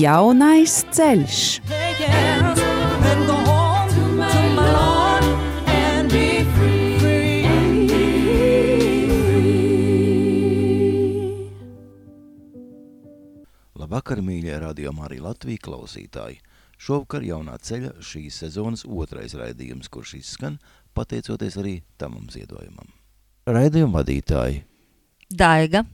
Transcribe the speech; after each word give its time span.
Jaunais 0.00 0.78
ceļš. 0.96 1.38
Labvakar, 13.76 14.22
mīļie 14.24 14.56
radījumā 14.62 15.04
arī 15.10 15.20
Latvijas 15.20 15.64
klausītāji! 15.66 16.40
Šovakar 16.80 17.26
jaunā 17.26 17.58
ceļa 17.60 17.92
šīs 18.00 18.40
sezonas 18.40 18.86
otrais 18.88 19.36
raidījums, 19.36 19.92
kurš 19.92 20.16
izskan 20.22 20.56
pateicoties 20.96 21.60
arī 21.60 21.80
tamam 22.00 22.30
ziedojumam. 22.32 22.88
Raidījuma 23.50 24.00
vadītāji 24.00 24.62
Daiga, 25.28 25.84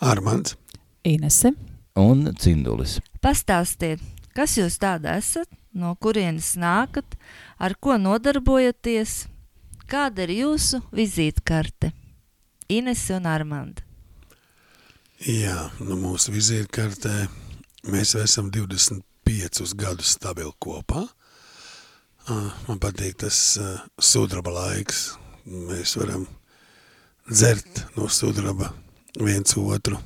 Armands, 0.00 0.56
Inese 1.04 1.52
un 1.98 2.32
Cindulis. 2.38 2.98
pastāstiet, 3.22 4.00
kas 4.34 4.56
jūs 4.58 4.78
tāda 4.78 5.16
esat, 5.18 5.48
no 5.74 5.94
kurienes 6.00 6.54
nākat, 6.56 7.16
ar 7.58 7.74
ko 7.80 7.98
nodarbojaties, 7.98 9.26
kāda 9.90 10.26
ir 10.28 10.34
jūsu 10.44 10.82
vizītkarte? 10.94 11.92
Inese 12.68 13.16
un 13.16 13.26
Armanda. 13.26 13.82
Jā, 15.24 15.70
nu 15.80 15.96
mūsu 15.98 16.30
vizītkartē 16.30 17.26
mēs 17.90 18.14
esam 18.20 18.52
25 18.54 19.72
gadus 19.74 20.12
stabili 20.14 20.52
kopā. 20.60 21.06
Man 22.68 22.78
patīk 22.78 23.16
tas 23.24 23.56
sudraba 23.98 24.52
laiks. 24.52 25.16
Mēs 25.48 25.96
varam 25.96 26.28
dzert 27.24 27.86
no 27.96 28.06
sudraba 28.12 28.68
viens 29.16 29.56
otru 29.56 29.96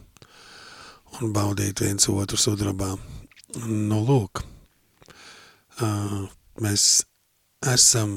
un 1.23 1.33
baudīt 1.35 1.83
viens 1.83 2.09
otru 2.11 2.39
sudrabā. 2.41 2.93
Nu, 3.69 3.99
lūk, 4.07 4.43
uh, 5.85 6.23
mēs 6.63 6.87
esam 7.69 8.17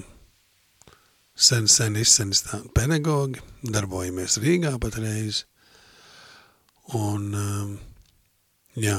sen, 1.36 1.68
sen 1.68 1.98
izsenstā 2.00 2.62
pedagogi, 2.76 3.44
darbojamies 3.62 4.40
Rīgā 4.42 4.74
patreiz, 4.82 5.44
un 6.96 7.28
um, 7.36 7.76
jā, 8.80 8.98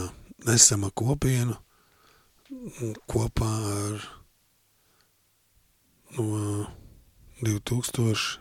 esam 0.52 0.86
kopienu 0.94 1.56
kopā 3.08 3.52
ar 3.72 4.04
no 6.16 6.66
2000, 7.42 8.38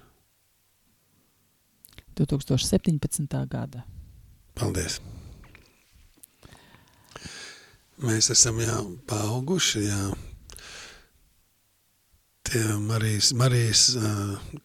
2017. 2.16 3.46
gada. 3.52 3.84
paldies. 4.56 5.02
Mēs 8.04 8.28
esam 8.34 8.58
jā, 8.60 8.76
paauguši, 9.08 9.82
jā. 9.88 10.00
Tie 12.44 12.64
Marijas, 12.84 13.30
Marijas 13.40 13.84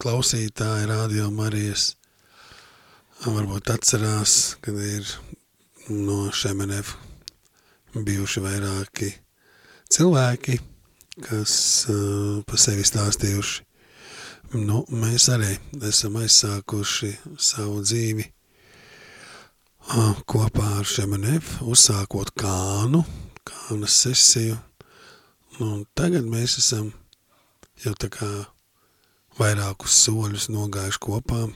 klausītāji, 0.03 0.89
radio 0.91 1.29
Marijas, 1.31 1.93
varbūt 3.23 3.71
atcerās, 3.71 4.57
kad 4.65 4.75
ir 4.83 5.07
no 5.95 6.33
Šemenev 6.35 6.91
bijuši 7.95 8.43
vairāki 8.43 9.13
cilvēki, 9.95 10.59
kas 11.29 11.55
uh, 11.87 12.43
pa 12.51 12.59
sevi 12.59 12.83
stāstījuši. 12.83 13.63
Nu, 14.59 14.83
mēs 14.91 15.29
arī 15.31 15.55
esam 15.87 16.19
aizsākuši 16.19 17.15
savu 17.39 17.79
dzīvi 17.87 18.27
kopā 20.27 20.67
ar 20.79 20.85
Šemenev, 20.85 21.43
uzsākot 21.65 22.31
kānu, 22.39 23.05
kānas 23.45 23.97
sesiju. 24.05 24.59
Un 25.61 25.85
tagad 25.95 26.25
mēs 26.25 26.59
esam 26.59 26.93
jau 27.85 27.95
tā 27.99 28.09
kā 28.13 28.29
vairākus 29.39 29.97
soļus 30.05 30.49
nogājuši 30.53 31.01
kopā, 31.01 31.49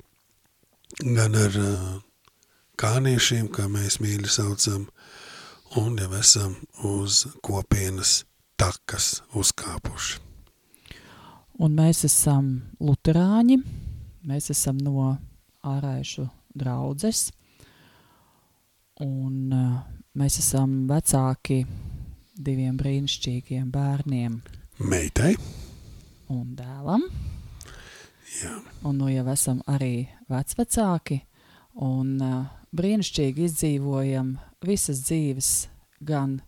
gan 1.04 1.34
ar 1.36 1.58
kāniešiem, 2.80 3.48
kā 3.48 3.68
mēs 3.68 4.00
mīļi 4.00 4.28
saucam, 4.28 4.88
un 5.76 5.96
jau 5.98 6.10
esam 6.18 6.56
uz 6.84 7.26
kopienas 7.42 8.24
takas 8.56 9.22
uzkāpuši. 9.34 10.20
Un 11.62 11.76
mēs 11.78 12.04
esam 12.04 12.64
luterāņi, 12.80 13.60
mēs 14.26 14.50
esam 14.50 14.80
no 14.82 15.14
ārēšu 15.62 16.26
draudzes, 16.58 17.28
un 19.02 19.50
uh, 19.50 19.82
mēs 20.18 20.38
esam 20.38 20.84
vecāki 20.90 21.64
diviem 22.34 22.76
brīnišķīgiem 22.78 23.70
bērniem. 23.74 24.40
Meitai, 24.82 25.34
un 26.34 26.54
dēlam, 26.58 27.04
jā, 28.42 28.54
un 28.86 28.98
nu 28.98 29.10
jau 29.10 29.26
esam 29.32 29.62
arī 29.70 30.08
vecvecāki, 30.30 31.20
un 31.82 32.16
uh, 32.22 32.40
brīnišķīgi 32.74 33.46
izdzīvojam 33.48 34.34
visas 34.66 35.04
dzīves, 35.06 35.52
gan, 36.02 36.40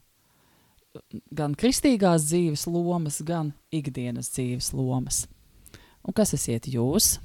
gan 1.31 1.55
kristīgās 1.59 2.27
dzīves 2.31 2.67
lomas, 2.71 3.23
gan 3.27 3.55
ikdienas 3.75 4.31
dzīves 4.35 4.73
lomas. 4.75 5.25
Un 6.07 6.15
kas 6.15 6.35
esiet 6.37 6.69
jūs, 6.71 7.17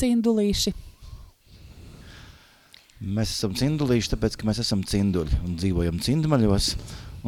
cindulīši? 0.00 0.72
Mēs 3.00 3.32
esam 3.32 3.54
cindulīši, 3.56 4.12
tāpēc, 4.12 4.36
ka 4.36 4.48
mēs 4.48 4.60
esam 4.60 4.82
cinduļi 4.84 5.40
un 5.46 5.54
dzīvojam 5.60 6.00
cindmaļos 6.04 6.74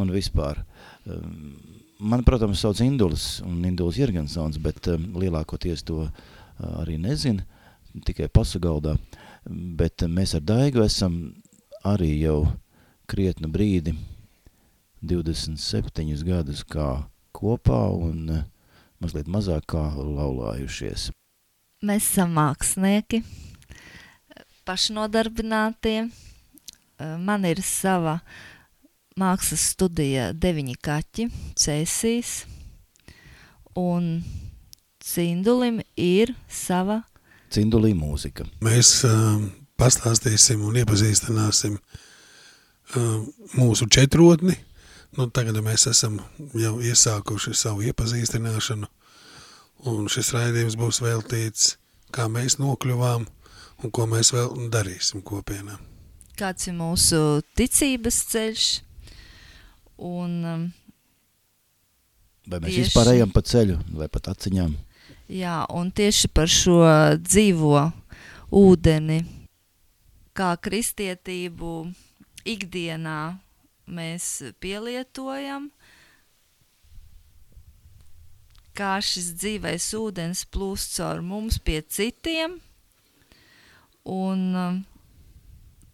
un 0.00 0.12
vispār. 0.12 0.60
Um, 1.08 1.54
Man, 2.02 2.24
protams, 2.26 2.58
sauc 2.58 2.80
Indulis 2.82 3.38
un 3.46 3.60
Indulis 3.62 3.94
Jirgensons, 4.00 4.56
bet 4.58 4.88
um, 4.90 5.04
lielākoties 5.22 5.84
to 5.86 6.00
uh, 6.02 6.12
arī 6.80 6.96
nezinu, 6.98 7.44
tikai 8.02 8.26
pasagaldā. 8.26 8.96
Bet 9.46 10.02
um, 10.02 10.16
mēs 10.18 10.34
ar 10.34 10.42
Daigu 10.42 10.82
esam 10.82 11.20
arī 11.86 12.16
jau 12.24 12.40
krietnu 13.06 13.46
brīdi, 13.54 13.94
27 14.98 16.26
gadus 16.26 16.64
kā 16.66 16.88
kopā 17.38 17.84
un 17.94 18.34
uh, 18.40 18.42
mazliet 18.98 19.30
mazāk 19.30 19.70
kā 19.70 19.84
laulājušies. 19.94 21.12
Mēs 21.86 22.10
esam 22.10 22.34
mākslinieki, 22.34 23.22
pašnodarbinātie. 24.66 26.06
Man 26.98 27.46
ir 27.48 27.62
sava 27.66 28.20
mākslas 29.18 29.64
studija 29.74 30.30
deviņi 30.32 30.76
kaķi, 30.80 31.28
cēsīs, 31.58 32.42
un 33.76 34.22
Cindulim 35.02 35.80
ir 35.98 36.30
sava 36.46 37.02
Cindulī 37.52 37.90
mūzika. 37.92 38.46
mēs 38.64 39.02
uh, 39.04 39.42
pastāstīsim 39.76 40.62
un 40.64 40.78
iepazīstināsim 40.80 41.74
uh, 41.76 43.24
mūsu 43.58 43.88
četrotni. 43.90 44.54
Nu, 45.18 45.26
tagad 45.28 45.58
mēs 45.60 45.84
esam 45.90 46.20
jau 46.56 46.78
iesākuši 46.80 47.52
savu 47.58 47.82
iepazīstināšanu, 47.90 48.88
un 49.90 50.08
šis 50.08 50.32
raidījums 50.32 50.78
būs 50.80 51.02
veltīts, 51.04 51.74
kā 52.14 52.30
mēs 52.32 52.56
nokļuvām 52.62 53.26
un 53.82 53.90
ko 53.90 54.06
mēs 54.06 54.32
vēl 54.34 54.68
darīsim 54.72 55.22
kopienā. 55.22 55.78
kāds 56.38 56.66
ir 56.66 56.74
mūsu 56.74 57.42
ticības 57.58 58.16
ceļš. 58.32 58.68
Un, 60.02 60.32
um, 60.44 60.62
Vai 62.48 62.58
mēs 62.58 62.72
Tieši. 62.74 62.82
vispār 62.88 63.12
ejam 63.14 63.30
pa 63.30 63.42
ceļu 63.46 63.76
vai 63.94 64.08
pat 64.08 64.32
aciņām? 64.32 64.72
jā, 65.30 65.58
un 65.70 65.90
tieši 65.94 66.28
par 66.34 66.48
šo 66.50 66.80
dzīvo 67.22 67.92
ūdeni, 68.50 69.20
kā 70.34 70.56
kristietību 70.58 71.92
ikdienā 72.44 73.38
mēs 73.86 74.42
pielietojam, 74.60 75.70
kā 78.74 78.96
šis 79.04 79.30
dzīvais 79.38 79.86
ūdens 80.00 80.44
plūst 80.52 80.96
caur 80.98 81.22
mums 81.22 81.58
pie 81.62 81.80
citiem, 81.82 82.58
un 84.04 84.40
um, 84.56 84.80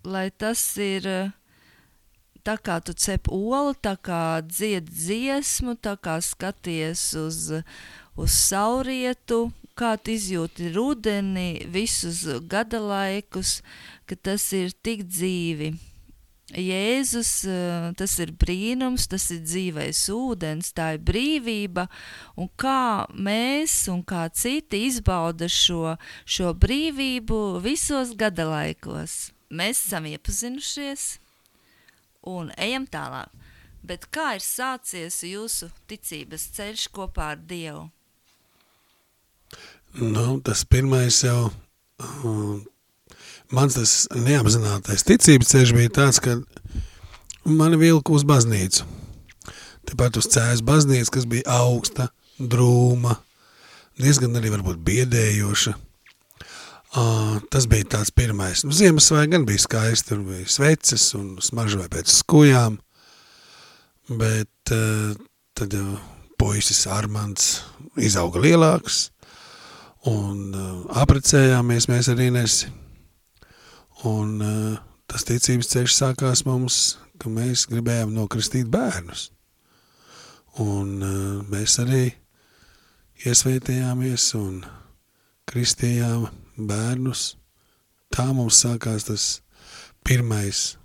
lai 0.04 0.28
tas 0.30 0.62
ir 0.80 1.06
uh, 1.08 1.34
tā 2.48 2.56
kā 2.56 2.78
tu 2.80 2.94
cep 2.96 3.28
olu, 3.28 3.74
tā 3.76 3.94
kā 4.00 4.40
dzied 4.40 4.88
dziesmu, 4.88 5.76
tā 5.84 5.96
kā 6.00 6.16
skaties 6.24 7.02
uz, 7.20 7.40
uz 8.16 8.36
saurietu, 8.48 9.50
kā 9.78 9.94
tu 10.00 10.14
izjūti 10.16 10.72
rudeni, 10.74 11.66
visus 11.68 12.24
gada 12.50 12.80
laikus, 12.80 13.58
ka 14.08 14.16
tas 14.16 14.48
ir 14.56 14.72
tik 14.72 15.04
dzīvi. 15.06 15.74
Jēzus, 16.48 17.44
eh, 17.44 17.92
tas 17.92 18.14
ir 18.24 18.32
brīnums, 18.32 19.04
tas 19.06 19.26
ir 19.30 19.42
dzīvais 19.44 20.00
ūdens, 20.08 20.72
tā 20.72 20.94
ir 20.96 21.02
brīvība, 21.04 21.88
un 22.40 22.48
kā 22.56 23.04
mēs 23.12 23.88
un 23.92 24.00
kā 24.02 24.30
citi 24.32 24.86
izbauda 24.86 25.44
šo, 25.44 25.98
šo 26.24 26.54
brīvību 26.56 27.60
visos 27.60 28.14
gadalaikos. 28.16 29.32
Mēs 29.50 29.84
esam 29.84 30.08
iepazinušies 30.08 31.18
un 32.24 32.50
ejam 32.56 32.86
tālāk. 32.88 33.28
Bet 33.84 34.08
kā 34.10 34.34
ir 34.36 34.42
sācies 34.44 35.20
jūsu 35.28 35.68
ticības 35.88 36.48
ceļš 36.56 36.88
kopā 36.96 37.34
ar 37.36 37.44
Dievu? 37.44 37.90
Nu, 40.00 40.40
tas 40.44 40.64
pirmais 40.64 41.22
jau, 41.24 41.50
uh, 42.00 42.58
mans 43.54 43.76
tas 43.76 43.92
neapzinātais 44.14 45.04
ticības 45.08 45.52
ceļš 45.52 45.74
bija 45.76 45.92
tāds, 46.00 46.20
ka 46.22 46.36
mani 47.48 47.78
vilku 47.80 48.16
uz 48.16 48.24
baznīcu. 48.28 48.86
Tepat 49.88 50.18
uz 50.20 50.28
cēs 50.32 50.62
baznīcu, 50.64 51.12
kas 51.14 51.26
bija 51.28 51.58
augsta, 51.62 52.10
drūma, 52.38 53.16
diezgan 54.00 54.36
arī 54.36 54.52
varbūt 54.52 54.80
biedējoša. 54.84 55.74
Uh, 56.98 57.36
tas 57.52 57.66
bija 57.68 57.84
tāds 57.96 58.12
pirmais. 58.16 58.64
Nu, 58.64 58.72
Ziemassvētki 58.72 59.34
gan 59.34 59.44
bija 59.48 59.60
skaisti, 59.60 60.08
tur 60.08 60.22
bija 60.24 60.48
sveces 60.48 61.10
un 61.16 61.34
smaržoja 61.44 61.88
pēc 61.92 62.12
skujām, 62.20 62.78
bet 64.08 64.72
uh, 64.72 65.12
tad 65.56 65.76
jau 65.76 65.98
puisis 66.40 66.86
Armands 66.88 67.58
izauga 68.00 68.40
lielāks, 68.40 69.08
Un 70.06 70.52
uh, 70.54 70.84
aprecējāmies 71.02 71.88
mēs 71.90 72.08
ar 72.12 72.20
Inesi. 72.22 72.68
Un 74.06 74.38
uh, 74.44 74.78
tas 75.10 75.26
ticības 75.26 75.72
ceļš 75.72 75.96
sākās 75.96 76.44
mums, 76.46 76.98
ka 77.18 77.30
mēs 77.32 77.66
gribējām 77.70 78.14
nokristīt 78.14 78.70
bērnus. 78.70 79.30
Un 80.62 80.98
uh, 81.02 81.42
mēs 81.50 81.78
arī 81.82 82.04
iesvētījāmies 83.26 84.30
un 84.38 84.62
kristījām 85.50 86.28
bērnus. 86.68 87.32
Tā 88.14 88.30
mums 88.34 88.60
sākās 88.62 89.08
tas 89.08 89.24
pirmais 90.06 90.76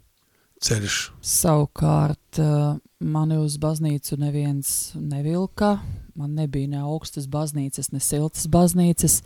ceļš. 0.63 0.97
Savukārt 1.21 2.39
uh, 2.41 2.79
mani 3.03 3.37
uz 3.41 3.57
baznīcu 3.61 4.17
neviens 4.21 4.93
nevilka, 4.97 5.77
man 6.15 6.35
nebija 6.37 6.71
ne 6.71 6.83
augstas 6.83 7.27
baznīcas, 7.31 7.91
ne 7.93 8.01
siltas 8.03 8.47
baznīcas, 8.51 9.21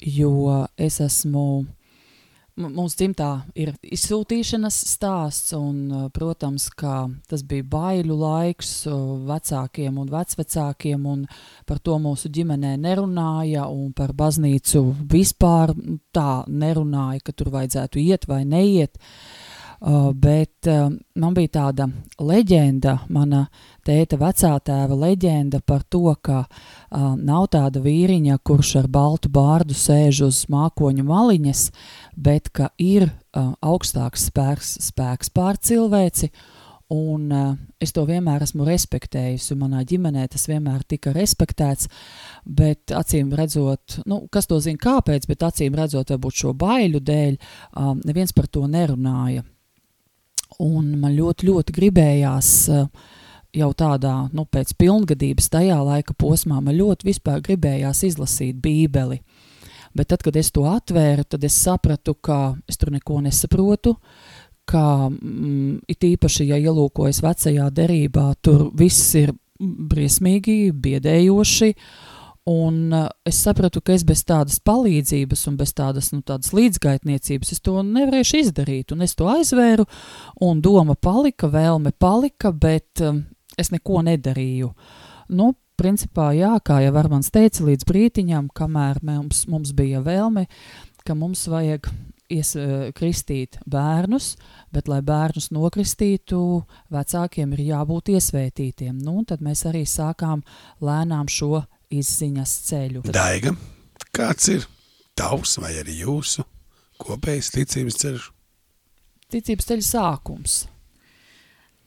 jo 0.00 0.64
es 0.76 1.00
esmu, 1.00 1.64
mums 2.56 2.96
dzimtā 2.96 3.30
ir 3.58 3.74
izsūtīšanas 3.84 4.76
stāsts, 4.90 5.52
un, 5.56 5.80
uh, 5.92 6.04
protams, 6.14 6.68
tas 7.28 7.42
bija 7.46 7.66
baiļu 7.72 8.16
laiks 8.16 8.70
uh, 8.90 9.00
vecākiem 9.28 9.98
un 10.00 10.12
vecvecākiem, 10.12 11.06
un 11.06 11.26
par 11.68 11.80
to 11.84 11.98
mūsu 12.02 12.30
ģimenē 12.32 12.76
nerunāja, 12.80 13.68
un 13.68 13.92
par 13.96 14.14
baznīcu 14.16 14.84
vispār 15.12 15.74
tā 16.16 16.44
nerunāja, 16.48 17.24
ka 17.26 17.36
tur 17.36 17.52
vajadzētu 17.58 18.00
iet 18.06 18.28
vai 18.30 18.44
neiet, 18.48 18.96
Uh, 18.96 19.45
bet 20.14 20.68
uh, 20.70 20.88
man 21.20 21.34
bija 21.36 21.52
tāda 21.60 21.86
leģenda, 22.22 22.96
mana 23.12 23.46
tēta 23.86 24.18
vecā 24.20 24.54
tēva 24.64 24.96
leģenda 24.96 25.60
par 25.66 25.84
to, 25.84 26.14
ka 26.22 26.44
uh, 26.46 27.14
nav 27.16 27.48
tāda 27.52 27.82
vīriņa, 27.84 28.38
kurš 28.46 28.76
ar 28.82 28.88
baltu 28.88 29.28
bārdu 29.32 29.76
sēž 29.76 30.24
uz 30.26 30.44
mākoņu 30.52 31.04
maliņas, 31.06 31.66
bet 32.16 32.48
ka 32.56 32.70
ir 32.80 33.10
uh, 33.10 33.52
augstāks 33.60 34.30
spēks, 34.30 34.76
spēks 34.88 35.32
pār 35.34 35.60
cilvēci, 35.60 36.30
un 36.94 37.32
uh, 37.34 37.50
es 37.82 37.92
to 37.92 38.06
vienmēr 38.08 38.46
esmu 38.46 38.64
respektējusi, 38.64 39.58
manā 39.58 39.82
ģimenē 39.84 40.24
tas 40.32 40.46
vienmēr 40.48 40.86
tika 40.88 41.12
respektēts, 41.12 41.90
bet 42.46 42.94
acīm 42.96 43.34
redzot, 43.36 44.00
nu, 44.06 44.22
kas 44.32 44.48
to 44.48 44.60
zina 44.62 44.80
kāpēc, 44.80 45.28
bet 45.28 45.44
acīm 45.50 45.76
redzot, 45.76 46.14
varbūt 46.14 46.40
šo 46.44 46.54
baiļu 46.56 47.02
dēļ, 47.02 47.36
um, 47.76 48.00
neviens 48.06 48.32
par 48.32 48.48
to 48.48 48.64
nerunāja. 48.70 49.44
Un 50.62 50.94
man 51.00 51.12
ļoti, 51.16 51.48
ļoti 51.50 51.74
gribējās 51.76 52.50
eh, 52.72 52.86
jau 53.56 53.70
tādā, 53.76 54.14
nu, 54.36 54.46
pēc 54.48 54.72
pilngadības 54.80 55.50
tajā 55.52 55.76
laika 55.84 56.16
posmā, 56.18 56.60
man 56.64 56.76
ļoti 56.76 57.10
vispār 57.10 57.42
gribējās 57.44 58.04
izlasīt 58.08 58.56
bībeli. 58.62 59.20
Bet 59.96 60.10
tad, 60.12 60.24
kad 60.24 60.36
es 60.36 60.50
to 60.52 60.66
atvēru, 60.68 61.24
tad 61.24 61.44
es 61.44 61.56
sapratu, 61.56 62.14
ka 62.14 62.56
es 62.68 62.76
tur 62.80 62.92
neko 62.92 63.22
nesaprotu, 63.24 63.96
ka 64.68 65.08
mm, 65.08 65.86
it 65.88 66.04
īpaši, 66.04 66.50
ja 66.50 66.58
ielūkojas 66.60 67.22
vecajā 67.24 67.70
derībā, 67.72 68.32
tur 68.44 68.68
viss 68.76 69.14
ir 69.16 69.32
briesmīgi, 69.56 70.72
biedējoši, 70.84 71.70
uh, 71.72 72.15
Un 72.46 72.92
uh, 72.92 73.08
es 73.26 73.40
sapratu, 73.42 73.80
ka 73.82 73.90
es 73.96 74.04
bez 74.06 74.20
tādas 74.22 74.60
palīdzības 74.62 75.40
un 75.50 75.56
bez 75.58 75.72
tādas, 75.74 76.12
nu, 76.14 76.20
tādas 76.22 76.52
līdzgaitniecības 76.54 77.58
to 77.58 77.80
nevarēšu 77.82 78.38
izdarīt. 78.44 78.94
Un 78.94 79.02
es 79.02 79.16
to 79.18 79.26
aizvēru, 79.32 79.88
un 80.46 80.60
doma 80.62 80.94
palika, 80.94 81.50
vēlme 81.50 81.90
palika, 81.98 82.54
bet 82.54 83.02
um, 83.02 83.24
es 83.58 83.72
neko 83.74 84.04
nedarīju. 84.06 84.70
Nu, 85.34 85.50
principā, 85.74 86.30
jā, 86.38 86.54
kā 86.62 86.78
jau 86.86 86.94
Armāns 87.02 87.34
teica, 87.34 87.66
līdz 87.66 87.88
brītiņam, 87.90 88.52
kamēr 88.54 89.02
mums, 89.02 89.48
mums 89.50 89.74
bija 89.74 90.06
vēlme, 90.06 90.46
ka 91.02 91.18
mums 91.18 91.48
vajag 91.50 91.90
ies, 92.30 92.54
uh, 92.54 92.88
kristīt 92.94 93.58
bērnus, 93.66 94.36
bet, 94.70 94.86
lai 94.86 95.02
bērnus 95.02 95.50
nokristītu, 95.50 96.44
vecākiem 96.94 97.58
ir 97.58 97.68
jābūt 97.72 98.14
iesvētītiem. 98.14 99.00
Nu, 99.02 99.24
tad 99.26 99.42
mēs 99.42 99.66
arī 99.66 99.82
sākām 99.82 100.46
lēnām 100.78 101.26
šo 101.26 101.66
izziņas 101.92 102.52
ceļu. 102.68 103.02
Daiga, 103.14 103.52
kāds 104.16 104.48
ir 104.52 104.66
tavs 105.16 105.56
vai 105.62 105.74
arī 105.80 106.00
jūsu 106.02 106.44
kopējs 107.02 107.52
ticības 107.54 108.00
ceļš? 108.02 108.30
Ticības 109.32 109.68
ceļa 109.70 109.86
sākums. 109.86 110.56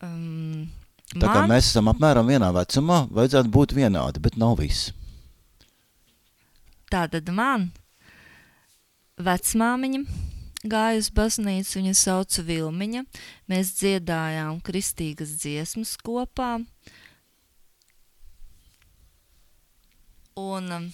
Um, 0.03 0.69
Tā 1.09 1.25
kā 1.25 1.41
man, 1.41 1.49
mēs 1.51 1.71
esam 1.71 1.89
apmēram 1.91 2.27
vienā 2.29 2.51
vecumā, 2.53 3.01
vajadzētu 3.11 3.49
būt 3.51 3.73
vienādi, 3.73 4.21
bet 4.21 4.37
nav 4.37 4.59
viss. 4.61 4.91
tātad 6.93 7.27
man 7.33 7.71
vecmāmiņa 9.17 10.03
gāja 10.69 10.99
uz 10.99 11.09
baznīcu, 11.15 11.79
viņa 11.79 11.93
sauca 11.95 12.43
Vilmiņa. 12.43 13.03
Mēs 13.49 13.73
dziedājām 13.79 14.59
kristīgas 14.65 15.35
dziesmas 15.41 15.95
kopā. 16.03 16.59
Un 20.39 20.71
um, 20.71 20.85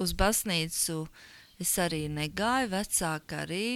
uz 0.00 0.14
baznīcu 0.16 1.02
es 1.60 1.72
arī 1.82 2.06
negāju, 2.08 2.70
vecāki 2.72 3.36
arī 3.36 3.66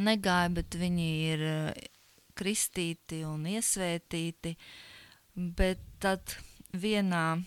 negāja, 0.00 0.52
bet 0.54 0.78
viņi 0.78 1.08
ir 1.32 1.44
uh, 1.48 1.82
kristīti 2.38 3.22
un 3.28 3.44
iesvētīti. 3.50 4.54
Bet 5.58 5.82
tad 6.02 6.38
vienā 6.72 7.40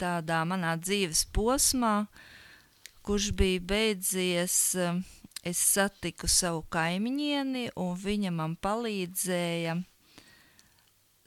tādā 0.00 0.42
manā 0.48 0.74
dzīves 0.80 1.26
posmā, 1.34 1.94
kurš 3.06 3.30
bija 3.36 3.62
beidzies, 3.72 4.58
um, 4.80 5.04
es 5.46 5.60
satiku 5.76 6.28
savu 6.28 6.66
kaimiņieni, 6.74 7.70
un 7.80 7.94
viņa 7.96 8.34
man 8.34 8.58
palīdzēja, 8.60 9.78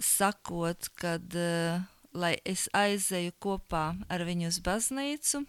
sakot, 0.03 0.91
kad 0.99 1.39
uh, 1.39 1.92
lai 2.13 2.35
es 2.45 2.67
aizēju 2.77 3.33
kopā 3.41 3.83
ar 4.11 4.23
viņu 4.27 4.49
uz 4.51 4.59
baznīcu. 4.63 5.43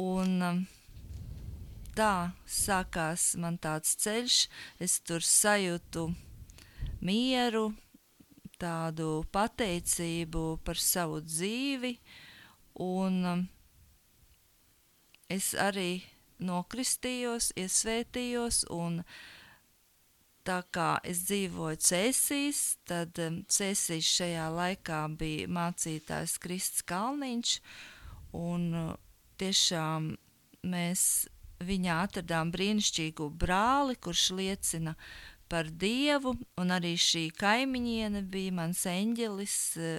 Un 0.00 0.30
um, 0.46 0.60
tā 1.96 2.32
sākās 2.48 3.32
man 3.40 3.58
tāds 3.60 3.94
ceļš, 4.00 4.38
es 4.80 4.98
tur 5.04 5.24
sajūtu 5.24 6.06
mieru, 7.04 7.66
tādu 8.62 9.24
pateicību 9.34 10.46
par 10.64 10.80
savu 10.80 11.20
dzīvi, 11.26 11.96
un 12.80 13.20
um, 13.34 13.44
es 15.28 15.52
arī 15.58 16.00
nokristījos, 16.42 17.52
iesvētījos, 17.60 18.64
un 18.72 19.02
uh, 19.02 19.14
tā 20.46 20.60
kā 20.74 20.96
es 21.06 21.24
dzīvoju 21.28 21.80
Cēsīs, 21.82 22.62
tad 22.88 23.18
Cēsīs 23.48 24.08
šajā 24.18 24.48
laikā 24.54 25.04
bija 25.18 25.50
mācītājs 25.50 26.38
Krists 26.42 26.84
Kalniņš, 26.88 27.56
un 28.38 28.66
uh, 28.74 28.94
tiešām 29.42 30.12
mēs 30.62 31.04
viņā 31.62 31.98
atradām 32.06 32.50
brīnišķīgu 32.54 33.28
brāli, 33.38 33.96
kurš 34.02 34.30
liecina 34.38 34.94
par 35.52 35.68
Dievu, 35.68 36.32
un 36.60 36.72
arī 36.72 36.94
šī 36.96 37.26
kaimiņiene 37.36 38.22
bija 38.32 38.54
mans 38.56 38.86
eņģelis, 38.88 39.56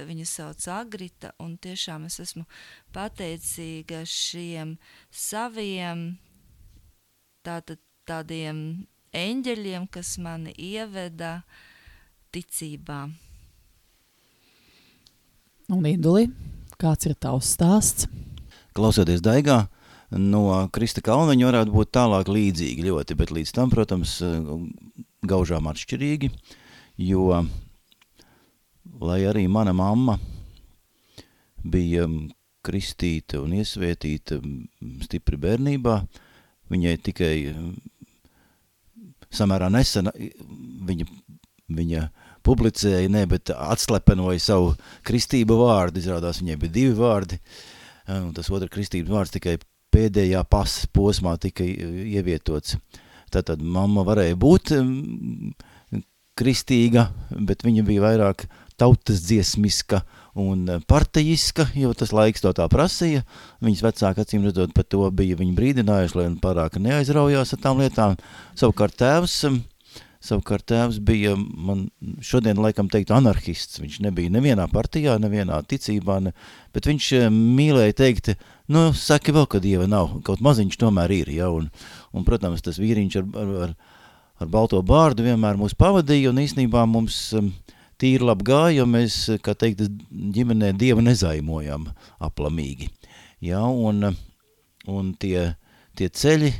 viņu 0.10 0.26
sauc 0.26 0.66
Agrita, 0.74 1.34
un 1.44 1.58
tiešām 1.62 2.08
es 2.10 2.18
esmu 2.24 2.48
pateicīga 2.96 4.02
šiem 4.10 4.78
saviem 5.12 6.08
tātad 7.46 7.84
tādiem 8.10 8.88
eņģeļiem, 9.14 9.88
kas 9.94 10.16
mani 10.22 10.54
ieveda 10.58 11.40
ticībā. 12.34 13.06
Un 15.74 15.86
Induli, 15.88 16.28
kāds 16.82 17.08
ir 17.08 17.16
tavs 17.22 17.54
stāsts? 17.56 18.10
Klausoties 18.74 19.22
Daigā, 19.24 19.64
no 20.12 20.46
Krista 20.74 21.02
Kalniņa 21.06 21.50
varētu 21.50 21.74
būt 21.74 21.94
tālāk 21.94 22.30
līdzīgi 22.34 22.88
ļoti, 22.90 23.18
bet 23.18 23.34
līdz 23.34 23.54
tam, 23.56 23.72
protams, 23.74 24.18
gaužām 25.24 25.70
atšķirīgi, 25.72 26.32
jo, 27.06 27.44
lai 29.02 29.20
arī 29.30 29.46
mana 29.48 29.76
mamma 29.78 30.18
bija 31.64 32.08
kristīta 32.64 33.42
un 33.44 33.56
iesvētīta 33.60 34.40
stipri 35.04 35.40
bērnībā, 35.40 35.98
viņai 36.72 36.96
tikai 37.08 37.36
samērā 39.34 39.70
nesen 39.74 40.10
viņa, 40.88 41.08
viņa 41.74 42.08
publicēja, 42.44 43.12
ne, 43.12 43.24
bet 43.30 43.54
atslepenoja 43.56 44.42
savu 44.44 44.74
kristību 45.08 45.58
vārdu, 45.64 46.02
izrādās 46.02 46.42
viņai 46.42 46.58
bija 46.62 46.76
divi 46.80 46.98
vārdi, 46.98 47.40
un 48.12 48.34
tas 48.36 48.52
otra 48.52 48.70
kristības 48.72 49.14
vārds 49.14 49.36
tikai 49.38 49.58
pēdējā 49.94 50.42
pasas 50.50 50.90
posmā 50.92 51.36
tika 51.42 51.66
ievietots. 51.66 52.78
Tātad 53.34 53.62
mamma 53.62 54.04
varēja 54.06 54.38
būt 54.38 54.74
kristīga, 56.38 57.08
bet 57.46 57.64
viņa 57.66 57.86
bija 57.86 58.04
vairāk 58.08 58.48
tautas 58.78 59.24
dziesmiska 59.28 60.02
un 60.40 60.66
partijiska, 60.90 61.68
jo 61.78 61.92
tas 61.98 62.14
laiks 62.16 62.42
to 62.42 62.54
tā 62.58 62.66
prasīja. 62.72 63.24
Viņas 63.64 63.84
vecāki, 63.86 64.24
acīm 64.24 64.48
redzot, 64.48 64.74
par 64.74 64.88
to 64.90 65.06
bija 65.14 65.38
viņi 65.40 65.54
brīdinājuši, 65.58 66.18
lai 66.20 66.32
pārāk 66.42 66.80
neaizraujās 66.82 67.54
ar 67.54 67.62
tām 67.62 67.84
lietām. 67.84 68.18
Savukārt 68.58 68.98
tēvs, 69.02 69.38
savukārt 70.24 70.66
tēvs 70.72 71.00
bija, 71.04 71.36
man 71.38 71.88
šodien 72.24 72.60
laikam 72.64 72.90
teikt, 72.92 73.12
anarchists. 73.14 73.82
Viņš 73.84 74.00
nebija 74.06 74.34
nevienā 74.34 74.68
partijā, 74.72 75.20
nevienā 75.22 75.60
ticībā, 75.70 76.20
ne, 76.24 76.34
bet 76.76 76.88
viņš 76.90 77.10
mīlēja 77.34 77.98
teikt, 78.02 78.34
nu, 78.74 78.90
saki 78.98 79.36
vēl, 79.36 79.50
ka 79.52 79.62
Dieva 79.64 79.90
nav, 79.90 80.18
kaut 80.26 80.42
maziņš 80.46 80.80
tomēr 80.82 81.14
ir, 81.14 81.34
ja, 81.38 81.52
un, 81.54 81.70
un 82.16 82.26
protams, 82.28 82.64
tas 82.66 82.80
vīriņš 82.82 83.20
ar, 83.20 83.30
ar, 83.44 83.54
ar, 83.68 83.76
ar 84.42 84.54
balto 84.56 84.82
bārdu 84.82 85.28
vienmēr 85.28 85.60
mūs 85.60 85.76
pavadīja, 85.78 86.32
un 86.32 86.42
īstenībā 86.46 86.88
mums 86.90 87.20
um, 87.38 87.52
tīri 88.04 88.28
labi 88.28 88.48
gāja, 88.50 88.82
jo 88.82 88.88
mēs, 88.90 89.18
kā 89.44 89.56
teikt, 89.56 89.86
ģimenē 90.12 90.74
Dievu 90.76 91.04
nezaimojam 91.06 91.88
aplamīgi. 92.24 92.90
Ja, 93.44 93.64
un, 93.68 94.10
un 94.92 95.14
tie, 95.20 95.54
tie 96.00 96.10
ceļi, 96.12 96.52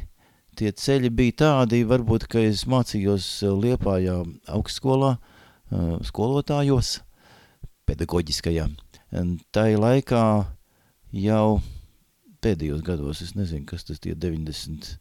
tie 0.60 0.72
ceļi 0.72 1.12
bija 1.12 1.38
tādi, 1.44 1.84
varbūt, 1.88 2.28
ka 2.32 2.44
es 2.44 2.64
mācījos 2.70 3.28
Liepājā 3.60 4.22
augstskolā, 4.56 5.18
skolotājos, 6.08 6.98
pedagoģiskajā. 7.90 8.68
Tā 9.54 9.66
laikā 9.78 10.24
jau 11.14 11.48
pēdējos 12.44 12.84
gados, 12.86 13.22
es 13.24 13.36
nezinu, 13.38 13.66
kas 13.70 13.86
tas 13.88 14.02
tie 14.04 14.16
90, 14.16 14.98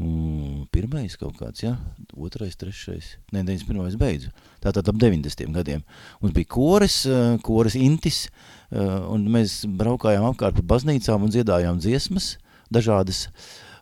Mm, 0.00 0.62
pirmais 0.72 1.12
kaut 1.20 1.34
kāds, 1.36 1.60
ja? 1.60 1.74
otrais, 2.16 2.54
trešais, 2.56 3.18
ne, 3.34 3.42
91. 3.44 3.98
beidzu. 4.00 4.30
Tātad 4.64 4.86
ap 4.88 4.96
90. 4.96 5.50
gadiem. 5.52 5.82
Mums 6.22 6.32
bija 6.32 6.48
koris, 6.48 7.02
eh, 7.04 7.36
koris 7.44 7.76
Intis, 7.76 8.28
eh, 8.72 8.80
un 8.80 9.26
mēs 9.28 9.66
braukājām 9.68 10.24
apkārt 10.30 10.56
pa 10.56 10.64
baznīcām 10.72 11.26
un 11.26 11.34
dziedājām 11.34 11.82
dziesmas 11.84 12.38
dažādas, 12.72 13.26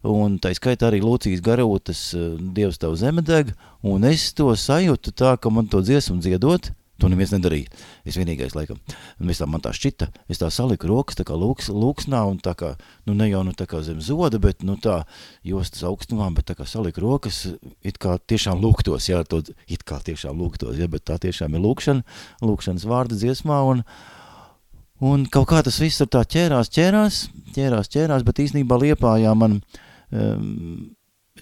un 0.02 0.40
tā 0.42 0.50
skaitā 0.58 0.90
arī 0.90 0.98
Lūcijas 1.04 1.44
garūtas 1.44 2.02
eh, 2.18 2.34
Dievs 2.56 2.82
tavu 2.82 2.98
zemedeg, 2.98 3.54
un 3.86 4.02
es 4.02 4.32
to 4.32 4.50
sajūtu 4.50 5.14
tā, 5.14 5.36
ka 5.38 5.50
man 5.54 5.70
to 5.70 5.78
dziesmu 5.86 6.18
dziedot, 6.18 6.72
To 6.98 7.06
neviens 7.06 7.30
nedarīja. 7.30 7.70
Es 8.08 8.16
vienīgais, 8.18 8.56
laikam, 8.58 8.80
tā 8.82 9.46
man 9.46 9.62
tā 9.62 9.70
šķita, 9.76 10.08
es 10.26 10.40
tā 10.40 10.48
saliku 10.50 10.88
rokas 10.90 11.18
tā 11.18 11.22
kā 11.28 11.36
lūks, 11.38 11.68
lūksnā 11.70 12.24
un 12.26 12.40
tā 12.42 12.56
kā, 12.58 12.72
nu 13.06 13.14
ne 13.14 13.28
jau 13.28 13.44
nu 13.46 13.52
tā 13.54 13.68
kā 13.70 13.84
zem 13.86 14.00
zoda, 14.02 14.40
bet 14.42 14.64
nu 14.66 14.74
tā 14.82 15.04
jostas 15.46 15.84
augstumā, 15.86 16.26
bet 16.34 16.48
tā 16.50 16.56
kā 16.58 16.66
saliku 16.66 17.04
rokas, 17.04 17.44
it 17.86 18.00
kā 18.02 18.16
tiešām 18.18 18.58
lūgtos, 18.58 19.06
jā, 19.12 19.20
to, 19.30 19.44
it 19.70 19.84
kā 19.86 20.00
tiešām 20.02 20.42
lūgtos, 20.42 20.74
jā, 20.80 20.88
bet 20.90 21.04
tā 21.06 21.20
tiešām 21.22 21.54
ir 21.54 21.62
lūkšana, 21.62 22.02
lūkšanas 22.42 22.86
vārda 22.90 23.18
dziesmā 23.20 23.58
un, 23.68 23.84
un 24.98 25.26
kaut 25.30 25.46
kā 25.52 25.60
tas 25.62 25.78
viss 25.78 26.02
tur 26.02 26.10
tā 26.16 26.24
ķērās, 26.26 26.72
ķērās, 26.74 27.20
ķērās, 27.54 27.92
ķērās, 27.94 28.24
bet 28.26 28.42
īstenībā 28.42 28.80
Liepājā 28.82 29.36
man 29.38 29.60
um, 30.10 30.90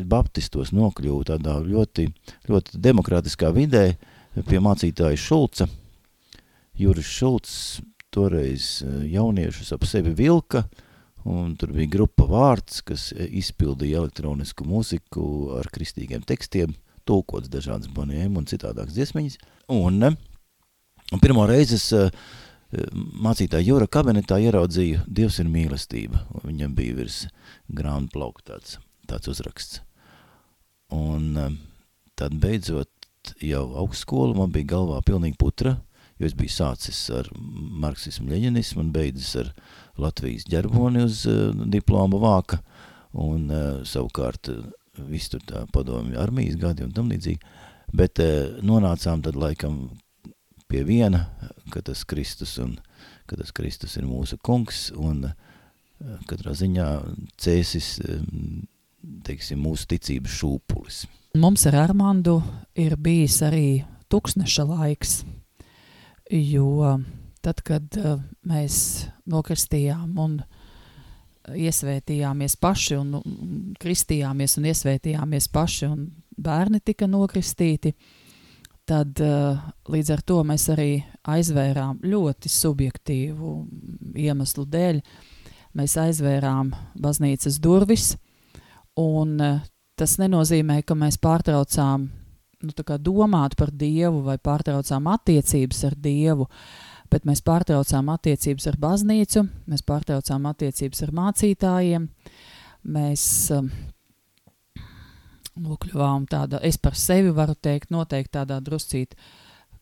baptistos 0.05 0.75
nokļuvu 0.77 1.25
tādā 1.33 1.57
ļoti, 1.65 2.07
ļoti 2.53 2.83
demokrātiskā 2.85 3.55
vidē, 3.57 3.87
uh, 3.95 4.13
pie 4.45 4.61
mācītāja 4.61 5.17
Šulca. 5.21 5.69
Juris 6.77 7.09
Šulcs 7.09 7.57
toreiz 8.13 8.83
eh, 8.85 9.05
jauniešus 9.15 9.73
ap 9.77 9.87
sevi 9.89 10.13
vilka, 10.17 10.67
un 11.27 11.55
tur 11.59 11.73
bija 11.75 11.91
grupa 11.97 12.27
vārds, 12.31 12.83
kas 12.87 13.11
eh, 13.15 13.29
izpildīja 13.41 14.03
elektronisku 14.03 14.67
mūziku 14.69 15.27
ar 15.61 15.71
kristīgiem 15.73 16.25
tekstiem, 16.27 16.75
tulkots 17.09 17.51
dažādas 17.53 17.93
boniem 17.93 18.37
un 18.39 18.49
citādākas 18.49 18.97
dziesmiņas. 18.97 19.39
Un, 19.77 20.03
eh, 20.11 20.19
un 21.13 21.23
pirmo 21.23 21.47
reizi 21.49 21.81
es 21.81 21.89
mācītāja 23.23 23.63
Jūra 23.63 23.87
kabinetā 23.89 24.41
ieraudzīju 24.43 25.05
Dievs 25.07 25.39
ir 25.41 25.47
mīlestība, 25.49 26.25
viņam 26.43 26.75
bija 26.77 26.97
virs 26.99 27.21
grāmatu 27.71 28.17
plauku 28.19 28.43
tāds, 28.51 28.77
tāds 29.07 29.31
uzraksts. 29.31 29.81
Un 30.93 31.31
tad 32.19 32.35
beidzot 32.43 32.96
jau 33.43 33.65
augstskolu, 33.83 34.37
man 34.39 34.53
bija 34.55 34.73
galvā 34.77 35.01
pilnīgi 35.07 35.39
putra, 35.41 35.77
jo 36.21 36.29
es 36.29 36.37
biju 36.37 36.53
sācis 36.53 36.99
ar 37.15 37.29
marksismu, 37.37 38.31
leģenismu 38.33 38.85
un 38.85 38.93
beidzis 38.95 39.35
ar 39.43 39.53
Latvijas 40.01 40.47
ģerboni 40.51 41.05
uz 41.05 41.25
uh, 41.31 41.53
diploma 41.73 42.21
vāka, 42.21 42.61
un 43.17 43.51
uh, 43.51 43.85
savukārt 43.89 44.51
uh, 44.53 44.65
viss 45.11 45.33
tur 45.33 45.45
tā 45.49 45.65
padomju 45.73 46.19
armijas 46.21 46.59
gadi 46.61 46.85
un 46.87 46.95
tam 46.97 47.11
līdzīgi, 47.13 47.41
bet 47.97 48.23
uh, 48.25 48.57
nonācām 48.65 49.25
tad 49.25 49.39
laikam 49.41 49.87
pie 50.71 50.83
viena, 50.87 51.27
ka 51.73 51.83
tas 51.85 52.05
Kristus 52.09 52.57
un 52.63 52.79
ka 53.27 53.39
tas 53.39 53.53
Kristus 53.55 53.97
ir 53.99 54.07
mūsu 54.09 54.39
kungs, 54.43 54.89
un 54.97 55.29
uh, 55.31 55.37
katrā 56.31 56.55
ziņā 56.57 56.89
cēsis, 57.41 57.97
um, 58.07 58.67
teiksim, 59.27 59.61
mūsu 59.63 59.89
ticības 59.93 60.41
šūpulis. 60.41 61.05
Mums 61.37 61.67
ar 61.69 61.75
Armandu 61.77 62.39
ir 62.79 62.95
bijis 62.97 63.43
arī 63.45 63.83
tūkstneša 64.09 64.65
laiks, 64.71 65.19
jo 66.33 66.95
tad, 67.45 67.61
kad 67.67 67.99
uh, 68.01 68.23
mēs 68.47 68.79
nokristījām 69.29 70.17
un 70.23 70.39
iesvētījāmies 71.53 72.57
paši 72.63 72.97
un 72.97 73.13
kristījāmies 73.83 74.57
un 74.57 74.71
iesvētījāmies 74.71 75.51
paši 75.53 75.91
un 75.91 76.09
bērni 76.39 76.81
tika 76.81 77.11
nokristīti, 77.11 77.93
tad 78.89 79.21
uh, 79.21 79.61
līdz 79.93 80.17
ar 80.17 80.25
to 80.25 80.41
mēs 80.47 80.71
arī 80.73 80.91
aizvērām 81.37 82.01
ļoti 82.07 82.57
subjektīvu 82.57 83.55
iemeslu 84.25 84.65
dēļ. 84.73 85.05
Mēs 85.77 86.01
aizvērām 86.01 86.73
baznīcas 86.97 87.61
durvis 87.61 88.15
un 88.97 89.41
uh, 89.43 89.65
tas 89.97 90.17
nenozīmē, 90.21 90.83
ka 90.87 90.97
mēs 90.99 91.19
pārtraucām 91.23 92.07
nu, 92.63 92.99
domāt 92.99 93.57
par 93.57 93.73
Dievu 93.73 94.23
vai 94.27 94.37
pārtraucām 94.39 95.09
attiecības 95.13 95.85
ar 95.89 95.97
Dievu, 95.97 96.47
bet 97.13 97.27
mēs 97.29 97.43
pārtraucām 97.47 98.09
attiecības 98.15 98.69
ar 98.71 98.79
baznīcu, 98.83 99.47
mēs 99.71 99.85
pārtraucām 99.87 100.47
attiecības 100.51 101.03
ar 101.07 101.13
mācītājiem, 101.17 102.09
mēs 102.97 103.27
um, 103.57 103.71
nokļuvām 105.63 106.29
tāda, 106.31 106.61
es 106.63 106.79
par 106.79 106.97
sevi 106.99 107.33
varu 107.35 107.55
teikt, 107.55 107.93
noteikti 107.95 108.37
tādā 108.39 108.61
druscīt 108.61 109.17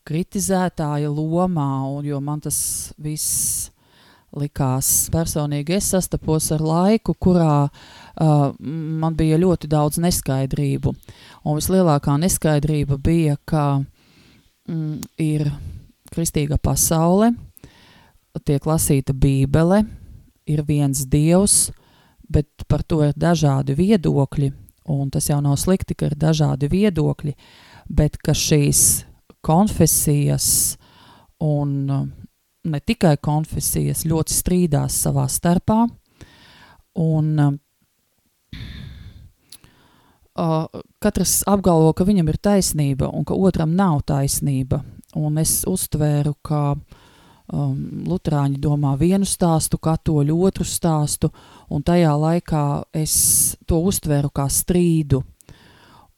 kritizētāja 0.04 1.09
lomā, 1.09 1.71
un 1.97 2.04
jo 2.06 2.21
man 2.21 2.42
tas 2.44 2.59
viss 3.00 3.71
likās 4.38 5.08
personīgi, 5.14 5.76
es 5.78 5.90
sastapos 5.94 6.50
ar 6.54 6.62
laiku, 6.64 7.14
kurā 7.14 7.66
uh, 7.66 8.46
man 8.60 9.16
bija 9.18 9.38
ļoti 9.40 9.70
daudz 9.70 10.00
neskaidrību. 10.02 10.94
Un 11.44 11.58
vislielākā 11.58 12.16
neskaidrība 12.20 12.98
bija, 12.98 13.36
ka 13.46 13.64
mm, 14.68 15.00
ir 15.22 15.48
kristīga 16.14 16.58
pasaule, 16.62 17.32
tiek 18.44 18.66
lasīta 18.66 19.14
bībele, 19.14 19.84
ir 20.50 20.62
viens 20.66 21.06
dievs, 21.08 21.70
bet 22.28 22.66
par 22.68 22.82
to 22.82 23.02
ir 23.06 23.14
dažādi 23.16 23.76
viedokļi, 23.78 24.50
un 24.90 25.10
tas 25.12 25.30
jau 25.30 25.40
nav 25.44 25.56
slikti, 25.60 25.96
ka 25.96 26.10
ir 26.10 26.18
dažādi 26.18 26.68
viedokļi, 26.72 27.34
bet 27.88 28.18
ka 28.20 28.34
šīs 28.36 29.04
konfesijas 29.44 30.76
un 31.44 31.90
ne 32.64 32.80
tikai 32.80 33.16
konfesijas 33.23 34.04
ļoti 34.09 34.35
strīdās 34.35 34.97
savā 35.06 35.26
starpā, 35.30 35.85
un 37.00 37.30
uh, 37.42 37.54
uh, 40.38 40.83
katrs 41.02 41.42
apgalvo, 41.50 41.92
ka 41.92 42.06
viņam 42.06 42.30
ir 42.33 42.40
taisnība 42.42 43.11
un 43.12 43.26
ka 43.26 43.37
otram 43.37 43.75
nav 43.76 44.02
taisnība, 44.09 44.83
un 45.18 45.38
es 45.42 45.62
uztvēru, 45.68 46.35
ka 46.42 46.62
um, 46.75 47.76
Lutāņi 48.09 48.59
domā 48.62 48.94
vienu 49.00 49.26
stāstu, 49.28 49.78
katoļu 49.78 50.38
otru 50.47 50.66
stāstu, 50.68 51.30
un 51.71 51.85
tajā 51.87 52.14
laikā 52.18 52.64
es 52.97 53.56
to 53.66 53.80
uztvēru 53.85 54.33
kā 54.35 54.49
strīdu. 54.50 55.23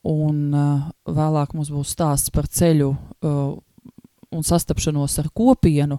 Un 0.06 0.52
uh, 0.54 0.84
vēlāk 1.10 1.56
mums 1.56 1.72
būs 1.74 1.96
stāsts 1.96 2.30
par 2.30 2.46
ceļu 2.46 2.92
uh, 2.92 3.56
un 4.30 4.44
sastapšanos 4.46 5.18
ar 5.18 5.32
kopienu, 5.34 5.98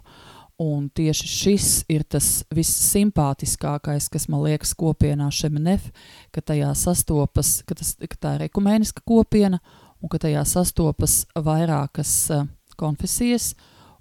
un 0.60 0.90
tieši 0.90 1.28
šis 1.30 1.68
ir 1.92 2.04
tas 2.10 2.42
vissimpātiskākais, 2.54 4.10
kas 4.10 4.26
man 4.32 4.44
liekas 4.48 4.74
kopienā 4.78 5.30
Šemenef, 5.34 5.92
ka 6.34 6.42
tajā 6.42 6.72
sastopas, 6.78 7.62
ka, 7.68 7.78
tas, 7.78 7.94
ka 8.02 8.18
tā 8.18 8.36
ir 8.38 8.48
ekumēniska 8.48 9.06
kopiena, 9.06 9.62
un 10.02 10.10
ka 10.10 10.20
tajā 10.22 10.44
sastopas 10.50 11.26
vairākas 11.34 12.14
uh, 12.34 12.48
konfesijas, 12.78 13.54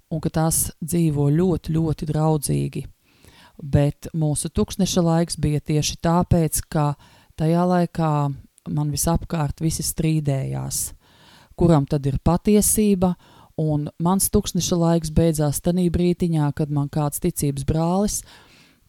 un 0.09 0.21
ka 0.23 0.31
tās 0.33 0.67
dzīvo 0.81 1.29
ļoti, 1.33 1.73
ļoti 1.77 2.09
draudzīgi. 2.09 2.83
Bet 3.57 4.09
mūsu 4.13 4.49
tukšneša 4.53 5.01
laiks 5.05 5.39
bija 5.41 5.61
tieši 5.61 5.97
tāpēc, 6.05 6.61
ka 6.69 6.91
tajā 7.37 7.63
laikā 7.69 8.11
man 8.73 8.91
visapkārt 8.93 9.61
visi 9.61 9.85
strīdējās, 9.85 10.91
kuram 11.57 11.85
tad 11.89 12.05
ir 12.05 12.19
patiesība, 12.21 13.13
un 13.57 13.89
mans 13.99 14.29
tukšneša 14.29 14.77
laiks 14.77 15.11
beidzās 15.13 15.61
tanī 15.65 15.87
brītiņā, 15.93 16.51
kad 16.55 16.71
man 16.73 16.89
kāds 16.93 17.21
ticības 17.23 17.65
brālis 17.67 18.21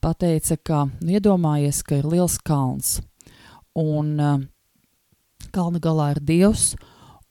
pateica, 0.04 0.56
ka 0.62 0.84
nu, 1.00 1.14
iedomājies, 1.16 1.82
ka 1.82 1.98
ir 1.98 2.06
liels 2.06 2.38
kalns, 2.44 2.98
un 3.78 4.14
uh, 4.20 4.38
kalna 5.54 5.80
galā 5.82 6.12
ir 6.14 6.20
Dievs, 6.28 6.74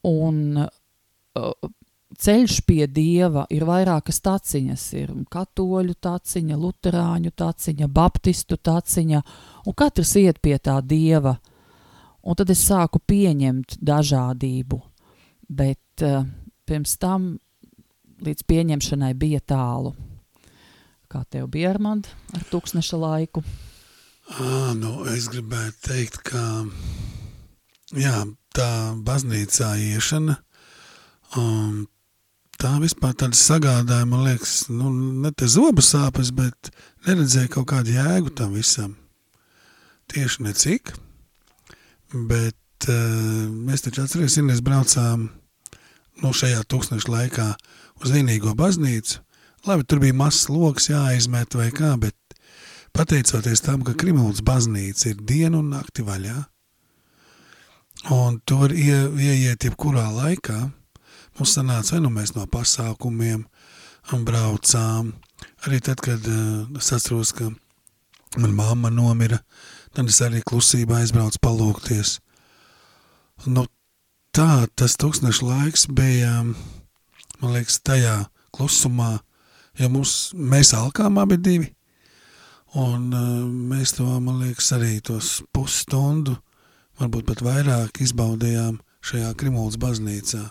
un 0.08 0.66
uh, 0.66 1.70
ceļš 2.18 2.58
pie 2.68 2.88
dieva 2.90 3.46
ir 3.54 3.66
vairākas 3.68 4.20
taciņas. 4.26 4.88
Ir 4.98 5.14
katoļu 5.32 5.96
taciņa, 6.02 6.58
luterāņu 6.58 7.32
taciņa, 7.38 7.88
baptistu 7.88 8.58
taciņa, 8.58 9.22
un 9.68 9.78
katrs 9.78 10.16
iet 10.20 10.42
pie 10.42 10.58
tā 10.58 10.80
dieva. 10.82 11.38
Un 12.28 12.36
tad 12.36 12.50
es 12.52 12.66
sāku 12.68 13.00
pieņemt 13.00 13.78
dažādību, 13.88 14.82
bet 15.48 16.04
uh, 16.04 16.26
pirms 16.68 16.98
tam 17.02 17.36
līdz 18.26 18.46
pieņemšanai 18.50 19.14
bija 19.18 19.42
tālu. 19.42 19.94
Kā 21.08 21.24
tev 21.32 21.48
bija, 21.54 21.72
Armand, 21.72 22.10
ar 22.36 22.44
tūkstneša 22.52 23.00
laiku? 23.00 23.44
À, 24.28 24.74
nu, 24.76 25.06
es 25.14 25.30
gribētu 25.32 25.86
teikt, 25.88 26.18
ka 26.28 26.42
jā, 27.96 28.26
tā 28.52 28.72
baznīcā 29.08 29.72
iešana 29.94 30.36
um, 31.40 31.86
tā 32.60 32.74
vispār 32.84 33.16
tāda 33.16 33.38
sagādāja, 33.40 34.10
man 34.10 34.26
liekas, 34.28 34.68
nu, 34.74 34.92
ne 35.24 35.32
te 35.32 35.48
zobu 35.48 35.84
sāpes, 35.86 36.34
bet 36.36 36.72
neredzēja 37.08 37.54
kaut 37.56 37.70
kādu 37.72 37.96
jēgu 37.96 38.34
tam 38.36 38.56
visam. 38.58 38.98
Tieši 40.12 40.44
necik, 40.44 40.94
bet 42.12 42.90
uh, 42.92 43.48
mēs 43.48 43.84
taču 43.86 44.04
atceries, 44.04 44.40
Inés 44.42 44.64
braucām 44.64 45.30
nu, 46.24 46.34
šajā 46.34 46.64
tūkstneša 46.70 47.14
laikā 47.14 47.48
uz 48.04 48.14
vienīgo 48.14 48.56
baznīcu. 48.58 49.22
Labi, 49.68 49.86
tur 49.88 50.02
bija 50.04 50.16
mazs 50.16 50.48
loks 50.50 50.90
jāizmet 50.92 51.58
vai 51.58 51.70
kā, 51.76 51.96
bet 52.00 52.16
pateicoties 52.96 53.64
tam, 53.66 53.84
ka 53.84 53.98
Krimuls 53.98 54.44
baznīca 54.46 55.12
ir 55.12 55.22
dienu 55.22 55.62
un 55.64 55.74
nakti 55.76 56.06
vaļā, 56.08 56.38
un 58.14 58.40
tur 58.48 58.72
ie, 58.72 59.00
ieiet 59.18 59.66
jebkurā 59.68 60.08
laikā, 60.14 60.62
Mums 61.38 61.54
sanāca, 61.54 61.94
vai 61.94 62.02
nu 62.02 62.10
mēs 62.10 62.32
no 62.34 62.48
pasākumiem 62.50 63.44
braucām, 64.26 65.12
arī 65.68 65.78
tad, 65.86 66.00
kad 66.02 66.24
uh, 66.32 66.64
es 66.80 66.90
atceros, 66.96 67.30
ka 67.38 67.52
man 68.42 68.56
mamma 68.58 68.90
nomira, 68.90 69.38
tad 69.94 70.10
es 70.10 70.18
arī 70.26 70.42
klusībā 70.42 71.04
aizbraucu 71.04 71.38
palūkties. 71.44 72.16
Nu, 73.46 73.68
tā, 74.38 74.68
tas 74.78 74.94
tūkstneša 75.02 75.46
laiks 75.48 75.88
bija, 75.98 76.44
man 77.42 77.56
liekas, 77.56 77.80
tajā 77.86 78.28
klusumā, 78.54 79.18
jo 79.80 79.90
mums, 79.94 80.14
mēs 80.38 80.76
alkām 80.78 81.18
abi 81.22 81.40
divi, 81.42 81.72
un 82.78 83.08
uh, 83.16 83.48
mēs 83.72 83.96
to, 83.98 84.06
man 84.22 84.44
liekas, 84.44 84.70
arī 84.78 85.00
tos 85.02 85.40
pusstundu, 85.56 86.36
varbūt 87.02 87.26
pat 87.32 87.42
vairāk 87.46 88.04
izbaudījām 88.06 88.78
šajā 89.08 89.34
Krimulas 89.40 89.80
baznīcā 89.82 90.44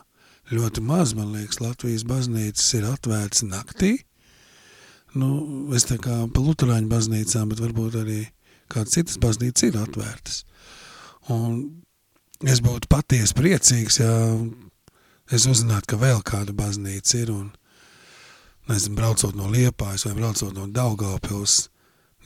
ļoti 0.50 0.82
maz, 0.86 1.14
man 1.18 1.32
liekas, 1.36 1.62
Latvijas 1.62 2.06
baznīcas 2.06 2.66
ir 2.78 2.90
atvērts 2.90 3.46
naktī. 3.46 3.96
Nu, 5.16 5.30
es 5.74 5.86
tā 5.88 5.96
kā 6.02 6.24
pa 6.30 6.42
luterāņu 6.42 6.90
baznīcām, 6.90 7.50
bet 7.50 7.62
varbūt 7.62 8.02
arī 8.02 8.20
kādas 8.72 8.98
citas 8.98 9.18
baznīcas 9.22 9.70
ir 9.70 9.78
atvērtas. 9.80 10.42
Un 11.32 11.85
es 12.44 12.60
būtu 12.64 12.90
patiesi 12.90 13.36
priecīgs, 13.36 14.00
ja 14.02 14.12
es 15.32 15.46
uzzinātu, 15.48 15.92
ka 15.92 16.00
vēl 16.00 16.20
kāda 16.26 16.52
baznīca 16.56 17.22
ir 17.22 17.32
un, 17.34 17.46
nezinu, 18.68 18.96
braucot 18.98 19.36
no 19.38 19.48
Liepājas 19.52 20.08
vai 20.08 20.16
braucot 20.18 20.52
no 20.56 20.66
Daugavpils, 20.66 21.68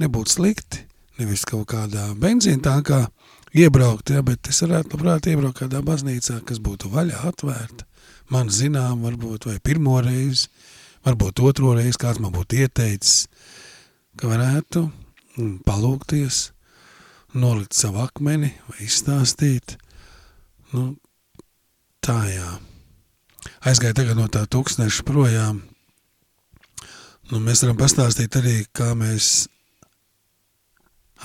nebūtu 0.00 0.36
slikti, 0.38 0.86
nevis 1.20 1.44
kaut 1.48 1.68
kādā 1.74 2.08
benzīna 2.18 2.64
tākā 2.64 3.04
iebraukt, 3.54 4.10
ja, 4.10 4.24
bet 4.24 4.48
es 4.48 4.62
varētu 4.64 4.96
labprāt 4.96 5.30
iebraukt 5.30 5.62
kādā 5.62 5.84
baznīcā, 5.84 6.40
kas 6.48 6.62
būtu 6.64 6.90
vaļā 6.92 7.22
atvērta 7.28 7.86
man 8.30 8.50
zinām, 8.50 9.02
varbūt, 9.04 9.48
vai 9.50 9.58
pirmo 9.62 9.98
reizi, 10.04 10.48
varbūt 11.06 11.42
otro 11.44 11.74
reizi, 11.76 11.98
kāds 12.00 12.22
man 12.22 12.32
būtu 12.34 12.62
ieteicis, 12.62 13.26
ka 14.20 14.30
varētu 14.30 14.86
mm, 14.86 15.54
palūkties, 15.66 16.40
nolikt 17.34 17.76
savu 17.76 18.04
akmeni 18.04 18.52
vai 18.68 18.86
izstāstīt. 18.86 19.76
Nu, 20.70 20.94
tā 22.04 22.18
jā. 22.30 22.50
Aizgāja 23.66 23.96
tagad 23.96 24.18
no 24.20 24.28
tā 24.30 24.44
tūkstneša 24.46 25.04
projām. 25.08 25.64
Nu, 27.30 27.40
mēs 27.42 27.62
varam 27.64 27.78
pastāstīt 27.78 28.36
arī, 28.38 28.54
kā 28.74 28.92
mēs 28.98 29.48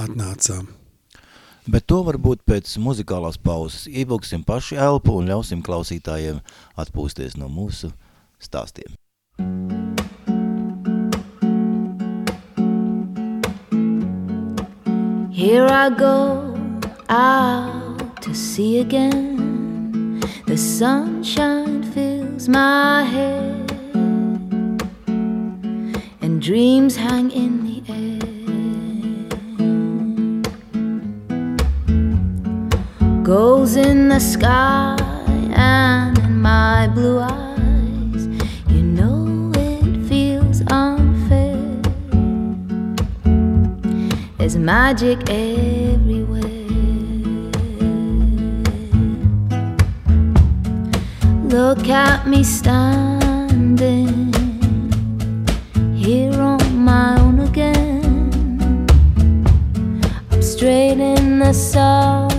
atnācām. 0.02 0.68
Bet 1.66 1.88
to 1.90 2.04
varbūt 2.06 2.44
pēc 2.46 2.76
muzikālās 2.78 3.40
pauzes 3.42 3.88
ievilksim 3.90 4.44
paši 4.46 4.78
elpu 4.78 5.16
un 5.18 5.30
ļausim 5.32 5.64
klausītājiem 5.66 6.42
atpūsties 6.78 7.40
no 7.42 7.50
mūsu 7.50 7.90
stāstiem. 8.38 8.94
Here 15.36 15.68
I 15.68 15.90
go 15.90 16.54
out 17.10 18.22
to 18.22 18.34
sea 18.34 18.82
again. 18.82 19.35
The 20.46 20.58
sunshine 20.58 21.84
fills 21.84 22.48
my 22.48 23.04
head, 23.04 23.72
and 26.22 26.42
dreams 26.42 26.96
hang 26.96 27.32
in 27.32 27.64
the 27.66 27.84
air. 27.92 28.26
goes 33.26 33.76
in 33.76 34.08
the 34.08 34.20
sky 34.20 34.96
and 35.56 36.16
in 36.20 36.40
my 36.40 36.88
blue 36.94 37.18
eyes. 37.18 38.28
You 38.70 38.84
know 38.84 39.52
it 39.56 40.08
feels 40.08 40.62
unfair. 40.68 41.58
There's 44.38 44.58
magic 44.58 45.28
everywhere. 45.28 46.05
Look 51.68 51.90
at 51.90 52.28
me 52.28 52.44
standing 52.44 54.32
here 55.96 56.40
on 56.40 56.78
my 56.78 57.20
own 57.20 57.40
again. 57.40 58.86
I'm 60.30 60.44
straight 60.44 61.00
in 61.00 61.40
the 61.40 61.54
sun 61.54 62.35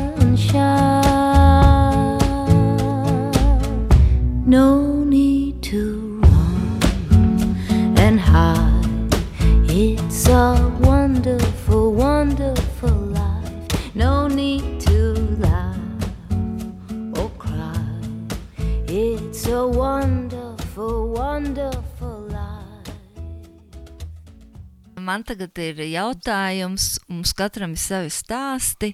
tagad 25.26 25.58
ir 25.62 25.82
jautājums, 25.90 26.96
mums 27.10 27.34
katram 27.36 27.74
ir 27.76 27.82
savi 27.82 28.12
stāsti, 28.14 28.92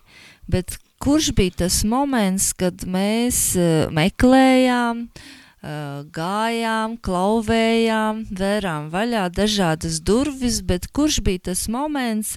bet 0.51 0.77
kurš 1.03 1.33
bija 1.37 1.63
tas 1.65 1.83
moments, 1.89 2.53
kad 2.59 2.85
mēs 2.89 3.41
uh, 3.59 3.87
meklējām, 3.95 5.07
uh, 5.09 6.03
gājām, 6.15 6.99
klauvējām, 7.05 8.27
vērām 8.39 8.93
vaļā 8.93 9.27
dažādas 9.35 10.03
durvis, 10.03 10.63
bet 10.67 10.91
kurš 10.95 11.23
bija 11.27 11.49
tas 11.53 11.67
moments, 11.73 12.37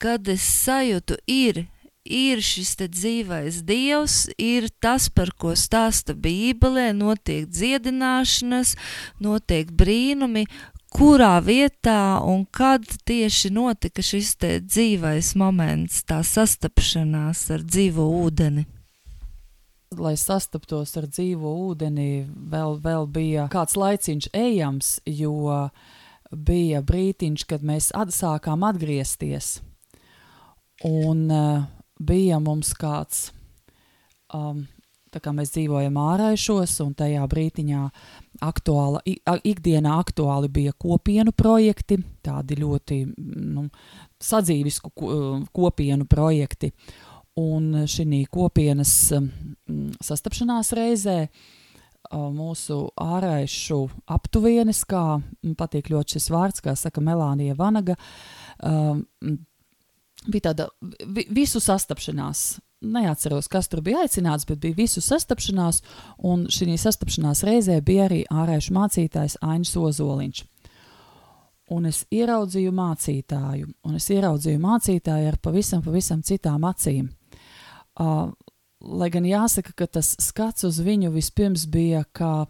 kad 0.00 0.28
es 0.32 0.46
sajūtu, 0.64 1.20
ir 1.28 1.66
ir 2.10 2.40
šis 2.42 2.74
dzīvais 2.80 3.60
dievs, 3.68 4.28
ir 4.38 4.68
tas, 4.82 5.08
par 5.12 5.30
ko 5.38 5.54
stāsta 5.54 6.14
Bībelē, 6.16 6.90
notiek 6.96 7.46
dziedināšanas, 7.46 8.74
notiek 9.20 9.70
brīnumi, 9.70 10.46
kurā 10.90 11.38
vietā 11.44 12.20
un 12.26 12.44
kad 12.50 12.84
tieši 13.06 13.52
notika 13.54 14.02
šis 14.04 14.34
dzīvais 14.40 15.32
moments, 15.38 16.02
tā 16.04 16.20
sastapšanās 16.26 17.46
ar 17.54 17.64
dzīvo 17.64 18.06
ūdeni. 18.24 18.66
Lai 19.98 20.14
sastaptos 20.14 20.94
ar 21.00 21.08
dzīvo 21.10 21.50
ūdeni, 21.70 22.26
vēl, 22.52 22.76
vēl 22.82 23.08
bija 23.10 23.48
kāds 23.50 23.74
laiciņš 23.78 24.30
ejams, 24.38 24.92
jo 25.06 25.66
bija 26.30 26.82
brītiņš, 26.86 27.46
kad 27.50 27.64
mēs 27.66 27.90
at 27.98 28.14
sākām 28.14 28.62
atgriezties. 28.68 29.58
Un 30.86 31.26
uh, 31.26 31.64
bija 31.98 32.38
mums 32.40 32.70
kāds, 32.78 33.32
um, 34.32 34.62
tā 35.10 35.20
kā 35.22 35.32
mēs 35.34 35.52
dzīvojam 35.54 35.98
ārēšos, 36.00 36.76
un 36.84 36.94
tajā 36.98 37.26
brītiņā 37.30 37.82
aktuāla, 38.46 39.02
ikdienā 39.46 39.94
aktuāli 40.00 40.50
bija 40.52 40.74
kopienu 40.78 41.34
projekti, 41.36 42.00
tādi 42.24 42.58
ļoti 42.60 43.00
nu, 43.56 43.68
sadzīvisku 44.22 44.92
kopienu 45.56 46.08
projekti. 46.10 46.72
Un 47.40 47.86
šī 47.88 48.24
kopienas 48.28 48.92
sastapšanās 50.02 50.72
reizē 50.76 51.18
mūsu 52.10 52.80
ārēšu 52.98 53.78
aptuvienes, 54.10 54.82
kā 54.88 55.20
patīk 55.56 55.92
ļoti 55.92 56.16
šis 56.16 56.26
vārds, 56.34 56.64
kā 56.64 56.74
saka 56.76 57.02
Melānija 57.04 57.54
Vanaga, 57.58 57.94
bija 60.26 60.50
tāda 60.50 60.68
vi, 60.80 61.26
visu 61.30 61.62
sastapšanās. 61.62 62.58
Neatceros, 62.80 63.48
kas 63.52 63.68
tur 63.68 63.82
bija 63.84 64.06
aicināts, 64.06 64.46
bet 64.48 64.62
bija 64.62 64.78
visu 64.78 65.02
sastapšanās, 65.04 65.82
un 66.24 66.46
šī 66.48 66.78
sastapšanās 66.80 67.42
reizē 67.44 67.76
bija 67.84 68.06
arī 68.08 68.22
ārēšu 68.32 68.72
mācītājs 68.72 69.36
Ainis 69.44 69.74
Ozoliņš. 69.76 70.44
Un 71.76 71.86
es 71.86 72.00
ieraudzīju 72.10 72.72
mācītāju, 72.74 73.68
un 73.86 73.98
es 73.98 74.08
ieraudzīju 74.10 74.62
mācītāju 74.62 75.28
ar 75.28 75.36
pavisam, 75.44 75.82
pavisam 75.84 76.22
citām 76.26 76.64
acīm. 76.66 77.10
Uh, 78.00 78.32
lai 78.80 79.10
gan 79.12 79.28
jāsaka, 79.28 79.74
ka 79.76 79.86
tas 79.98 80.14
skats 80.24 80.64
uz 80.64 80.80
viņu 80.84 81.12
vispirms 81.14 81.66
bija 81.70 82.02
kā, 82.16 82.46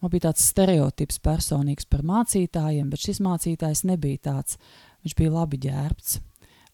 man 0.00 0.12
bija 0.12 0.28
tāds 0.28 0.46
stereotips 0.52 1.18
personīgs 1.24 1.90
par 1.90 2.06
mācītājiem, 2.06 2.88
bet 2.94 3.04
šis 3.08 3.20
mācītājs 3.24 3.84
nebija 3.90 4.30
tāds. 4.30 4.60
Viņš 5.04 5.18
bija 5.18 5.34
labi 5.34 5.58
ģērbts, 5.60 6.20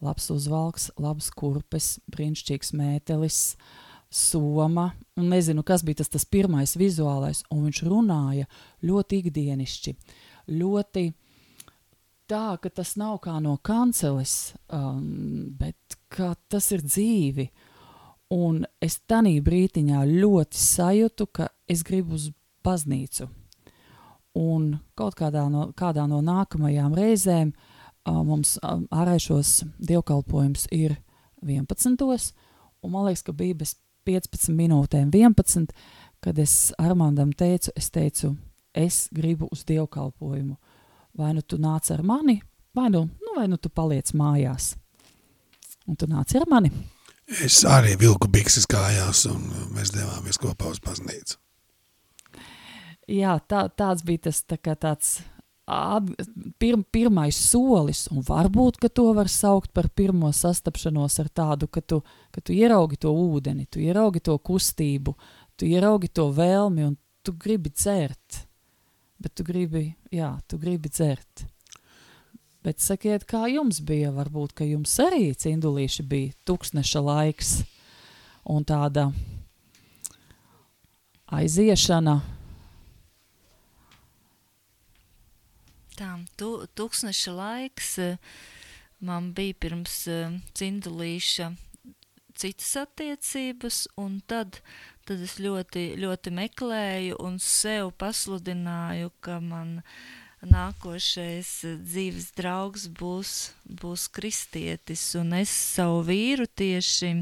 labs 0.00 0.30
uzvalks, 0.32 0.88
labs 1.00 1.30
kurpes, 1.36 1.98
brīnišķīgs 2.10 2.72
mētelis, 2.76 3.40
soma, 4.10 4.90
un 5.20 5.30
nezinu, 5.30 5.62
kas 5.66 5.84
bija 5.86 6.00
tas, 6.00 6.10
tas 6.10 6.26
pirmais 6.26 6.74
vizuālais, 6.78 7.44
un 7.52 7.68
viņš 7.68 7.82
runāja 7.86 8.48
ļoti 8.86 9.20
ikdienišķi, 9.22 9.94
ļoti 10.56 11.04
tā, 12.30 12.46
ka 12.62 12.72
tas 12.74 12.96
nav 12.98 13.20
kā 13.22 13.36
no 13.42 13.56
kanceles, 13.62 14.54
um, 14.72 15.50
bet 15.60 15.98
ka 16.10 16.32
tas 16.50 16.70
ir 16.74 16.82
dzīvi, 16.86 17.50
un 18.34 18.64
es 18.82 18.98
tanī 19.10 19.36
brītiņā 19.44 20.02
ļoti 20.08 20.58
sajūtu, 20.58 21.28
ka 21.30 21.50
es 21.70 21.84
gribu 21.86 22.16
uz 22.18 22.30
baznīcu, 22.66 23.28
un 24.40 24.72
kaut 24.98 25.14
kādā 25.18 25.46
no, 25.52 25.68
kādā 25.76 26.06
no 26.10 26.18
nākamajām 26.24 26.96
reizēm 26.98 27.52
uh, 27.52 27.69
mums 28.06 28.56
ārēšos 28.62 29.64
dievkalpojums 29.78 30.68
ir 30.72 30.96
11. 31.42 32.34
Un 32.80 32.92
man 32.92 33.06
liekas, 33.08 33.24
ka 33.24 33.32
bija 33.36 33.58
bez 33.60 33.74
15 34.08 34.54
minūtēm 34.56 35.10
11, 35.12 35.72
kad 36.24 36.38
es 36.38 36.72
Armandam 36.80 37.32
teicu, 37.32 37.72
es 37.76 37.90
teicu, 37.92 38.34
es 38.74 39.08
gribu 39.12 39.48
uz 39.52 39.64
dievkalpojumu. 39.68 40.56
Vai 41.18 41.34
nu 41.34 41.42
tu 41.42 41.58
nāc 41.58 41.90
ar 41.92 42.02
mani, 42.06 42.40
vai 42.74 42.88
nu, 42.90 43.04
nu, 43.20 43.34
vai 43.36 43.48
nu 43.48 43.56
tu 43.56 43.68
paliec 43.68 44.12
mājās. 44.16 44.74
Un 45.86 45.96
tu 45.96 46.06
nāc 46.06 46.32
ar 46.38 46.46
mani. 46.48 46.70
Es 47.44 47.60
arī 47.68 47.94
vilku 47.98 48.28
bikses 48.30 48.66
kājās 48.66 49.26
un 49.30 49.42
mēs 49.74 49.92
devāmies 49.94 50.38
kopā 50.40 50.72
uz 50.72 50.80
baznīcu. 50.82 51.36
Jā, 53.10 53.36
tā, 53.46 53.64
tāds 53.74 54.02
bija 54.06 54.28
tas 54.28 54.42
tā 54.46 54.58
kā 54.58 54.76
tāds 54.78 55.20
pir, 56.59 56.78
pirmais 56.92 57.37
solis, 57.37 58.06
un 58.11 58.24
varbūt 58.26 58.80
to 58.94 59.06
var 59.16 59.28
saukt 59.28 59.72
par 59.72 59.88
pirmo 59.88 60.33
sastapšanos 60.33 61.18
ar 61.22 61.28
tādu, 61.28 61.68
ka 61.68 61.80
tu, 61.80 62.00
ka 62.30 62.40
tu 62.40 62.52
ieraugi 62.56 62.98
to 63.00 63.12
ūdeni, 63.12 63.66
tu 63.70 63.80
ieraugi 63.80 64.20
to 64.20 64.37
kustību, 64.38 65.14
tu 65.56 65.68
ieraugi 65.68 66.09
to 66.09 66.30
vēlmi, 66.35 66.87
un 66.90 66.96
tu 67.22 67.33
gribi 67.33 67.70
dzert. 67.70 68.46
Bet 69.20 69.35
tu 69.37 69.44
gribi, 69.44 69.90
jā, 70.11 70.33
tu 70.48 70.59
gribi 70.59 70.88
dzert. 70.88 71.44
Bet 72.64 72.80
sakiet, 72.80 73.24
kā 73.28 73.46
jums 73.48 73.80
bija? 73.85 74.11
Varbūt, 74.12 74.52
ka 74.56 74.64
jums 74.68 74.92
arī 75.00 75.30
cindulīši 75.37 76.04
bija 76.09 76.35
tūkstneša 76.48 77.00
laiks 77.04 77.52
un 78.48 78.64
tāda 78.68 79.11
aiziešana 81.30 82.18
Tā, 86.00 86.14
tu, 86.40 86.46
tūkstneša 86.80 87.32
laiks 87.36 87.88
eh, 88.00 88.14
man 89.04 89.34
bija 89.36 89.52
pirms 89.60 89.96
eh, 90.08 90.38
cindulīša 90.56 91.50
citas 92.40 92.70
attiecības, 92.80 93.82
un 94.00 94.14
tad, 94.24 94.62
tad 95.04 95.26
es 95.26 95.36
ļoti, 95.44 96.00
ļoti 96.00 96.32
meklēju 96.38 97.20
un 97.20 97.36
sev 97.44 97.92
pasludināju, 98.00 99.12
ka 99.20 99.42
man 99.44 99.76
nākošais 100.40 101.52
eh, 101.68 101.78
dzīves 101.84 102.32
draugs 102.32 102.88
būs, 102.88 103.36
būs 103.68 104.08
kristietis, 104.08 105.04
un 105.20 105.36
es 105.42 105.52
savu 105.52 106.00
vīru 106.08 106.48
tieši 106.48 107.16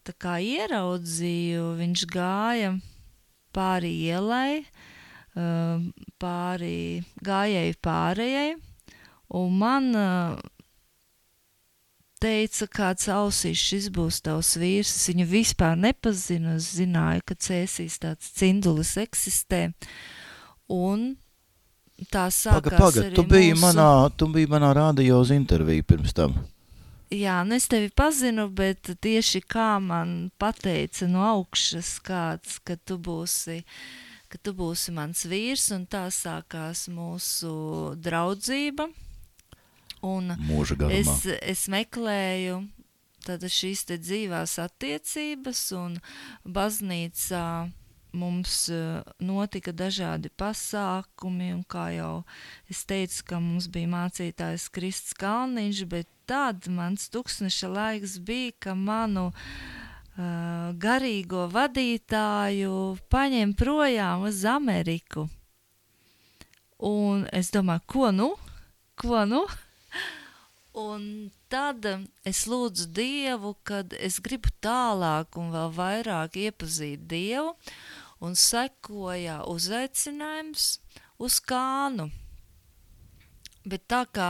tā 0.00 0.16
kā 0.16 0.38
ieraudzīju, 0.40 1.74
viņš 1.84 2.08
gāja 2.08 2.78
pāri 3.52 3.98
ielai, 4.08 4.62
uh, 4.64 4.86
pāri 6.18 7.02
gājēju 7.24 7.76
pārējai, 7.84 8.54
un 9.38 9.58
man 9.60 9.90
uh, 9.94 10.38
teica, 12.22 12.66
kāds 12.66 13.08
ausīs 13.12 13.60
šis 13.60 13.88
būs 13.94 14.20
tavs 14.26 14.56
vīrs, 14.60 14.90
es 14.96 15.08
viņu 15.12 15.28
vispār 15.30 15.78
nepazinu, 15.78 16.56
es 16.58 16.72
zināju, 16.78 17.24
ka 17.28 17.38
cēsīs 17.48 18.00
tāds 18.02 18.32
cindulis 18.38 18.96
eksistē, 19.00 19.68
un 20.72 21.12
tā 22.12 22.28
sākās 22.34 22.62
paga, 22.62 22.76
paga, 22.78 23.06
arī 23.06 23.18
tu 23.18 23.26
biji 23.28 23.54
mūsu... 23.54 23.64
manā, 23.66 23.90
tu 24.16 24.30
biji 24.34 24.50
manā 24.50 24.72
uz 25.18 25.34
interviju 25.34 25.86
pirms 25.86 26.16
tam. 26.16 26.36
Jā, 27.08 27.40
nu 27.48 27.56
es 27.56 27.64
tevi 27.70 27.88
pazinu, 27.88 28.50
bet 28.52 28.90
tieši 29.00 29.40
kā 29.48 29.78
man 29.80 30.30
pateica 30.36 31.06
no 31.08 31.22
augšas 31.24 31.94
kāds, 32.04 32.58
ka 32.60 32.76
tu 32.84 32.98
būsi 33.00 33.62
uh, 33.62 34.07
ka 34.28 34.40
tu 34.42 34.54
būsi 34.56 34.92
mans 34.94 35.24
vīrs, 35.28 35.70
un 35.74 35.86
tā 35.90 36.06
sākās 36.12 36.86
mūsu 36.92 37.52
draudzība. 37.98 38.88
Un 40.06 40.30
es, 40.94 41.10
es 41.26 41.64
meklēju 41.72 42.60
tad 43.26 43.42
šīs 43.50 43.84
dzīvās 43.90 44.54
attiecības, 44.62 45.62
un 45.76 45.98
baznīcā 46.46 47.48
mums 48.18 48.54
uh, 48.72 49.02
notika 49.20 49.74
dažādi 49.76 50.30
pasākumi, 50.40 51.50
un 51.56 51.64
kā 51.68 51.90
jau 51.96 52.12
es 52.70 52.84
teicu, 52.88 53.24
ka 53.28 53.42
mums 53.42 53.68
bija 53.72 53.90
mācītājs 53.92 54.70
Krists 54.72 55.18
Kalniņš, 55.18 55.82
bet 55.90 56.08
tad 56.30 56.70
mans 56.72 57.10
tūkstneša 57.12 57.68
laiks 57.74 58.16
bija, 58.24 58.54
ka 58.64 58.78
manu 58.78 59.28
uh, 59.28 59.77
garīgo 60.18 61.46
vadītāju 61.52 62.98
paņem 63.10 63.54
projām 63.54 64.26
uz 64.26 64.44
Ameriku. 64.44 65.28
Un 66.78 67.26
es 67.32 67.50
domāju, 67.54 67.84
ko 67.86 68.10
nu? 68.10 68.28
Ko 68.98 69.24
nu? 69.26 69.44
Un 70.78 71.30
tad 71.50 71.86
es 72.26 72.44
lūdzu 72.46 72.86
Dievu, 72.94 73.56
kad 73.66 73.94
es 73.94 74.18
gribu 74.22 74.50
tālāk 74.62 75.38
un 75.38 75.50
vēl 75.54 75.72
vairāk 75.74 76.38
iepazīt 76.38 77.06
Dievu, 77.10 77.54
un 78.22 78.34
sekoja 78.38 79.40
uzaicinājums 79.46 80.78
uz 81.18 81.38
kānu. 81.42 82.10
Bet 83.68 83.84
tā 83.90 84.04
kā 84.14 84.28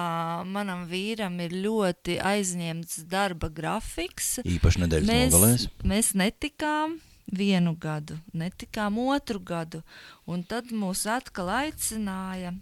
manam 0.48 0.87
vīram 0.90 1.37
ir 1.44 1.53
ļoti 1.62 2.16
aizņemts 2.27 3.05
darba 3.11 3.51
grafiks, 3.55 4.40
Īpaši 4.42 4.83
nedēļas 4.83 5.12
mēs, 5.12 5.35
nogalēs. 5.35 5.66
mēs 5.87 6.14
netikām 6.18 6.96
vienu 7.29 7.74
gadu, 7.77 8.16
netikām 8.33 8.98
otru 8.98 9.40
gadu, 9.40 9.83
un 10.27 10.42
tad 10.48 10.72
mūs 10.72 11.05
atkal 11.12 11.51
aicināja 11.53 12.55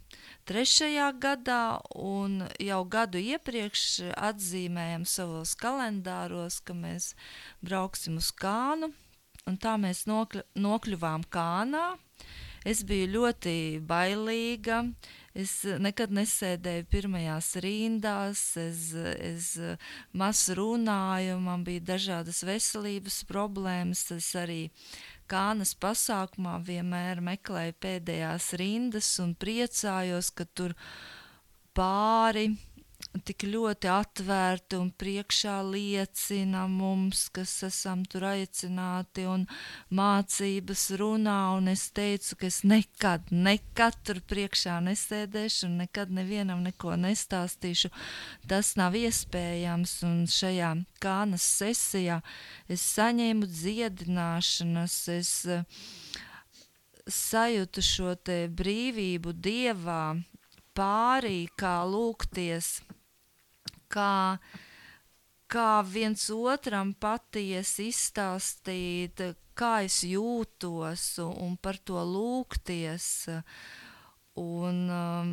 trešajā 0.46 1.10
gadā, 1.22 1.78
un 1.94 2.42
jau 2.62 2.80
gadu 2.90 3.22
iepriekš 3.22 4.12
atzīmējam 4.14 5.06
savos 5.06 5.54
kalendāros, 5.58 6.60
ka 6.60 6.74
mēs 6.74 7.14
brauksim 7.62 8.18
uz 8.18 8.32
Kānu, 8.34 8.90
un 9.46 9.58
tā 9.62 9.76
mēs 9.78 10.04
nokļu, 10.10 10.42
nokļuvām 10.58 11.28
Kānā. 11.30 11.94
Es 12.66 12.80
biju 12.82 13.06
ļoti 13.12 13.78
bailīga, 13.86 14.80
es 15.36 15.52
nekad 15.82 16.14
nesēdēju 16.16 16.86
pirmajās 16.92 17.50
rindās, 17.64 18.44
es, 18.60 18.86
es 18.96 19.50
maz 20.16 20.46
runāju, 20.56 21.36
man 21.44 21.66
bija 21.66 21.84
dažādas 21.92 22.40
veselības 22.46 23.20
problēmas, 23.28 24.06
es 24.16 24.32
arī 24.38 24.62
Kānas 25.26 25.72
pasākumā 25.82 26.60
vienmēr 26.62 27.18
meklēju 27.18 27.74
pēdējās 27.82 28.52
rindas 28.60 29.08
un 29.18 29.32
priecājos, 29.34 30.30
ka 30.30 30.46
tur 30.54 30.76
pāri 31.74 32.52
tik 33.26 33.46
ļoti 33.48 33.88
atvērti 33.90 34.78
un 34.78 34.90
priekšā 35.00 35.54
liecina 35.66 36.66
mums, 36.70 37.26
kas 37.34 37.52
esam 37.66 38.04
tur 38.08 38.26
aicināti 38.28 39.24
un 39.30 39.46
mācības 39.96 40.84
runā, 41.00 41.38
un 41.56 41.70
es 41.72 41.86
teicu, 41.96 42.36
ka 42.40 42.48
es 42.50 42.60
nekad, 42.68 43.30
nekad 43.32 43.98
tur 44.06 44.20
priekšā 44.30 44.78
nesēdēšu 44.86 45.66
un 45.70 45.78
nekad 45.84 46.12
nevienam 46.14 46.64
neko 46.66 46.96
nestāstīšu. 47.00 47.92
Tas 48.48 48.74
nav 48.80 48.96
iespējams, 48.98 49.98
un 50.08 50.24
šajā 50.30 50.74
kānas 51.02 51.46
sesijā 51.60 52.20
es 52.68 52.84
saņēmu 52.96 53.48
dziedināšanas, 53.50 55.00
es 55.16 55.32
uh, 55.50 55.64
sajūtu 57.06 57.82
šo 57.84 58.14
te 58.18 58.46
brīvību 58.50 59.34
dievā, 59.38 60.16
pārī, 60.76 61.46
kā 61.58 61.78
lūgties, 61.88 62.80
kā, 63.92 64.38
kā 65.52 65.70
viens 65.86 66.28
otram 66.34 66.94
patiesi 66.94 67.90
izstāstīt, 67.92 69.22
kā 69.56 69.72
es 69.88 70.02
jūtos 70.04 71.08
un, 71.24 71.56
par 71.56 71.78
to 71.78 72.02
lūgties. 72.04 73.08
Un 74.36 74.82
um, 74.92 75.32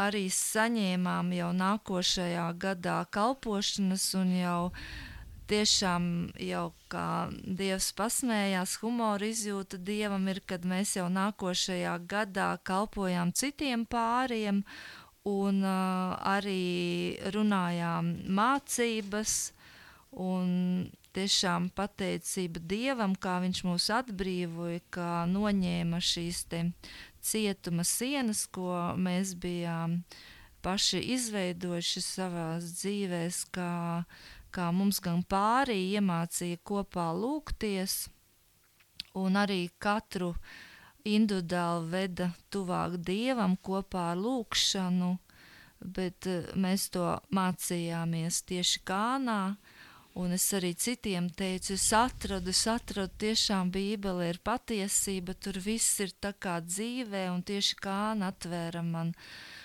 arī 0.00 0.28
saņēmām 0.32 1.34
jau 1.36 1.50
nākošajā 1.56 2.48
gadā 2.62 3.02
kalpošanas 3.12 4.08
un 4.18 4.34
jau 4.38 4.62
tiešām 5.48 6.04
jau 6.44 6.64
kā 6.92 7.08
Dievs 7.32 7.90
pasmējās, 7.96 8.76
humora 8.82 9.28
izjūta 9.28 9.80
Dievam 9.80 10.28
ir, 10.28 10.42
kad 10.46 10.66
mēs 10.68 10.94
jau 10.98 11.08
nākošajā 11.12 11.94
gadā 12.08 12.50
kalpojām 12.68 13.32
citiem 13.32 13.86
pāriem 13.88 14.62
un 15.28 15.60
uh, 15.66 16.14
arī 16.26 17.18
runājām 17.34 18.10
mācības 18.38 19.34
un 20.24 20.88
tiešām 21.16 21.68
pateicība 21.76 22.62
Dievam, 22.70 23.14
kā 23.18 23.38
viņš 23.42 23.62
mūs 23.66 23.88
atbrīvoja, 23.98 24.82
kā 24.94 25.12
noņēma 25.30 26.00
šīs 26.04 26.44
te 26.50 26.62
cietuma 27.24 27.84
sienas, 27.86 28.46
ko 28.46 28.94
mēs 28.96 29.34
bijām 29.40 30.00
paši 30.64 31.02
izveidojuši 31.14 32.04
savās 32.04 32.70
dzīvēs, 32.80 33.42
kā, 33.54 33.72
kā 34.54 34.70
mums 34.74 35.02
gan 35.04 35.24
pārī 35.26 35.80
iemācīja 35.98 36.60
kopā 36.66 37.10
lūgties 37.16 38.06
un 39.18 39.38
arī 39.40 39.66
katru 39.82 40.34
uh, 40.34 40.56
individuāli 41.16 41.90
veda 41.92 42.30
tuvāk 42.52 42.98
dievam 43.06 43.56
kopā 43.56 44.12
ar 44.12 44.20
lūkšanu, 44.20 45.16
bet 45.96 46.28
uh, 46.30 46.48
mēs 46.58 46.88
to 46.94 47.10
mācījāmies 47.34 48.42
tieši 48.48 48.84
kānā. 48.88 49.42
Un 50.18 50.32
es 50.34 50.48
arī 50.56 50.72
citiem 50.74 51.28
teicu, 51.30 51.76
es 51.76 51.84
atradu, 51.94 52.50
es 52.50 52.64
atradu, 52.66 53.12
tiešām 53.22 53.68
Bībele 53.70 54.32
ir 54.32 54.40
patiesība, 54.42 55.36
tur 55.38 55.60
viss 55.62 56.00
ir 56.02 56.10
tā 56.18 56.32
kā 56.34 56.56
dzīvē, 56.64 57.28
un 57.30 57.44
tieši 57.46 57.78
kāna 57.78 58.32
atvēra 58.32 58.82
man 58.82 59.12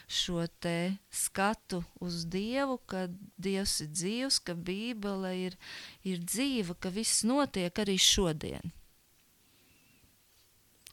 šo 0.06 0.46
te 0.62 0.94
skatu 1.10 1.82
uz 2.04 2.28
Dievu, 2.30 2.78
ka 2.86 3.08
Dievs 3.42 3.80
ir 3.82 3.90
dzīvs, 3.98 4.40
ka 4.46 4.54
Bībele 4.54 5.34
ir, 5.48 5.58
ir 6.06 6.22
dzīva, 6.22 6.78
ka 6.78 6.94
viss 6.94 7.26
notiek 7.26 7.82
arī 7.82 7.98
šodien. 7.98 8.76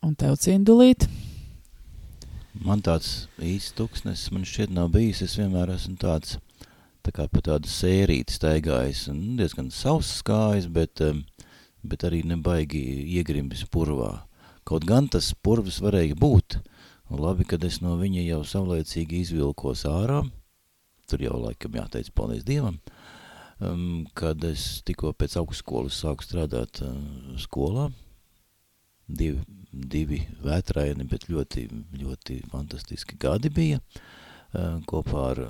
Un 0.00 0.14
tev 0.16 0.38
cindulīt? 0.40 1.04
Man 2.64 2.80
tāds 2.80 3.26
īsts 3.44 3.74
tuksnes, 3.76 4.22
man 4.32 4.46
šķiet 4.48 4.72
nav 4.72 4.88
bijis, 4.94 5.20
es 5.26 5.34
vienmēr 5.36 5.74
esmu 5.74 5.98
tāds, 6.00 6.38
tā 7.04 7.12
kā 7.12 7.26
pa 7.28 7.42
tādu 7.44 7.68
sērīti 7.68 8.32
staigājis, 8.32 9.02
un 9.12 9.36
diezgan 9.36 9.68
savs 9.74 10.14
skājis, 10.22 10.70
bet, 10.72 11.04
um, 11.04 11.20
bet 11.84 12.08
arī 12.08 12.22
nebaigi 12.24 12.80
iegrimbis 13.18 13.66
purvā. 13.68 14.24
Kaut 14.64 14.88
gan 14.88 15.08
tas 15.12 15.30
purvs 15.36 15.82
varēja 15.84 16.16
būt, 16.16 16.62
labi, 17.12 17.44
kad 17.52 17.64
es 17.68 17.82
no 17.84 17.98
viņa 18.00 18.24
jau 18.24 18.42
savlaicīgi 18.56 19.20
izvilkos 19.20 19.84
ārā, 19.88 20.22
tur 21.12 21.28
jau 21.28 21.36
laikam 21.44 21.76
jāteic 21.76 22.08
paldies 22.16 22.48
Dievam, 22.48 22.80
um, 23.60 24.06
kad 24.16 24.40
es 24.48 24.80
tikko 24.88 25.12
pēc 25.12 25.36
augstskolas 25.44 26.00
sāku 26.00 26.24
strādāt 26.24 26.80
uh, 26.86 26.96
skolā, 27.36 27.90
divi 29.16 29.40
divi 29.70 30.20
vētraini, 30.42 31.06
bet 31.08 31.28
ļoti, 31.30 31.66
ļoti 32.00 32.40
fantastiski 32.50 33.18
gadi 33.20 33.50
bija 33.54 33.80
kopā 34.90 35.26
ar 35.30 35.40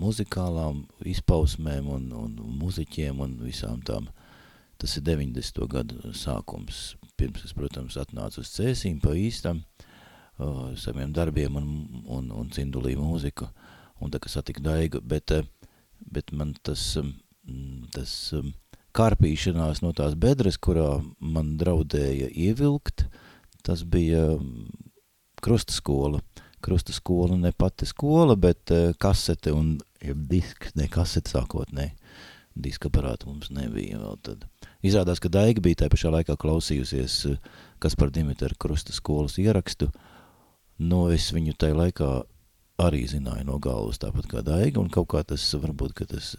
muzikālām 0.00 0.82
izpausmēm 1.08 1.88
un, 1.88 2.10
un 2.12 2.34
muziķiem 2.60 3.22
un 3.24 3.38
visām 3.40 3.80
tām. 3.86 4.10
Tas 4.80 4.96
ir 4.96 5.04
90. 5.08 5.64
gadu 5.72 6.12
sākums. 6.16 6.98
Pirms 7.20 7.44
es, 7.44 7.54
protams, 7.56 7.96
atnācu 8.00 8.40
uz 8.40 8.52
cēsīm 8.52 9.00
pa 9.00 9.12
īstam 9.16 9.62
uh, 9.62 10.70
saviem 10.76 11.12
darbiem 11.16 11.56
un, 11.60 11.66
un, 12.08 12.30
un 12.32 12.52
cindulī 12.52 12.94
mūziku. 12.96 13.48
Un 14.00 14.12
tā, 14.12 14.20
ka 14.20 14.32
satiku 14.32 14.64
daigu, 14.64 15.00
bet, 15.04 15.32
bet 16.00 16.32
man 16.32 16.54
tas, 16.64 16.94
tas 17.92 18.14
kārpīšanās 18.96 19.82
no 19.84 19.94
tās 19.96 20.14
bedres, 20.18 20.58
kurā 20.58 21.00
man 21.20 21.56
draudēja 21.60 22.28
ievilkt, 22.30 23.06
uh, 23.06 23.26
Tas 23.62 23.84
bija 23.84 24.26
mm, 24.26 24.70
krusta 25.40 25.72
skola. 25.72 26.20
Krusta 26.60 26.92
skola 26.92 27.36
ne 27.36 27.52
pati 27.52 27.86
skola, 27.86 28.36
bet 28.36 28.70
uh, 28.70 28.92
kasete 28.98 29.52
un 29.52 29.78
ja 30.00 30.14
disks, 30.14 30.74
ne 30.74 30.88
kasete 30.88 31.32
sākot, 31.32 31.72
ne. 31.72 31.92
Diska 32.54 32.90
aparātu 32.90 33.30
mums 33.30 33.52
nebija 33.54 34.00
vēl 34.00 34.16
tad. 34.26 34.44
Izrādās, 34.84 35.20
ka 35.22 35.30
Daiga 35.32 35.62
bija 35.64 35.82
tajā 35.82 35.92
pašā 35.92 36.12
laikā 36.12 36.36
klausījusies, 36.40 37.16
uh, 37.30 37.64
kas 37.80 37.96
par 37.96 38.12
Dimitru 38.12 38.56
Krusta 38.58 38.96
skolas 38.96 39.38
ierakstu. 39.40 39.90
No 40.80 41.06
nu, 41.06 41.14
es 41.14 41.30
viņu 41.32 41.56
tajā 41.60 41.76
laikā 41.76 42.10
arī 42.80 43.04
zināju 43.08 43.44
no 43.44 43.58
galvas, 43.60 44.00
tāpat 44.00 44.28
kā 44.28 44.44
Daiga, 44.44 44.80
un 44.80 44.88
kaut 44.92 45.10
kā 45.12 45.24
tas, 45.24 45.44
varbūt, 45.54 45.94
ka 45.96 46.08
tas, 46.08 46.34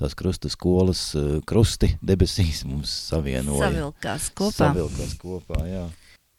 tās 0.00 0.14
krusta 0.18 0.48
skolas 0.52 1.02
uh, 1.18 1.40
krusti 1.46 1.92
debesīs 2.02 2.64
mums 2.68 2.92
savienoja. 3.10 3.68
Savilkās 3.68 4.30
kopā. 4.38 4.68
Savilkās 4.72 5.14
kopā, 5.20 5.62
jā. 5.68 5.84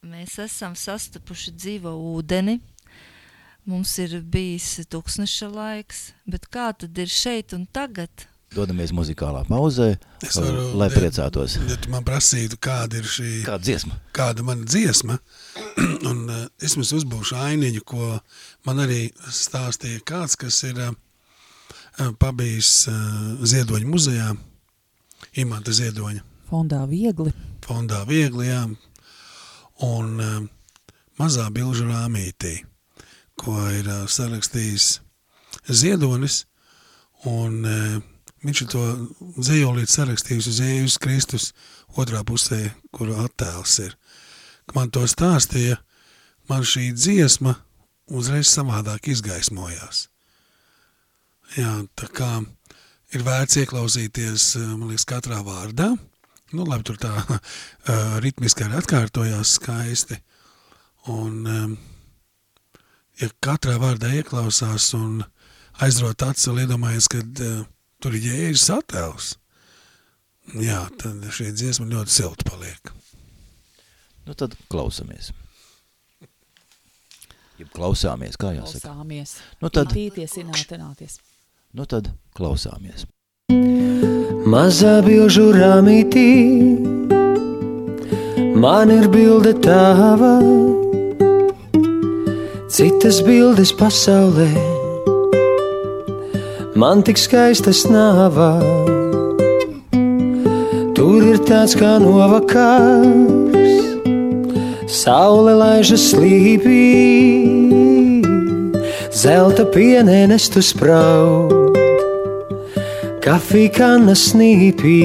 Mēs 0.03 0.35
esam 0.43 0.73
sastapuši 0.75 1.53
dzīvo 1.55 1.93
ūdeni. 2.15 2.59
Mums 3.63 3.93
ir 4.03 4.17
bijis 4.27 4.81
tūkstneša 4.91 5.47
laiks, 5.53 6.09
bet 6.27 6.49
kā 6.51 6.73
tad 6.75 6.97
ir 6.99 7.07
šeit 7.07 7.53
un 7.55 7.63
tagad? 7.71 8.25
Dodamies 8.53 8.91
muzikālā 8.93 9.45
pauzē, 9.47 9.95
Es 10.21 10.35
varu, 10.37 10.65
lai 10.77 10.89
ja- 10.91 10.97
priecātos. 10.99 11.55
Ja 11.71 11.77
tu 11.81 11.89
man 11.89 12.03
prasītu, 12.05 12.59
kāda 12.61 12.99
ir 12.99 13.07
šī, 13.09 13.29
Kāda 13.47 13.63
dziesma? 13.65 13.95
kāda 14.13 14.43
mana 14.45 14.67
dziesma, 14.67 15.15
un 16.11 16.19
uh, 16.29 16.43
es 16.61 16.75
mums 16.77 16.91
uzbūšu 16.99 17.39
ainiņu, 17.39 17.81
ko 17.87 18.19
man 18.67 18.83
arī 18.83 19.07
stāstīja 19.25 20.03
kāds, 20.05 20.35
kas 20.37 20.59
ir 20.69 20.77
uh, 20.83 20.91
pabijis 22.19 22.87
uh, 22.89 22.95
Ziedoņa 23.45 23.89
muzejā, 23.89 24.29
Imanta 25.41 25.73
Ziedoņa 25.73 26.23
Fondā 26.49 26.83
viegli. 26.85 27.31
fondā 27.65 28.03
viegli, 28.05 28.47
jā, 28.49 28.63
un 29.87 30.19
uh, 30.21 30.39
mazā 31.19 31.47
bilžu 31.53 31.87
rāmītī, 31.89 32.59
ko 33.39 33.55
ir 33.73 33.89
sarakstījis 34.09 34.99
Ziedonis, 35.69 36.43
un 37.29 37.63
viņš 38.43 38.61
ir 38.63 38.69
to 38.73 38.83
dzējolīt 39.37 39.91
sarakstījis 39.91 40.49
uz 40.51 40.59
Jēzus 40.59 40.99
Kristus 41.01 41.51
otrā 41.95 42.23
pusē, 42.27 42.73
kur 42.91 43.13
attēls 43.23 43.79
ir. 43.85 43.95
Man 44.75 44.91
to 44.91 45.05
stāstīja, 45.07 45.77
man 46.49 46.65
šī 46.67 46.91
dziesma 46.95 47.55
uzreiz 48.11 48.51
savādāk 48.51 49.07
izgaismojās. 49.13 50.07
Jā, 51.53 51.73
tā 51.93 52.07
kā 52.09 52.29
ir 53.13 53.23
vērts 53.25 53.59
ieklausīties, 53.61 54.47
eh, 54.57 54.73
man 54.73 54.89
liekas, 54.89 55.05
katrā 55.09 55.41
vārdā. 55.45 55.91
Nu, 56.53 56.65
labi, 56.69 56.85
tur 56.85 56.99
tā 57.01 57.11
uh, 57.17 57.39
ritmiski 58.23 58.65
arī 58.65 58.77
atkārtojās 58.77 59.55
skaisti. 59.57 60.19
Un, 61.09 61.39
um, 61.49 61.71
ja 63.21 63.29
katrā 63.43 63.79
vārdā 63.81 64.11
ieklausās 64.19 64.91
un 64.97 65.23
aizrot 65.81 66.25
acis 66.27 66.51
un 66.51 66.61
iedomājies, 66.61 67.09
ka 67.09 67.23
uh, 67.25 67.63
tur 68.01 68.17
ir 68.17 68.27
jēzus 68.29 68.69
attēls, 68.75 69.31
jā, 70.61 70.83
tad 71.01 71.25
šī 71.33 71.49
dziesma 71.57 71.89
ļoti 71.89 72.17
silta 72.21 72.49
paliek. 72.51 72.93
Nu 74.29 74.37
tad 74.37 74.53
klausamies. 74.69 75.33
Ja 77.57 77.69
klausāmies, 77.73 78.37
kā 78.37 78.53
jāsaka. 78.53 78.93
Klausāmies. 78.93 79.37
Nu 79.61 79.73
tad, 79.73 79.89
Tīties, 79.93 80.37
inātenāties. 80.41 81.19
Nu 81.73 81.85
tad 81.89 82.11
klausāmies. 82.37 83.07
Mazā 84.45 84.99
bilžu 85.05 85.47
rāmītī 85.55 86.29
man 88.61 88.91
ir 88.93 89.07
bilde 89.09 89.55
tava, 89.65 90.35
citas 92.69 93.23
bildes 93.25 93.73
pasaulē. 93.79 94.51
Man 96.77 97.01
tik 97.05 97.17
skaistas 97.21 97.83
nāvā, 97.89 98.51
tur 100.93 101.25
ir 101.33 101.41
tāds 101.49 101.73
kā 101.79 101.95
novakars, 102.05 103.81
saule 105.01 105.57
laižas 105.57 106.11
slīpī, 106.11 106.85
zelta 109.25 109.65
pienēnestu 109.73 110.61
spraud 110.61 111.62
kafija 113.23 113.71
kanna 113.71 114.13
snīpī. 114.19 114.97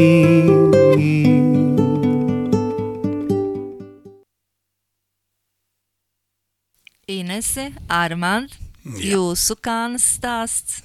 Inese, 7.08 7.68
Armand, 7.86 8.56
Jā. 8.82 9.14
jūsu 9.14 9.54
kānas 9.62 10.06
stāsts. 10.16 10.80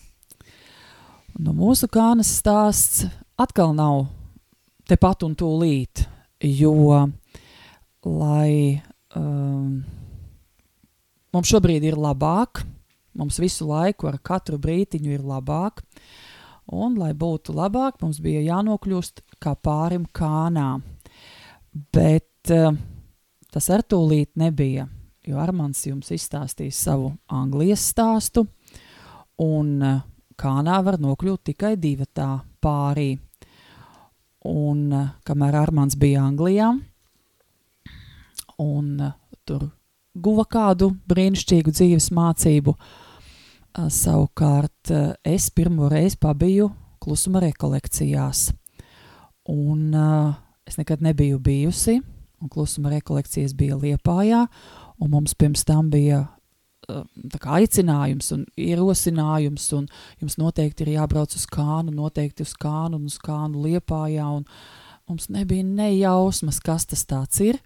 Nu, 1.33 1.55
mūsu 1.57 1.89
kānas 1.89 2.29
stāsts 2.37 3.07
atkal 3.41 3.73
nav 3.73 4.05
tepat 4.85 5.25
un 5.25 5.33
tūlīt, 5.33 6.05
jo, 6.45 7.01
lai 8.05 8.77
um, 9.17 9.81
mums 11.33 11.49
šobrīd 11.49 11.89
ir 11.89 11.97
labāk, 11.97 12.61
mums 13.17 13.41
visu 13.41 13.65
laiku 13.73 14.11
ar 14.11 14.21
katru 14.21 14.61
brītiņu 14.61 15.17
ir 15.17 15.25
labāk, 15.25 15.81
un, 16.71 16.95
lai 16.99 17.11
būtu 17.13 17.55
labāk, 17.55 17.99
mums 18.01 18.19
bija 18.23 18.43
jānokļūst 18.43 19.23
kā 19.43 19.55
pārim 19.55 20.05
kānā. 20.15 20.77
Bet 21.93 22.53
uh, 22.53 22.71
tas 23.51 23.69
ar 23.73 23.83
tūlīt 23.83 24.33
nebija, 24.39 24.87
jo 25.27 25.39
Armans 25.41 25.83
jums 25.87 26.11
izstāstīs 26.13 26.79
savu 26.79 27.13
Anglijas 27.27 27.83
stāstu, 27.91 28.45
un 29.41 29.75
uh, 29.81 30.01
kānā 30.39 30.79
var 30.85 30.99
nokļūt 31.01 31.49
tikai 31.51 31.75
divi 31.77 32.07
tā 32.13 32.35
pārī. 32.63 33.13
Un 34.47 34.89
uh, 34.91 35.13
kamēr 35.25 35.61
Armāns 35.61 35.95
bija 35.99 36.25
Anglijā, 36.27 36.73
un 38.59 38.91
uh, 38.99 39.15
tur 39.47 39.69
guva 40.13 40.45
kādu 40.45 40.91
brīnišķīgu 41.09 41.73
dzīves 41.73 42.11
mācību, 42.13 42.75
uh, 42.75 42.99
savukārt 43.73 44.91
uh, 44.93 45.13
es 45.25 45.49
pirmo 45.49 45.89
reizi 45.89 46.19
pabiju 46.21 46.69
klusuma 47.03 47.41
rekolekcijās. 47.43 48.51
Un 49.49 49.89
uh, 49.95 50.35
es 50.67 50.77
nekad 50.79 51.01
nebiju 51.03 51.39
bijusi, 51.39 51.99
un 52.41 52.49
klusuma 52.49 52.93
rekolekcijas 52.93 53.55
bija 53.57 53.75
Liepājā, 53.79 54.45
un 55.01 55.11
mums 55.11 55.35
pirms 55.35 55.65
tam 55.67 55.89
bija 55.91 56.25
tā 56.87 57.39
kā 57.41 57.59
aicinājums 57.59 58.31
un 58.35 58.45
ierosinājums, 58.59 59.67
un 59.77 59.87
jums 60.21 60.37
noteikti 60.39 60.85
ir 60.85 60.95
jābrauc 60.97 61.35
uz 61.37 61.45
kānu, 61.49 61.93
noteikti 61.95 62.45
uz 62.45 62.53
kānu 62.59 62.99
un 62.99 63.07
uz 63.09 63.17
kānu 63.23 63.63
liepājā, 63.63 64.25
un 64.27 64.45
mums 65.09 65.29
nebija 65.33 65.63
nejausmas, 65.63 66.59
kas 66.63 66.87
tas 66.89 67.39
ir, 67.43 67.59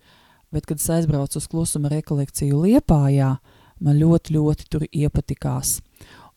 bet, 0.54 0.66
kad 0.66 0.78
es 0.80 0.90
aizbraucu 0.94 1.42
uz 1.42 1.48
klusuma 1.50 1.92
rekolekciju 1.92 2.62
liepājā, 2.66 3.36
man 3.84 4.00
ļoti, 4.00 4.38
ļoti 4.38 4.70
tur 4.72 4.88
iepatikās. 4.92 5.78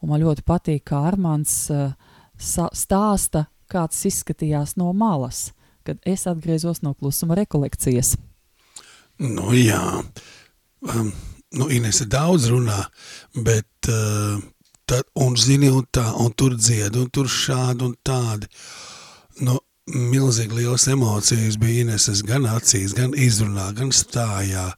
Un 0.01 0.13
man 0.13 0.23
ļoti 0.23 0.45
patīk, 0.49 0.85
kā 0.91 1.03
Armāns 1.11 1.55
uh, 1.73 1.93
stāsta, 2.41 3.47
kāds 3.71 4.01
izskatījās 4.09 4.77
no 4.81 4.93
malas, 4.97 5.51
kad 5.87 6.01
es 6.09 6.27
atgriezos 6.31 6.83
no 6.83 6.95
klusuma 6.95 7.37
rekolekcijas. 7.39 8.15
Nu 9.21 9.53
jā, 9.53 9.83
um, 10.89 11.11
nu 11.53 11.69
Inese 11.69 12.07
daudz 12.09 12.49
runā, 12.49 12.79
bet 13.37 13.91
uh, 13.93 14.41
tad, 14.89 15.05
un 15.21 15.37
zini, 15.37 15.69
un 15.71 15.85
tā, 15.93 16.07
un 16.17 16.33
tur 16.33 16.57
dzied, 16.57 16.97
un 16.97 17.11
tur 17.13 17.29
šādi 17.31 17.85
un 17.87 17.97
tādi. 18.07 18.49
Nu, 19.45 19.59
milzīgi 19.91 20.57
lielas 20.57 20.87
emocijas 20.91 21.59
bija 21.61 21.85
Ineses 21.85 22.23
gan 22.27 22.47
acīs, 22.49 22.95
gan 22.97 23.15
izrunā, 23.17 23.71
gan 23.77 23.93
stājā. 23.95 24.71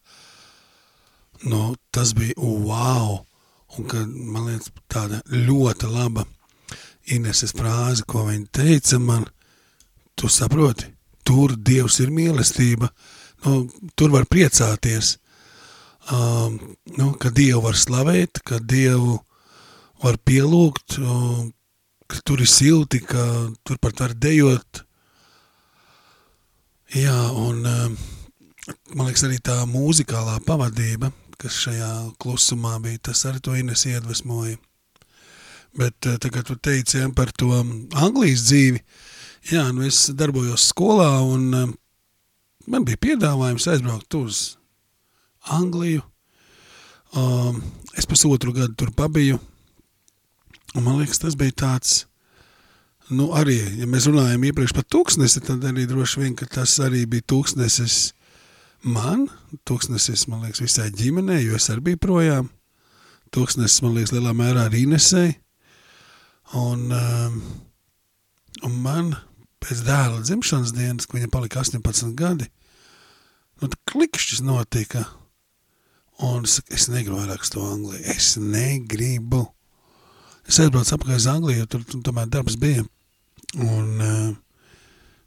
Nu, 1.43 1.73
tas 1.91 2.13
bija 2.17 2.35
wow, 2.39 3.23
un 3.77 3.87
kad, 3.89 4.07
man 4.07 4.47
liekas, 4.49 4.71
tāda 4.91 5.21
ļoti 5.29 5.89
laba 5.91 6.25
Ineses 7.11 7.51
frāze, 7.51 8.05
ko 8.07 8.23
viņa 8.29 8.47
teica 8.55 8.99
man, 9.01 9.25
tu 10.15 10.29
saproti, 10.31 10.87
tur 11.27 11.55
Dievs 11.57 11.99
ir 11.99 12.13
mīlestība, 12.15 12.87
nu, 13.43 13.65
tur 13.99 14.13
var 14.13 14.27
priecāties, 14.31 15.17
um, 16.15 16.55
nu, 16.95 17.09
ka 17.19 17.31
Dievu 17.35 17.65
var 17.65 17.75
slavēt, 17.79 18.39
ka 18.47 18.61
Dievu 18.63 19.17
var 20.03 20.19
pielūgt, 20.23 20.97
um, 21.03 21.51
ka 22.07 22.23
tur 22.23 22.43
ir 22.43 22.51
silti, 22.51 23.01
ka 23.03 23.25
tur 23.67 23.79
pat 23.83 23.99
var 24.05 24.15
dejot. 24.15 24.83
Jā, 26.93 27.17
un 27.35 27.65
um, 27.67 27.97
man 28.93 29.09
liekas 29.09 29.25
arī 29.27 29.41
tā 29.43 29.63
mūzikālā 29.67 30.37
pavadība, 30.47 31.11
kas 31.39 31.57
šajā 31.65 31.89
klusumā 32.21 32.77
bija, 32.83 33.01
tas 33.09 33.25
arī 33.29 33.41
to 33.43 33.55
Ines 33.57 33.85
iedvesmoja. 33.89 34.57
Bet 35.77 36.05
uh, 36.05 36.17
tagad 36.21 36.47
tu 36.47 36.55
teici 36.55 36.99
ja, 36.99 37.09
par 37.15 37.31
to 37.33 37.49
Anglijas 37.97 38.45
dzīvi, 38.49 38.81
jā, 39.51 39.65
nu 39.73 39.87
es 39.87 40.05
darbojos 40.13 40.69
skolā 40.69 41.09
un 41.25 41.47
um, 41.57 41.73
man 42.69 42.85
bija 42.85 43.01
piedāvājums 43.07 43.67
aizbraukt 43.71 44.19
uz 44.19 44.43
Angliju. 45.49 46.03
Um, 47.13 47.61
es 47.97 48.07
pusotru 48.09 48.53
gadu 48.55 48.73
tur 48.77 48.93
pabiju, 48.95 49.37
un 50.73 50.85
man 50.85 50.97
liekas, 50.97 51.19
tas 51.21 51.35
bija 51.37 51.53
tāds, 51.65 52.07
nu 53.13 53.29
arī, 53.37 53.59
ja 53.77 53.89
mēs 53.89 54.07
runājam 54.09 54.47
iepriekš 54.49 54.73
par 54.73 54.87
tūkstnesi, 54.89 55.43
tad 55.45 55.65
arī 55.69 55.85
droši 55.89 56.23
vien, 56.23 56.33
ka 56.37 56.47
tas 56.49 56.73
arī 56.81 57.03
bija 57.09 57.25
tūkstnesis 57.33 58.15
man, 58.83 59.27
tūkstnesis, 59.67 60.27
man 60.31 60.43
liekas, 60.43 60.61
visai 60.63 60.89
ģimenei, 60.93 61.43
jo 61.45 61.57
es 61.57 61.69
arī 61.71 61.87
biju 61.89 62.01
projām. 62.03 62.49
Tūkstnesis, 63.33 63.81
man 63.85 63.95
liekas, 63.97 64.13
lielā 64.15 64.33
mērā 64.37 64.67
arī 64.67 64.83
Inesei. 64.87 65.37
Un, 66.59 66.91
um, 66.93 67.39
un 68.67 68.75
man 68.83 69.13
pēc 69.63 69.81
dēla 69.87 70.21
dzimšanas 70.21 70.75
dienas, 70.75 71.07
kad 71.07 71.17
viņam 71.17 71.31
palika 71.33 71.63
18 71.63 72.13
gadi, 72.19 72.49
nu, 73.61 73.71
klikšķis 73.89 74.43
notika. 74.45 75.07
Un 76.23 76.45
es, 76.45 76.59
es 76.69 76.89
negribu 76.93 77.17
vairāk 77.17 77.47
to 77.49 77.63
Angliju. 77.65 78.03
Es 78.13 78.35
negribu. 78.37 79.47
Es 80.45 80.59
aizbraucu 80.61 80.97
apkārt 80.97 81.23
uz 81.23 81.27
Angliju, 81.31 81.63
jo 81.63 81.71
tur 81.71 82.03
tomēr 82.05 82.29
darbs 82.29 82.59
bija. 82.59 82.83
Un 83.57 84.03
uh, 84.03 84.29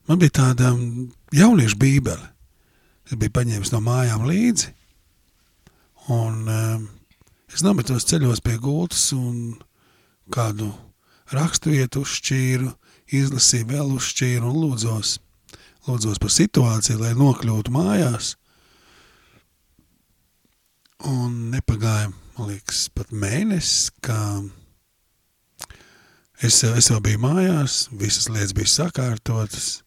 man 0.06 0.20
bija 0.22 0.38
tāda 0.42 0.70
um, 0.76 1.08
jauniešu 1.34 1.80
bībele. 1.80 2.35
Es 3.06 3.14
biju 3.14 3.34
paņēmis 3.38 3.70
no 3.74 3.80
mājām 3.86 4.26
līdzi. 4.26 4.72
Un 6.14 6.48
uh, 6.50 6.80
es 7.52 7.62
nometos 7.66 8.06
ceļos 8.10 8.42
pie 8.42 8.56
gultas 8.62 9.08
un 9.14 9.54
kādu 10.34 10.72
rakstu 11.34 11.74
vietu 11.74 12.02
uzšķīru, 12.02 12.72
izlasīju 13.14 13.70
vēl 13.70 13.94
uzšķīru 13.96 14.50
un 14.50 14.58
lūdzos. 14.64 15.16
Lūdzos 15.86 16.18
par 16.22 16.34
situāciju, 16.34 16.98
lai 17.04 17.14
nokļūtu 17.18 17.74
mājās. 17.74 18.34
Un 21.06 21.52
nepagāja, 21.52 22.10
man 22.36 22.50
liekas, 22.50 22.88
pat 22.90 23.12
mēnesis, 23.14 23.92
kā 24.02 24.18
es, 26.42 26.62
es 26.64 26.90
jau 26.90 26.98
biju 27.04 27.22
mājās, 27.22 27.84
visas 27.94 28.30
lietas 28.32 28.56
bija 28.56 28.72
sakārtotas. 28.72 29.85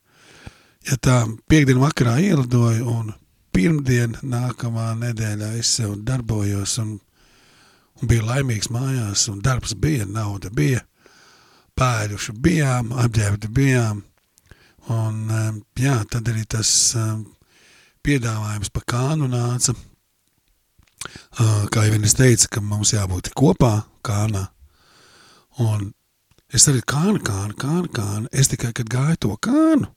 Ja 0.87 0.95
tā 0.95 1.15
piekdienu 1.51 1.83
vakarā 1.83 2.19
ielidoju 2.23 2.85
un 2.87 3.11
pirmdien 3.55 4.15
nākamā 4.23 4.93
nedēļā 5.01 5.51
es 5.59 5.73
jau 5.81 5.95
darbojos 5.95 6.77
un, 6.83 6.93
un 7.99 8.11
biju 8.11 8.27
laimīgs 8.29 8.71
mājās 8.71 9.27
un 9.31 9.41
darbs 9.43 9.75
bija, 9.75 10.07
nauda 10.07 10.49
bija. 10.49 10.85
pēļuši 11.79 12.33
bijām, 12.43 12.89
apģērbti 12.91 13.49
bijām, 13.55 14.01
un 14.91 15.19
um, 15.31 15.59
jā, 15.79 15.93
tad 16.11 16.27
arī 16.27 16.43
tas 16.43 16.71
um, 16.99 17.21
piedāvājums 18.03 18.71
pa 18.75 18.81
kānu 18.93 19.29
nāca, 19.31 19.75
uh, 21.39 21.63
kā 21.71 21.85
jau 21.85 21.93
vienas 21.93 22.17
teica, 22.19 22.49
ka 22.55 22.63
mums 22.65 22.91
jābūt 22.91 23.31
kopā 23.31 23.85
kānā, 24.03 24.49
un 25.63 25.93
es 26.51 26.67
arī 26.67 26.83
kāna, 26.83 27.21
kāna, 27.23 27.55
kāna, 27.55 27.87
kāna, 27.95 28.27
es 28.33 28.51
tikai, 28.51 28.73
kad 28.75 28.91
gāju 28.91 29.21
to 29.27 29.37
kānu, 29.47 29.87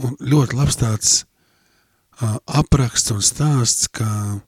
un 0.00 0.16
ļoti 0.20 0.56
labs 0.56 0.78
tāds 0.80 1.12
uh, 2.22 2.38
apraksts 2.46 3.12
un 3.12 3.22
stāsts, 3.24 3.88
ka 3.88 4.40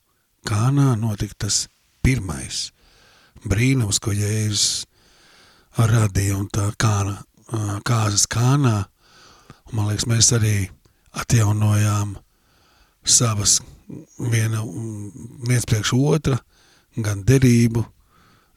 kānā 0.49 0.95
notika 1.01 1.47
tas 1.47 1.67
pirmais 2.05 2.71
brīnums, 3.45 4.01
ko 4.01 4.13
Jēzus 4.15 4.85
radīja 5.75 6.39
un 6.39 6.49
tā 6.53 6.71
kāna, 6.81 7.19
kāzas 7.85 8.27
kānā. 8.31 8.85
Un, 9.69 9.77
man 9.77 9.89
liekas, 9.91 10.07
mēs 10.09 10.31
arī 10.37 10.57
atjaunojām 11.15 12.17
savas 13.05 13.59
viena, 14.19 14.63
viens 15.49 15.67
priekš 15.69 15.95
otra, 15.99 16.39
gan 16.97 17.25
derību, 17.27 17.85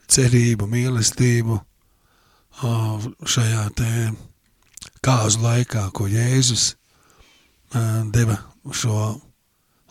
cerību, 0.07 0.67
mīlestību 0.71 1.59
šajā 2.57 3.65
te 3.77 3.91
kāzu 5.05 5.41
laikā, 5.43 5.87
ko 5.93 6.07
Jēzus 6.11 6.75
deva 8.13 8.37
šo 8.71 9.17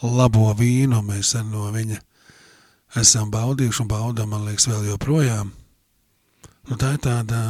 labo 0.02 0.50
vīnu, 0.56 1.02
mēs 1.04 1.34
no 1.48 1.68
viņa 1.74 2.00
esam 3.00 3.30
baudījuši 3.32 3.82
un 3.84 3.88
baudām, 3.90 4.32
man 4.32 4.46
liekas, 4.48 4.68
vēl 4.70 4.90
joprojām. 4.92 5.52
Nu, 6.66 6.76
tā 6.80 6.94
ir 6.96 7.00
tāda 7.04 7.40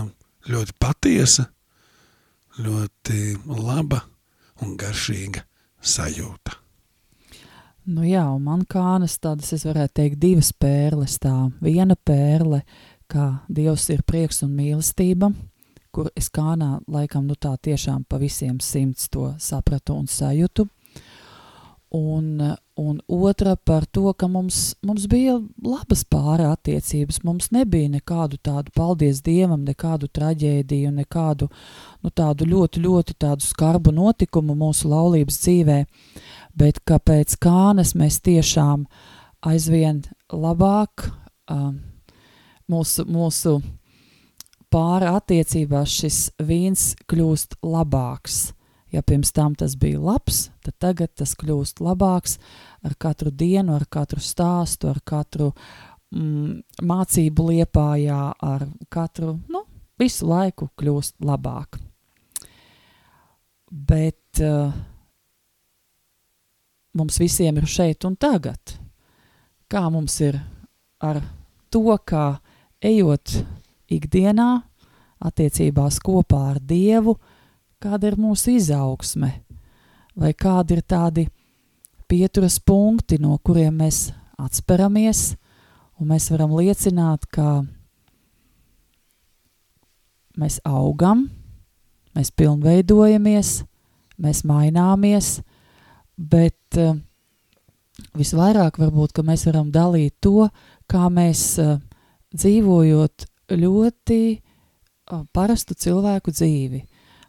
ļoti 0.50 0.74
patiesa, 0.80 1.46
ļoti 2.60 3.38
laba 3.46 4.02
un 4.64 4.76
garšīga 4.78 5.42
sajūta. 5.80 6.56
Nu 7.86 8.02
jā, 8.02 8.24
un 8.34 8.42
man 8.42 8.64
kānas 8.66 9.14
tādas, 9.22 9.52
es 9.54 9.62
varētu 9.66 9.94
teikt, 10.00 10.18
divas 10.18 10.50
pērles 10.50 11.20
tā. 11.22 11.34
Viena 11.62 11.94
pērle, 11.94 12.64
kā 13.06 13.28
Dievs 13.46 13.86
ir 13.94 14.02
prieks 14.02 14.42
un 14.42 14.56
mīlestība, 14.58 15.30
kur 15.96 16.10
es 16.12 16.28
kānā 16.28 16.76
laikam 16.92 17.24
nu 17.24 17.34
tā 17.40 17.54
tiešām 17.56 18.02
pa 18.04 18.18
visiem 18.20 18.58
simts 18.60 19.08
to 19.08 19.30
sapratu 19.40 19.96
un 19.96 20.04
sajūtu. 20.10 20.66
Un, 21.96 22.42
un 22.76 22.96
otra 23.06 23.54
par 23.56 23.86
to, 23.86 24.10
ka 24.12 24.26
mums, 24.28 24.74
mums 24.84 25.06
bija 25.08 25.38
labas 25.64 26.02
pāra 26.04 26.50
attiecības, 26.52 27.22
mums 27.24 27.48
nebija 27.54 27.88
nekādu 27.94 28.36
tādu, 28.42 28.74
paldies 28.76 29.22
Dievam, 29.24 29.62
nekādu 29.64 30.10
traģēdiju, 30.12 30.90
nekādu 30.98 31.48
nu, 31.48 32.10
tādu 32.10 32.50
ļoti, 32.50 32.82
ļoti 32.84 33.16
tādu 33.22 33.46
skarbu 33.46 33.94
notikumu 33.96 34.58
mūsu 34.58 34.90
laulības 34.92 35.40
dzīvē, 35.46 35.78
bet 36.58 36.82
ka 36.84 36.98
pēc 36.98 37.38
kānes 37.40 37.94
mēs 37.96 38.18
tiešām 38.28 38.84
aizvien 39.46 40.02
labāk 40.34 41.06
um, 41.48 41.78
mūsu, 42.68 43.06
mūsu 43.08 43.60
pāra 44.76 45.16
attiecībās 45.16 45.96
šis 46.02 46.20
vīns 46.44 46.92
kļūst 47.08 47.56
labāks 47.64 48.44
Ja 48.96 49.02
pirms 49.02 49.32
tam 49.32 49.54
tas 49.54 49.76
bija 49.76 50.00
labs, 50.00 50.46
tad 50.62 50.78
tagad 50.78 51.10
tas 51.18 51.34
kļūst 51.36 51.82
labāks 51.82 52.38
ar 52.86 52.94
katru 52.98 53.32
dienu, 53.34 53.74
ar 53.74 53.84
katru 53.90 54.22
stāstu, 54.22 54.88
ar 54.88 55.00
katru 55.04 55.50
mm, 56.14 56.62
mācību 56.86 57.48
liepājā, 57.50 58.20
ar 58.40 58.66
katru, 58.88 59.34
nu, 59.50 59.64
visu 59.98 60.28
laiku 60.30 60.70
kļūst 60.78 61.18
labāk. 61.26 61.80
Bet 63.68 64.40
uh, 64.46 64.70
mums 66.96 67.18
visiem 67.20 67.58
ir 67.58 67.66
šeit 67.66 68.06
un 68.06 68.14
tagad. 68.16 68.78
Kā 69.66 69.88
mums 69.90 70.20
ir 70.22 70.38
ar 71.02 71.18
to, 71.68 71.98
kā 72.06 72.36
ejot 72.80 73.42
ikdienā, 73.92 74.50
attiecībās 75.26 75.98
kopā 76.04 76.42
ar 76.52 76.60
Dievu, 76.60 77.16
kāda 77.82 78.10
ir 78.10 78.18
mūsu 78.20 78.56
izaugsme, 78.56 79.32
vai 80.16 80.32
kādi 80.36 80.76
ir 80.76 80.82
tādi 80.82 81.26
pieturas 82.08 82.58
punkti, 82.62 83.18
no 83.20 83.36
kuriem 83.44 83.82
mēs 83.82 84.10
atsperamies, 84.40 85.34
un 86.00 86.12
mēs 86.12 86.28
varam 86.32 86.54
liecināt, 86.56 87.26
ka 87.32 87.64
mēs 90.36 90.60
augam, 90.68 91.26
mēs 92.16 92.32
pilnveidojamies, 92.36 93.62
mēs 94.22 94.42
maināmies, 94.48 95.40
bet 96.16 96.80
uh, 96.80 96.96
visvairāk 98.16 98.78
varbūt, 98.80 99.16
ka 99.16 99.24
mēs 99.26 99.46
varam 99.48 99.72
dalīt 99.72 100.16
to, 100.24 100.48
kā 100.88 101.08
mēs 101.12 101.56
uh, 101.62 101.76
dzīvojot 102.36 103.26
ļoti 103.52 104.20
parastu 105.34 105.76
cilvēku 105.78 106.34
dzīvi 106.34 106.82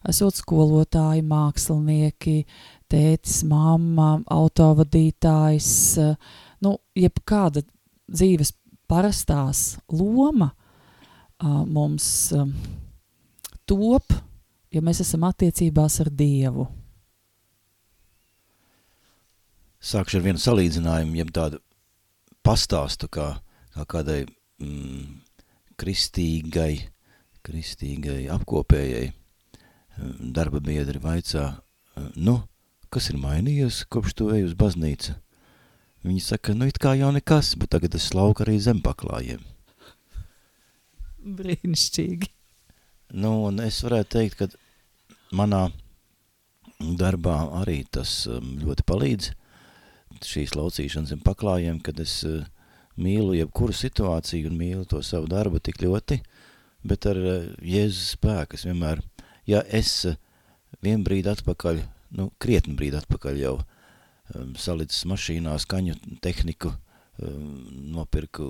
esot 0.08 0.40
skolotāji, 0.40 1.24
mākslinieki, 1.28 2.38
tētis, 2.92 3.42
mamma, 3.48 4.18
autovadītājs, 4.32 5.72
nu, 6.64 6.78
jebkāda 6.98 7.64
dzīves 8.08 8.54
parastās 8.88 9.78
loma 9.92 10.54
mums 11.44 12.08
top, 13.68 14.16
ja 14.74 14.84
mēs 14.84 15.04
esam 15.04 15.28
attiecībās 15.28 16.00
ar 16.04 16.12
Dievu. 16.14 16.68
Sākšu 19.88 20.18
ar 20.18 20.26
vienu 20.26 20.42
salīdzinājumu, 20.42 21.20
jeb 21.20 21.30
tādu 21.36 21.60
pastāstu, 22.44 23.10
kā, 23.12 23.28
kā 23.76 23.86
kādai 23.92 24.24
mm, 24.26 25.27
kristīgai, 25.78 26.88
kristīgai 27.46 28.26
apkopējai 28.34 29.12
darba 30.20 30.62
biedri 30.64 31.02
vaicā, 31.02 31.46
nu, 32.16 32.40
kas 32.94 33.10
ir 33.12 33.20
mainījies, 33.22 33.84
kopš 33.92 34.16
tu 34.18 34.30
ej 34.36 34.48
uz 34.50 34.56
baznīcu? 34.58 35.16
Viņi 36.08 36.24
saka, 36.24 36.54
nu 36.56 36.68
it 36.70 36.78
kā 36.80 36.94
jau 36.98 37.10
nekas, 37.14 37.56
bet 37.60 37.74
tagad 37.74 37.98
es 37.98 38.10
slauku 38.12 38.46
arī 38.46 38.58
zem 38.64 38.80
paklājiem. 38.86 39.42
Brīnišķīgi. 41.38 42.30
Nu, 43.18 43.34
un 43.50 43.60
es 43.64 43.82
varētu 43.84 44.14
teikt, 44.14 44.38
ka 44.40 45.36
manā 45.36 45.68
darbā 46.80 47.40
arī 47.62 47.82
tas 47.92 48.12
um, 48.30 48.56
ļoti 48.62 48.86
palīdz, 48.88 49.32
šīs 50.24 50.54
laucīšanas 50.56 51.12
zem 51.14 51.24
paklājiem, 51.26 51.82
kad 51.84 52.00
es 52.04 52.20
uh, 52.28 52.46
mīlu 52.98 53.36
jebkuru 53.38 53.76
situāciju 53.76 54.50
un 54.52 54.58
mīlu 54.58 54.88
to 54.90 55.04
savu 55.06 55.30
darbu 55.30 55.62
tik 55.64 55.82
ļoti, 55.84 56.22
bet 56.88 57.06
ar 57.10 57.22
uh, 57.22 57.54
Jēzus 57.62 58.18
spēku 58.18 58.58
es 58.58 58.68
vienmēr– 58.68 59.04
ja 59.48 59.64
es 59.72 59.92
eh, 60.06 60.18
vien 60.84 61.04
brīdi 61.08 61.32
atpakaļ, 61.32 61.82
nu, 62.20 62.30
krietni 62.42 62.76
brīdi 62.78 63.00
atpakaļ 63.00 63.40
jau 63.42 63.56
um, 63.58 64.54
salicis 64.60 65.08
mašīnā 65.10 65.56
skaņu 65.64 65.96
tehniku, 66.24 66.74
um, 67.24 67.54
nopirku 67.96 68.48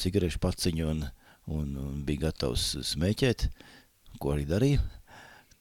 cigarešu 0.00 0.40
paciņu 0.42 0.90
un, 0.92 1.02
un, 1.50 1.72
un 1.82 2.04
bija 2.06 2.28
gatavs 2.28 2.76
smēķēt, 2.94 3.48
ko 4.22 4.32
arī 4.36 4.46
darīju, 4.48 4.84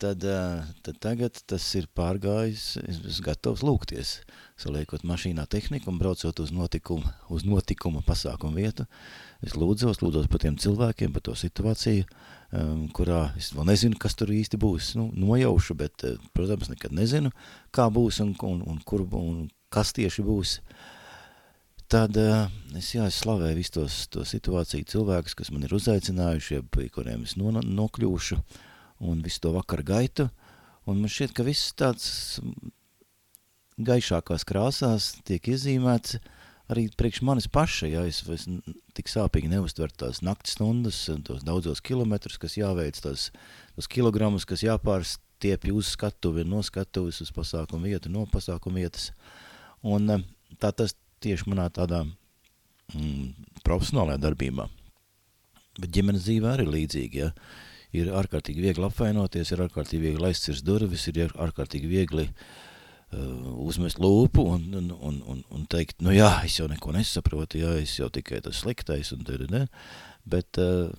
tad, 0.02 0.24
uh, 0.28 0.64
tad 0.86 1.00
tagad 1.04 1.42
tas 1.50 1.66
ir 1.80 1.90
pārgājis, 1.98 2.66
es 2.84 3.02
esmu 3.02 3.26
gatavs 3.30 3.64
lūgties, 3.66 4.16
saliekot 4.62 5.06
mašīnā 5.08 5.48
tehniku 5.52 5.92
un 5.92 6.00
braucot 6.02 6.40
uz 6.44 6.54
notikumu, 6.56 7.12
uz 7.34 7.46
notikuma 7.48 8.04
pasākumu 8.06 8.62
vietu, 8.62 8.88
es 9.46 9.58
lūdzos, 9.60 10.02
lūdzos 10.04 10.32
par 10.32 10.44
tiem 10.44 10.60
cilvēkiem, 10.62 11.14
par 11.16 11.26
to 11.28 11.38
situāciju, 11.40 12.06
uh, 12.06 12.36
um, 12.56 12.86
kurā 12.96 13.30
es 13.40 13.52
vēl 13.56 13.68
nezinu, 13.70 14.00
kas 14.00 14.16
tur 14.18 14.32
īsti 14.34 14.60
būs. 14.62 14.94
Nu, 15.00 15.10
nojaušu, 15.18 15.78
bet, 15.80 16.06
uh, 16.08 16.20
protams, 16.36 16.70
nekad 16.72 16.96
nezinu, 16.96 17.32
kā 17.76 17.88
būs 17.94 18.22
un, 18.24 18.36
un, 18.48 18.62
un, 18.66 18.82
kur, 18.88 19.06
un 19.20 19.48
kas 19.74 19.94
tieši 19.96 20.26
būs. 20.26 20.60
Tad 21.92 22.18
uh, 22.18 22.48
es, 22.78 22.94
jā, 22.96 23.08
es 23.10 23.20
slavēju 23.22 23.60
visu 23.60 23.76
tos, 23.80 24.00
to 24.14 24.26
situāciju 24.28 24.88
cilvēkus, 24.90 25.38
kas 25.38 25.52
man 25.54 25.68
ir 25.68 25.76
uzaicinājuši, 25.78 26.64
pie 26.74 26.90
kuriem 26.94 27.28
es 27.28 27.36
no, 27.40 27.54
nokļūšu, 27.54 28.40
un 29.00 29.22
visu 29.26 29.42
to 29.44 29.54
vakar 29.56 29.84
gaitu. 29.86 30.30
Un 30.86 31.02
man 31.02 31.10
šķiet, 31.10 31.34
ka 31.36 31.46
viss 31.48 31.74
tāds 31.78 32.08
gaišākās 33.82 34.46
krāsās 34.48 35.16
tiek 35.28 35.50
iezīmēts, 35.52 36.20
arī 36.72 36.88
priekš 36.98 37.22
manis 37.26 37.48
paša, 37.52 37.90
ja 37.92 38.04
es, 38.08 38.22
es 38.32 38.46
tik 38.98 39.10
sāpīgi 39.12 39.52
neuztveru 39.52 39.94
tās 40.00 40.22
naktas 40.26 40.56
stundas, 40.56 41.02
tos 41.28 41.44
daudzos 41.46 41.82
kilometrus, 41.86 42.40
kas 42.42 42.58
jāveic, 42.58 42.98
tos, 43.04 43.30
tos 43.76 43.90
kilogramus, 43.92 44.48
kas 44.48 44.64
jāpārstiepja 44.66 45.76
uz 45.76 45.92
skatuvi, 45.94 46.46
no 46.48 46.64
skatuvis 46.66 47.22
uz 47.26 47.34
pasākumu 47.36 47.92
vietu, 47.92 48.14
no 48.14 48.26
pasākumu 48.32 48.82
vietas. 48.82 49.12
Un 49.86 50.10
eh, 50.16 50.26
tā 50.62 50.72
tas 50.74 50.96
tieši 51.22 51.50
manā 51.52 51.68
tādā 51.74 52.02
mm, 52.06 53.30
profesionālajā 53.66 54.22
darbībā. 54.24 54.68
Bet 55.76 55.92
ģimenes 55.92 56.26
dzīvē 56.26 56.56
arī 56.56 56.70
līdzīgi, 56.72 57.26
ja. 57.26 57.34
Ir 58.04 58.14
ārkārtīgi 58.16 58.64
viegli 58.64 58.86
apvainoties, 58.88 59.52
ir 59.54 59.66
ārkārtīgi 59.66 60.10
viegli 60.10 60.30
aizcirs 60.30 60.64
durvis, 60.66 61.08
ir 61.12 61.34
ārkārtīgi 61.34 61.90
viegli 61.90 62.28
uh, 62.30 63.56
uzmest 63.66 64.00
lūpu 64.02 64.46
un, 64.56 64.68
un, 64.80 64.92
un, 64.96 65.22
un, 65.34 65.44
un 65.54 65.66
teikt, 65.72 66.02
nu 66.06 66.14
jā, 66.16 66.32
es 66.48 66.58
jau 66.60 66.68
neko 66.72 66.96
nesaprotu, 66.96 67.62
jā, 67.62 67.76
es 67.82 67.96
jau 68.00 68.10
tikai 68.14 68.42
tas 68.46 68.64
sliktais, 68.64 69.14
un 69.16 69.24
tad, 69.28 69.46
ne? 69.52 69.66
bet 70.26 70.60
uh, 70.62 70.90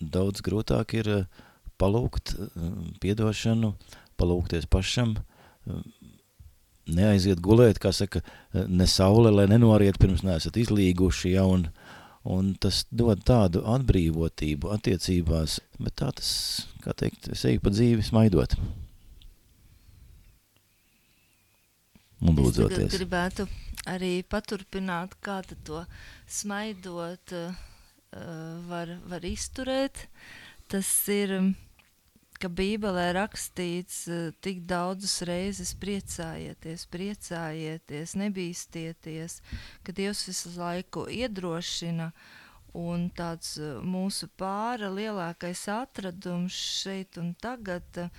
daudz 0.00 0.44
grūtāk 0.46 0.96
ir 1.00 1.10
uh, 1.10 1.44
palūgt 1.80 2.36
uh, 2.38 2.48
piedošanu, 3.02 3.74
palūgties 4.20 4.68
pašam, 4.70 5.16
uh, 5.18 5.82
neaiziet 6.84 7.40
gulēt, 7.44 7.80
kā 7.80 7.92
saka, 7.96 8.20
ne 8.52 8.86
saule, 8.90 9.32
lai 9.32 9.46
nenoriet 9.48 9.96
pirms 10.00 10.24
neesat 10.24 10.58
izlīguši, 10.60 11.34
ja, 11.34 11.46
un, 11.48 11.68
un 12.24 12.54
tas 12.60 12.84
dod 12.90 13.20
tādu 13.28 13.62
atbrīvotību 13.68 14.70
attiecībās, 14.72 15.58
bet 15.78 15.96
tā 16.00 16.10
tas, 16.16 16.30
kā 16.84 16.94
teikt, 16.96 17.28
es 17.34 17.44
eju 17.48 17.60
pa 17.64 17.72
dzīvi 17.74 18.04
smaidot. 18.06 18.56
Un 22.24 22.38
lūdzoties. 22.38 22.88
Es 22.88 22.96
gribētu 22.96 23.44
arī 23.90 24.22
paturpināt, 24.24 25.18
kā 25.20 25.42
to 25.66 25.82
smaidot 26.30 27.34
uh, 27.36 27.58
var, 28.70 28.96
var 29.10 29.26
izturēt. 29.28 30.06
Tas 30.72 30.88
ir 31.12 31.36
ka 32.44 32.50
Bībelē 32.52 33.06
rakstīts 33.16 34.02
uh, 34.12 34.24
tik 34.44 34.66
daudzas 34.68 35.22
reizes 35.24 35.70
priecājieties, 35.80 36.82
priecājieties, 36.92 38.12
nebīsties, 38.20 39.38
ka 39.80 39.94
Dievs 39.96 40.26
visu 40.28 40.52
laiku 40.58 41.06
iedrošina. 41.08 42.10
Un 42.76 43.06
tāds 43.16 43.54
uh, 43.62 43.78
mūsu 43.80 44.28
pāra 44.36 44.90
lielākais 44.92 45.62
atradums 45.72 46.52
šeit 46.82 47.16
un 47.22 47.32
tagad 47.40 48.02
uh, 48.02 48.10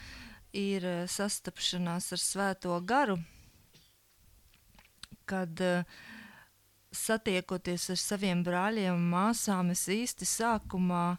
ir 0.55 0.88
sastapšanās 1.11 2.09
ar 2.15 2.23
Svēto 2.23 2.80
garu, 2.88 3.19
kad 5.30 5.61
satiekoties 6.95 7.91
ar 7.91 7.99
saviem 7.99 8.41
brāļiem 8.47 8.95
un 8.95 9.05
māsām, 9.11 9.73
es 9.76 9.86
īsti 9.91 10.26
sākumā 10.30 11.17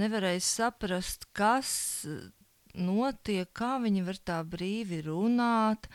nevarēju 0.00 0.42
saprast, 0.48 1.28
kas 1.36 1.76
notiek, 2.74 3.48
kā 3.56 3.76
viņi 3.82 4.04
var 4.06 4.18
tā 4.20 4.38
brīvi 4.44 5.00
runāt, 5.06 5.88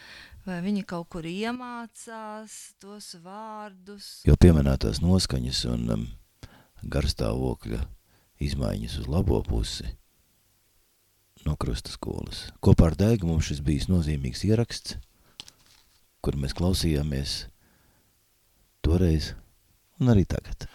vai 0.47 0.59
viņi 0.65 0.83
kaut 0.87 1.09
kur 1.13 1.27
iemācās 1.27 2.75
tos 2.81 3.13
vārdus. 3.23 4.21
Jo 4.27 4.35
pieminētās 4.39 5.01
noskaņas 5.03 5.63
un 5.71 5.89
um, 5.97 6.05
garstāvokļa 6.83 7.83
izmaiņas 8.43 8.99
uz 9.03 9.09
labo 9.11 9.39
pusi 9.47 9.87
no 11.47 11.55
krusta 11.59 11.91
skolas. 11.91 12.47
Kopā 12.63 12.91
ar 12.91 12.99
Dēgu 12.99 13.27
mums 13.27 13.49
šis 13.49 13.63
bijis 13.63 13.89
nozīmīgs 13.91 14.45
ieraksts, 14.47 14.97
kur 16.23 16.39
mēs 16.39 16.55
klausījāmies 16.55 17.43
toreiz 18.83 19.33
un 19.99 20.13
arī 20.13 20.23
tagad. 20.27 20.67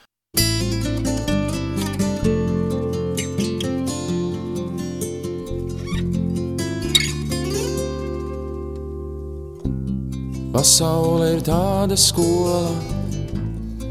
Pasaule 10.49 11.26
ir 11.34 11.42
tāda 11.44 11.96
skola, 12.01 12.70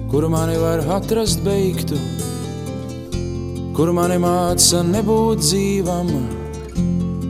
kur 0.10 0.26
mani 0.34 0.55
var 0.58 0.82
atrast 0.95 1.43
beigtu, 1.45 1.99
kur 3.78 3.91
mani 3.93 4.18
māca 4.24 4.82
nebūt 4.88 5.45
dzīvam 5.45 6.10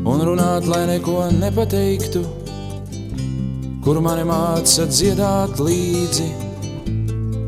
un 0.07 0.25
runāt, 0.30 0.71
lai 0.71 0.86
neko 0.93 1.28
nepateiktu, 1.41 2.23
kur 3.84 3.99
mani 3.99 4.23
māca 4.32 4.88
dziedāt 4.88 5.59
līdzi 5.59 6.32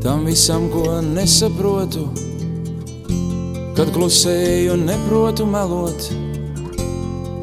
tam 0.04 0.28
visam, 0.28 0.68
ko 0.72 1.00
nesaprotu, 1.00 2.10
kad 3.76 3.88
klusēju 3.96 4.76
un 4.76 4.88
neprotu 4.92 5.48
melot, 5.48 6.10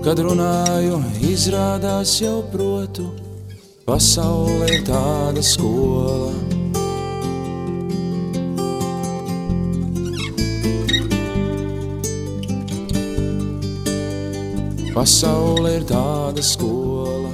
kad 0.06 0.22
runāju, 0.22 1.02
izrādās 1.26 2.20
jau 2.22 2.44
protu. 2.54 3.27
Pasaule 3.88 4.66
ir 4.68 4.82
tāda 4.84 5.40
skola. 5.40 6.34
Pasaule 14.92 15.72
ir 15.78 15.88
tāda 15.88 16.44
skola. 16.44 17.32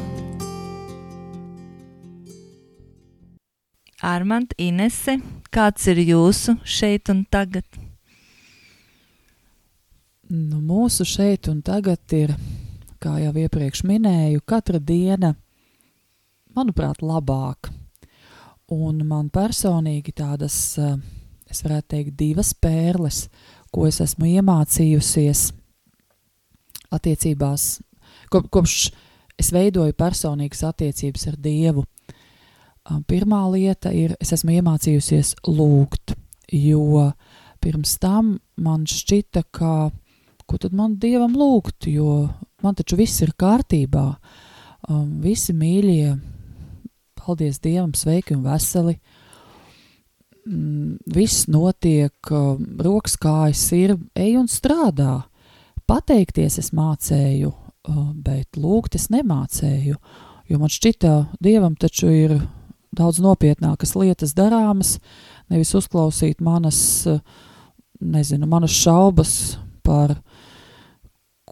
Armand, 4.06 4.54
Inese, 4.62 5.18
kāds 5.50 5.90
ir 5.90 6.06
jūsu 6.06 6.60
šeit 6.62 7.10
un 7.10 7.26
tagad? 7.34 7.66
Nu, 10.30 10.62
mūsu 10.62 11.02
šeit 11.02 11.50
un 11.50 11.66
tagad 11.66 12.14
ir, 12.14 12.38
kā 13.02 13.18
jau 13.26 13.34
iepriekš 13.42 13.88
minēju, 13.90 14.46
katra 14.46 14.78
diena 14.78 15.34
manuprāt, 16.58 17.02
labāk. 17.06 17.72
Un 18.72 19.04
man 19.08 19.30
personīgi 19.30 20.14
tādas, 20.16 20.78
eh, 20.78 20.96
es 21.50 21.62
varētu 21.62 21.88
teikt, 21.96 22.16
divas 22.18 22.54
pērles, 22.54 23.28
ko 23.72 23.88
es 23.88 24.00
esmu 24.00 24.26
iemācījusies 24.40 25.52
attiecībās, 26.94 27.82
kopš 28.30 28.92
es 29.40 29.52
veidoju 29.54 29.94
personīgas 29.98 30.64
attiecības 30.68 31.28
ar 31.28 31.38
Dievu. 31.42 31.86
Pirmā 33.08 33.42
lieta 33.54 33.94
ir, 33.96 34.16
es 34.22 34.34
esmu 34.36 34.58
iemācījusies 34.58 35.36
lūgt, 35.48 36.16
jo 36.52 37.12
pirms 37.64 37.98
tam 38.04 38.38
man 38.60 38.84
šķita, 38.90 39.46
ka, 39.56 39.90
ko 40.46 40.60
tad 40.60 40.76
man 40.76 40.98
Dievam 41.00 41.38
lūgt, 41.40 41.88
jo 41.88 42.28
man 42.64 42.76
taču 42.76 43.00
viss 43.00 43.24
ir 43.24 43.32
kārtībā. 43.40 44.08
Visi 45.24 45.56
mīļie 45.56 46.18
paldies 47.24 47.60
Dievam, 47.64 47.94
sveiki 47.96 48.36
un 48.36 48.44
veseli. 48.46 48.98
Mm, 50.44 50.98
viss 51.16 51.48
notiek, 51.48 52.32
rokas 52.84 53.16
kājas 53.22 53.64
ir, 53.76 53.96
ej 54.20 54.38
un 54.42 54.50
strādā. 54.52 55.24
Pateikties 55.88 56.60
es 56.60 56.72
mācēju, 56.76 57.52
bet 58.24 58.60
lūgt 58.60 58.96
es 58.96 59.10
nemācēju, 59.12 59.96
jo 60.50 60.60
man 60.60 60.72
šķita, 60.72 61.14
Dievam 61.44 61.76
taču 61.80 62.12
ir 62.12 62.38
daudz 62.96 63.20
nopietnākas 63.24 63.96
lietas 63.98 64.36
darāmas, 64.38 64.98
nevis 65.52 65.74
uzklausīt 65.76 66.44
manas, 66.44 66.80
nezinu, 68.00 68.48
manas 68.48 68.76
šaubas 68.76 69.58
par 69.84 70.18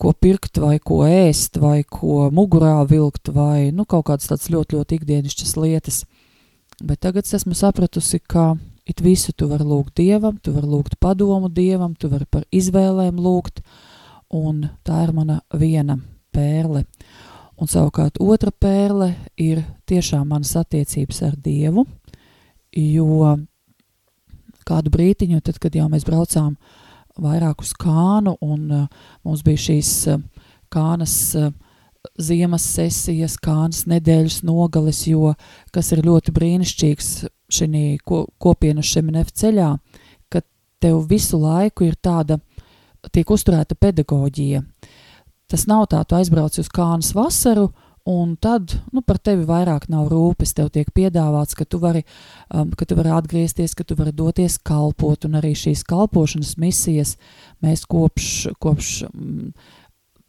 ko 0.02 0.14
pirkt, 0.18 0.58
vai 0.58 0.80
ko 0.82 1.04
ēst, 1.06 1.60
vai 1.62 1.84
ko 1.86 2.32
mugurā 2.34 2.80
vilkt, 2.90 3.30
vai 3.36 3.70
nu, 3.76 3.86
kaut 3.86 4.08
kādas 4.10 4.32
tādas 4.32 4.50
ļoti, 4.50 4.80
ļoti 4.80 4.98
ikdienišķas 4.98 5.54
lietas. 5.62 6.02
Bet 6.82 7.04
tagad 7.06 7.28
es 7.28 7.36
esmu 7.38 7.54
sapratusi, 7.58 8.18
ka 8.26 8.56
it 8.90 9.04
visu 9.06 9.36
tu 9.38 9.46
vari 9.52 9.68
lūgt 9.68 9.94
dievam, 10.02 10.40
tu 10.42 10.56
vari 10.56 10.70
lūgt 10.72 10.98
padomu 11.02 11.52
dievam, 11.54 11.94
tu 11.94 12.10
vari 12.10 12.26
par 12.26 12.48
izvēlēm 12.50 13.22
lūgt, 13.22 13.62
un 14.34 14.66
tā 14.88 15.04
ir 15.06 15.14
mana 15.14 15.42
viena 15.54 16.00
pērle. 16.34 16.88
Un 17.62 17.70
savukārt 17.70 18.18
otra 18.18 18.50
pērle 18.50 19.12
ir 19.38 19.62
tiešām 19.86 20.32
manas 20.34 20.56
attiecības 20.58 21.20
ar 21.28 21.36
Dievu, 21.38 21.84
jo 22.74 23.36
kādu 24.66 24.90
brītiņu, 24.90 25.44
tad, 25.46 25.60
kad 25.62 25.76
jau 25.78 25.86
mēs 25.92 26.08
braucām 26.08 26.56
uh, 26.56 26.81
vairāk 27.20 27.64
uz 27.64 27.74
kānu, 27.80 28.38
un 28.42 28.72
uh, 28.72 29.04
mums 29.26 29.44
bija 29.46 29.66
šīs 29.68 29.92
uh, 30.12 30.22
kānas 30.72 31.16
uh, 31.40 31.52
ziemas 32.22 32.66
sesijas, 32.66 33.38
kānas 33.42 33.86
nedēļas 33.90 34.42
nogales, 34.48 35.04
jo 35.08 35.34
kas 35.74 35.92
ir 35.94 36.04
ļoti 36.06 36.34
brīnišķīgs 36.36 37.12
šī 37.52 37.84
ko, 38.06 38.26
kopienas 38.42 38.90
šeminef 38.90 39.32
ceļā, 39.38 39.76
ka 40.32 40.42
tev 40.82 41.04
visu 41.10 41.40
laiku 41.42 41.86
ir 41.90 41.98
tāda, 42.02 42.40
tiek 43.12 43.30
uzturēta 43.30 43.76
pedagoģija. 43.76 44.64
Tas 45.52 45.68
nav 45.68 45.90
tā, 45.92 46.02
tu 46.08 46.16
aizbrauc 46.16 46.58
uz 46.58 46.70
kānas 46.72 47.12
vasaru, 47.18 47.70
un 48.10 48.36
tad 48.36 48.74
nu, 48.92 49.04
par 49.06 49.20
tevi 49.22 49.46
vairāk 49.48 49.88
nav 49.92 50.10
rūpes. 50.12 50.56
Tev 50.58 50.72
tiek 50.74 50.90
piedāvāts, 50.96 51.56
ka 51.58 51.66
tu, 51.66 51.80
vari, 51.82 52.04
um, 52.54 52.72
ka 52.78 52.88
tu 52.88 52.98
vari 52.98 53.14
atgriezties, 53.14 53.76
ka 53.78 53.86
tu 53.88 53.98
vari 54.00 54.14
doties 54.16 54.58
kalpot, 54.58 55.28
un 55.28 55.38
arī 55.42 55.54
šīs 55.58 55.84
kalpošanas 55.88 56.56
misijas 56.62 57.16
mēs 57.62 57.86
kopš, 57.90 58.32
kopš 58.62 58.94
um, 59.12 59.52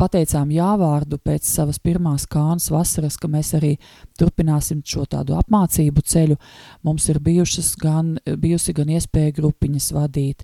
pateicām 0.03 0.51
jāvārdu 0.51 1.19
pēc 1.23 1.47
savas 1.47 1.79
pirmās 1.83 2.27
kānas 2.31 2.69
vasaras, 2.73 3.17
ka 3.21 3.31
mēs 3.31 3.53
arī 3.59 3.77
turpināsim 4.19 4.83
šo 4.87 5.07
tādu 5.11 5.37
apmācību 5.39 6.03
ceļu. 6.13 6.39
Mums 6.87 7.09
ir 7.13 7.21
bijušas 7.23 7.73
gan, 7.81 8.17
bijusi 8.43 8.75
gan 8.77 8.91
iespēja 8.97 9.37
grupiņas 9.39 9.91
vadīt, 9.95 10.43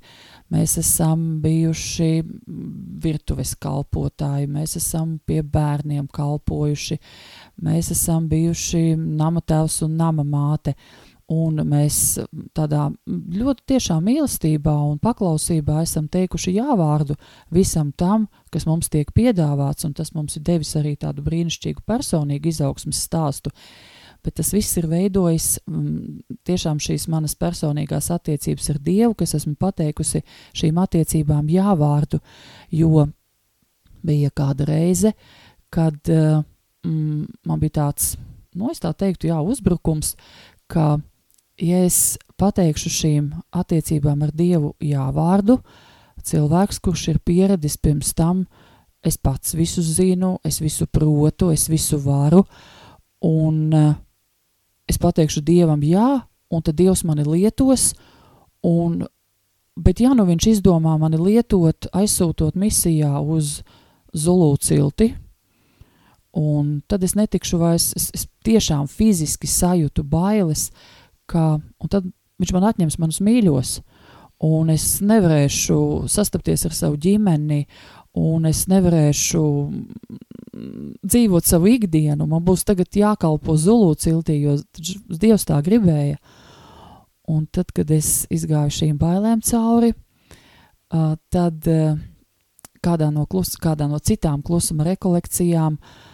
mēs 0.54 0.78
esam 0.82 1.26
bijuši 1.42 2.10
virtuves 3.02 3.56
kalpotāji, 3.58 4.48
mēs 4.52 4.78
esam 4.78 5.18
pie 5.26 5.42
bērniem 5.42 6.06
kalpojuši, 6.14 7.00
mēs 7.66 7.92
esam 7.94 8.30
bijuši 8.30 8.94
nama 8.96 9.42
tēvs 9.42 9.82
un 9.88 9.98
nama 9.98 10.26
māte. 10.26 10.76
Un 11.28 11.60
mēs 11.68 12.16
tādā 12.56 12.86
ļoti 13.04 13.66
tiešām 13.68 14.06
mīlestībā 14.08 14.72
un 14.88 14.96
paklausībā 15.02 15.82
esam 15.84 16.06
teikuši 16.08 16.54
jāvārdu 16.56 17.18
visam 17.52 17.90
tam, 17.92 18.30
kas 18.48 18.64
mums 18.64 18.88
tiek 18.88 19.10
piedāvāts, 19.12 19.84
un 19.84 19.92
tas 19.92 20.14
mums 20.16 20.38
ir 20.38 20.46
devis 20.46 20.72
arī 20.80 20.94
tādu 20.96 21.20
brīnišķīgu 21.26 21.84
personīgu 21.84 22.48
izaugsmas 22.48 23.02
stāstu. 23.04 23.52
Bet 24.24 24.38
tas 24.40 24.54
viss 24.56 24.78
ir 24.80 24.88
veidojis 24.88 25.58
mm, 25.68 26.38
tiešām 26.48 26.80
šīs 26.80 27.04
manas 27.12 27.36
personīgās 27.36 28.08
attiecības 28.16 28.70
ar 28.72 28.80
Dievu, 28.88 29.12
kas 29.20 29.36
esmu 29.36 29.52
pateikusi 29.60 30.24
šīm 30.56 30.80
attiecībām 30.80 31.52
jāvārdu, 31.52 32.22
jo 32.72 33.04
bija 34.00 34.32
kāda 34.32 34.64
reize, 34.72 35.12
kad 35.68 36.08
mm, 36.08 37.20
man 37.44 37.60
bija 37.60 37.76
tāds, 37.82 38.14
nu 38.56 38.72
es 38.72 38.80
tā 38.80 38.94
teiktu, 38.96 39.28
jā, 39.28 39.38
uzbrukums, 39.44 40.16
ka 40.72 40.96
ja 41.58 41.82
es 41.84 42.16
pateikšu 42.38 42.90
šīm 42.92 43.28
attiecībām 43.54 44.22
ar 44.26 44.32
Dievu 44.34 44.74
jā 44.82 45.04
vārdu, 45.14 45.58
cilvēks, 46.24 46.80
kurš 46.82 47.08
ir 47.14 47.20
pieradis 47.24 47.78
pirms 47.80 48.14
tam, 48.18 48.46
es 49.02 49.18
pats 49.18 49.54
visu 49.58 49.82
zinu, 49.82 50.36
es 50.46 50.60
visu 50.62 50.86
protu, 50.86 51.50
es 51.54 51.68
visu 51.70 51.98
varu, 52.02 52.44
un 53.24 53.60
uh, 53.74 53.94
es 54.88 54.98
pateikšu 54.98 55.42
Dievam 55.46 55.82
jā, 55.86 56.08
un 56.50 56.64
tad 56.64 56.78
Dievs 56.78 57.04
mani 57.06 57.26
lietos, 57.26 57.92
un, 58.66 59.02
bet 59.78 60.02
ja 60.02 60.14
nu 60.14 60.26
viņš 60.28 60.50
izdomā 60.54 60.96
mani 60.98 61.20
lietot, 61.20 61.90
aizsūtot 61.92 62.58
misijā 62.58 63.18
uz 63.20 63.60
Zulu 64.16 64.54
cilti, 64.56 65.10
un 66.38 66.78
tad 66.88 67.02
es 67.04 67.12
netikšu 67.18 67.58
vairs, 67.60 67.90
es, 67.98 68.08
es 68.14 68.24
tiešām 68.46 68.86
fiziski 68.88 69.50
sajūtu 69.50 70.04
bailes, 70.06 70.68
uh, 70.70 70.97
ka, 71.28 71.58
un 71.58 71.92
tad 71.92 72.08
viņš 72.38 72.54
man 72.54 72.68
atņems 72.70 72.98
manus 73.02 73.20
mīļos, 73.24 73.76
un 74.46 74.70
es 74.72 74.86
nevarēšu 75.02 75.78
sastapties 76.10 76.66
ar 76.68 76.76
savu 76.76 76.98
ģimeni, 77.02 77.64
un 78.18 78.46
es 78.48 78.64
nevarēšu 78.70 79.44
dzīvot 81.04 81.46
savu 81.46 81.70
ikdienu, 81.74 82.26
man 82.26 82.44
būs 82.46 82.64
tagad 82.66 82.94
jākalpo 82.96 83.56
Zulu 83.58 83.94
ciltī, 83.98 84.40
jo 84.42 84.56
Dievs 85.08 85.46
tā 85.46 85.58
gribēja. 85.62 86.18
Un 87.28 87.44
tad, 87.52 87.74
kad 87.76 87.90
es 87.92 88.24
izgāju 88.32 88.72
šīm 88.72 88.94
bailēm 88.98 89.42
cauri, 89.44 89.92
tad 90.88 91.66
kādā, 92.80 93.10
no 93.12 93.26
klus, 93.28 93.52
kādā 93.60 93.84
no 93.90 93.98
citām 94.00 94.40
klusuma 94.42 94.86
rekolekcijām 94.88 95.76
uh, 95.76 96.07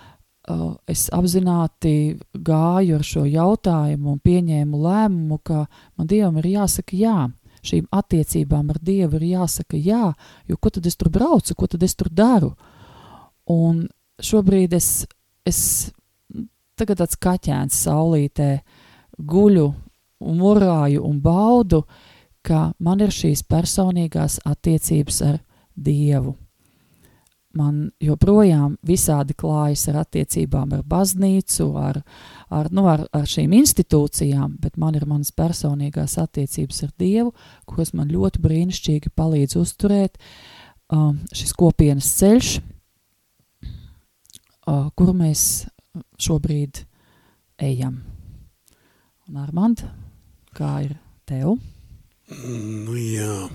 es 0.90 1.06
apzināti 1.14 2.18
gāju 2.34 2.98
ar 2.98 3.06
šo 3.06 3.24
jautājumu 3.24 4.12
un 4.12 4.20
pieņēmu 4.20 4.80
lēmumu, 4.84 5.38
ka 5.40 5.64
man 5.96 6.08
Dievam 6.10 6.38
ir 6.42 6.50
jāsaka 6.58 6.96
jā. 6.98 7.16
Šīm 7.64 7.86
attiecībām 7.96 8.68
ar 8.74 8.80
Dievu 8.84 9.16
ir 9.22 9.38
jāsaka 9.38 9.80
jā, 9.80 10.12
jo 10.44 10.56
ko 10.60 10.70
tad 10.70 10.84
es 10.86 10.98
tur 11.00 11.08
braucu, 11.08 11.56
ko 11.56 11.68
tad 11.70 11.82
es 11.82 11.96
tur 11.96 12.10
daru? 12.12 12.52
Un 13.48 13.86
šobrīd 14.20 14.76
es, 14.76 15.06
es 15.48 15.60
tagad 16.76 17.00
tāds 17.00 17.16
kaķēns 17.16 17.80
saulītē 17.86 18.50
guļu 19.16 19.66
un 20.24 20.38
murāju 20.40 21.08
un 21.08 21.20
baudu, 21.24 21.86
ka 22.44 22.74
man 22.84 23.00
ir 23.00 23.14
šīs 23.16 23.46
personīgās 23.48 24.42
attiecības 24.44 25.22
ar 25.24 25.40
Dievu 25.74 26.36
man 27.58 27.90
joprojām 28.02 28.76
visādi 28.86 29.34
klājas 29.38 29.86
ar 29.90 30.00
attiecībām 30.04 30.72
ar 30.76 30.82
baznīcu, 30.88 31.68
ar, 31.78 32.00
ar, 32.50 32.70
nu, 32.74 32.86
ar, 32.90 33.06
ar 33.14 33.26
šīm 33.30 33.54
institūcijām, 33.60 34.56
bet 34.62 34.78
man 34.80 34.94
ir 34.98 35.06
manas 35.10 35.32
personīgās 35.34 36.18
attiecības 36.22 36.82
ar 36.86 36.92
Dievu, 37.00 37.34
kuras 37.68 37.94
man 37.96 38.12
ļoti 38.12 38.42
brīnišķīgi 38.44 39.14
palīdz 39.16 39.58
uzturēt 39.60 40.18
um, 40.92 41.20
šis 41.34 41.54
kopienas 41.58 42.10
ceļš, 42.18 42.54
uh, 44.66 44.90
kuru 44.96 45.16
mēs 45.24 45.64
šobrīd 46.20 46.84
ejam. 47.62 48.02
Un 49.28 49.40
Armand, 49.40 49.86
kā 50.54 50.76
ir 50.84 50.96
tev? 51.28 51.56
Nu 52.28 52.96
jā, 52.98 53.48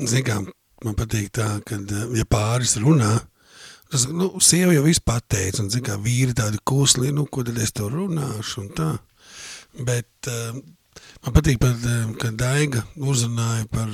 zinām, 0.00 0.50
man 0.86 0.96
patīk 0.98 1.30
tā, 1.36 1.48
ka, 1.66 1.78
eh, 1.80 2.06
ja 2.20 2.26
pāris 2.28 2.76
runā, 2.80 3.12
tas, 3.90 4.06
nu, 4.08 4.32
sieva 4.42 4.74
jau 4.76 4.84
viss 4.86 5.02
pateica, 5.04 5.62
un, 5.62 5.70
zin, 5.72 5.84
kā 5.86 5.98
vīri 6.00 6.36
tādi 6.36 6.60
kusli, 6.64 7.12
nu, 7.14 7.26
ko 7.26 7.44
tad 7.46 7.58
es 7.58 7.74
to 7.76 7.90
runāšu, 7.92 8.64
un 8.64 8.70
tā. 8.76 8.90
Bet 9.86 10.30
uh, 10.30 10.56
man 11.24 11.36
patīk, 11.36 11.60
pat, 11.62 11.84
ka 12.22 12.32
Daiga 12.34 12.84
uzrunāja 12.96 13.66
par, 13.70 13.92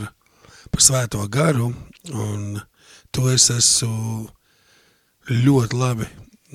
par 0.72 0.84
svēto 0.84 1.24
garu, 1.32 1.72
un 2.12 2.60
to 3.12 3.28
es 3.32 3.48
esmu 3.52 4.26
ļoti 5.32 5.76
labi, 5.76 6.06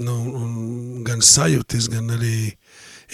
nu, 0.05 0.15
un 0.37 1.03
gan 1.05 1.21
sajūtis, 1.25 1.89
gan 1.91 2.13
arī 2.15 2.53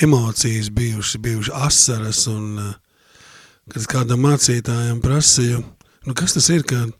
emocijas 0.03 0.69
bijuši, 0.69 1.19
bijuši 1.23 1.55
asaras, 1.57 2.27
un 2.29 2.75
kad 3.73 3.87
kādam 3.89 4.23
mācītājam 4.27 5.01
prasīju, 5.03 5.63
nu, 6.05 6.15
kas 6.15 6.37
tas 6.37 6.47
ir, 6.53 6.63
kad 6.67 6.93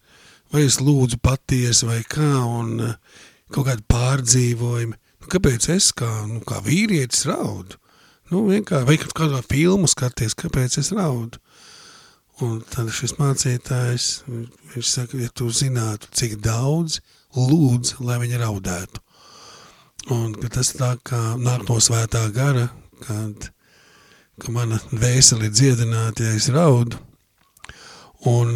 vai 0.54 0.68
es 0.68 0.80
lūdzu 0.84 1.20
patiesi 1.24 1.88
vai 1.90 2.02
kā, 2.08 2.32
un 2.46 2.78
uh, 2.84 2.96
kaut 3.54 3.68
kādi 3.70 3.86
pārdzīvojumi. 3.92 4.96
Nu, 5.22 5.32
kāpēc 5.32 5.70
es 5.74 5.92
kā, 5.98 6.10
nu, 6.30 6.42
kā 6.48 6.62
vīrietis 6.66 7.26
raudu? 7.30 7.80
Nu, 8.32 8.44
vienkārši, 8.50 8.88
vai 8.90 8.98
kādā 9.00 9.42
filmu 9.48 9.88
skaties, 9.88 10.36
kāpēc 10.38 10.80
es 10.82 10.92
raudu? 10.96 11.40
Un 12.44 12.60
tad 12.70 12.92
šis 12.94 13.16
mācītājs, 13.18 14.08
viņš 14.76 14.90
saka, 14.92 15.18
ja 15.18 15.32
tu 15.34 15.48
zinātu, 15.50 16.10
cik 16.14 16.36
daudz 16.44 17.00
lūdz, 17.38 17.96
lai 18.06 18.20
viņa 18.22 18.44
raudētu. 18.44 19.02
Un 20.14 20.36
ka 20.38 20.52
tas 20.60 20.70
tā 20.78 20.94
kā 21.08 21.22
nāk 21.42 21.66
no 21.68 21.80
svētā 21.84 22.22
gara, 22.36 22.68
kad, 23.04 23.50
ka 24.40 24.54
mana 24.54 24.78
vēseli 24.92 25.50
dziedināta, 25.50 26.28
ja 26.28 26.38
es 26.38 26.52
raudu. 26.54 27.00
Un 28.30 28.54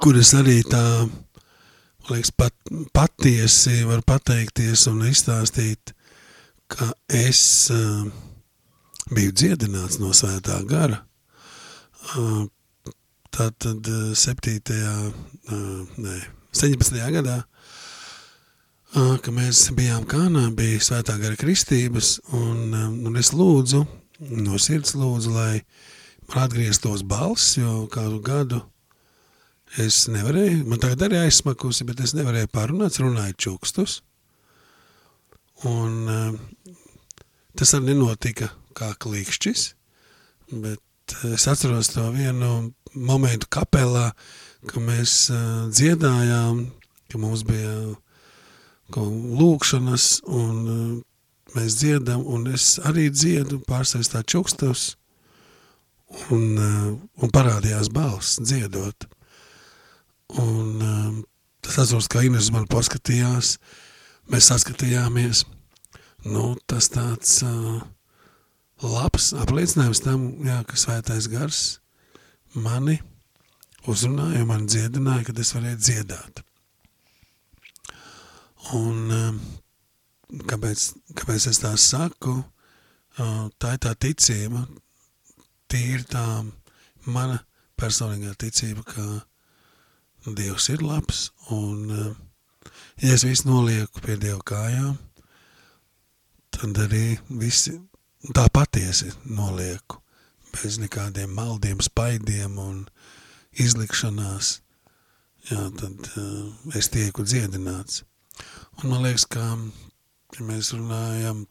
kur 0.00 0.16
es 0.16 0.32
arī 0.36 0.60
tā, 0.64 0.82
man 1.04 2.14
liekas, 2.14 2.32
pat, 2.36 2.54
patiesi 2.94 3.82
varu 3.88 4.04
pateikties 4.06 4.86
un 4.90 5.04
izstāstīt, 5.08 5.92
ka 6.72 6.92
es 7.12 7.42
uh, 7.74 8.06
biju 9.12 9.34
dziedināts 9.36 10.00
no 10.00 10.14
svētā 10.16 10.62
gara. 10.68 11.02
Uh, 12.16 12.46
tātad 13.34 13.88
uh, 13.88 14.12
7. 14.16 14.58
Uh, 14.72 15.84
nē, 16.00 16.18
17. 16.56 16.96
gadā, 17.18 17.42
uh, 18.96 19.14
ka 19.20 19.34
mēs 19.34 19.66
bijām 19.76 20.08
Kānā, 20.08 20.48
bija 20.56 20.80
svētā 20.80 21.18
gara 21.20 21.36
kristības, 21.36 22.16
un, 22.32 22.72
um, 22.72 22.98
un 23.10 23.20
es 23.20 23.34
lūdzu, 23.36 23.84
no 24.40 24.60
sirds 24.60 24.96
lūdzu, 24.96 25.36
lai 25.36 25.62
man 26.30 26.46
atgrieztos 26.46 27.04
balss, 27.04 27.58
jo 27.60 27.82
kādu 27.92 28.22
gadu 28.24 28.64
Es 29.80 30.04
nevarēju, 30.12 30.66
man 30.68 30.80
tagad 30.82 31.06
arī 31.06 31.22
aizsmakusi, 31.22 31.86
bet 31.88 32.02
es 32.04 32.12
nevarēju 32.12 32.50
pārunāt, 32.52 32.98
runāju 33.00 33.36
čukstus. 33.40 34.02
Un 35.64 36.10
uh, 36.12 36.74
tas 37.56 37.72
arī 37.78 37.92
nenotika 37.92 38.50
kā 38.76 38.90
klikšķis, 39.00 39.62
bet 40.60 41.16
es 41.30 41.46
atceros 41.48 41.88
to 41.94 42.04
vienu 42.12 42.72
momentu 42.92 43.48
kapelā, 43.48 44.10
ka 44.68 44.82
mēs 44.82 45.14
uh, 45.32 45.70
dziedājām, 45.72 46.66
ka 47.08 47.22
mums 47.22 47.46
bija 47.48 47.72
lūkšanas 48.92 50.08
un 50.28 50.60
mēs 51.56 51.78
dziedam, 51.80 52.26
un 52.28 52.50
es 52.52 52.76
arī 52.84 53.08
dziedu 53.08 53.62
pārstāvis 53.64 54.12
tā 54.12 54.20
čukstus, 54.20 54.98
un, 56.28 56.60
un 56.60 57.32
parādījās 57.32 57.88
balss 57.92 58.36
dziedot. 58.44 59.08
Un 60.40 60.80
um, 60.80 61.16
tas 61.60 61.78
atceros, 61.82 62.08
kā 62.08 62.22
Ines 62.24 62.50
man 62.54 62.68
paskatījās, 62.70 63.56
mēs 64.32 64.48
saskatījāmies. 64.52 65.44
Nu, 66.24 66.52
tas 66.70 66.88
tāds 66.92 67.40
uh, 67.44 67.82
labs 68.82 69.32
apliecinājums 69.42 70.02
tam, 70.04 70.28
jā, 70.46 70.60
ka 70.68 70.78
svētais 70.78 71.28
gars 71.30 71.62
mani 72.54 73.00
uzrunāja, 73.90 74.44
man 74.46 74.68
dziedināja, 74.70 75.26
kad 75.28 75.42
es 75.42 75.52
varēju 75.56 75.80
dziedāt. 75.82 76.42
Un 78.78 79.10
um, 79.10 79.40
kāpēc, 80.48 80.86
kāpēc 81.18 81.48
es 81.50 81.60
tā 81.60 81.74
saku, 81.80 82.38
uh, 83.18 83.44
tā 83.58 83.74
ir 83.76 83.82
tā 83.82 83.92
ticība, 84.06 84.64
tīri 85.72 86.06
tā 86.08 86.26
mana 87.10 87.40
personīgā 87.80 88.36
ticība, 88.38 88.86
ka 88.86 89.06
Dievs 90.26 90.68
ir 90.70 90.82
labs, 90.86 91.32
un 91.50 91.90
uh, 91.90 92.10
ja 93.02 93.14
es 93.16 93.24
visu 93.26 93.48
nolieku 93.48 94.02
pie 94.04 94.14
Dieva 94.22 94.38
kājām, 94.46 94.94
tad 96.54 96.78
arī 96.84 97.16
visi 97.40 97.74
tā 98.30 98.46
patiesi 98.54 99.10
nolieku, 99.26 99.98
bez 100.54 100.78
nekādiem 100.78 101.32
maldiem, 101.34 101.82
spaidiem 101.82 102.54
un 102.62 102.84
izlikšanās, 103.58 104.60
jā, 105.50 105.66
tad 105.80 106.12
uh, 106.14 106.52
es 106.78 106.92
tieku 106.92 107.26
dziedināts. 107.26 108.04
Un 108.78 108.92
man 108.92 109.02
liekas, 109.02 109.26
ka 109.26 109.42
ja 110.38 110.46
mēs 110.46 110.70
runājam 110.76 111.42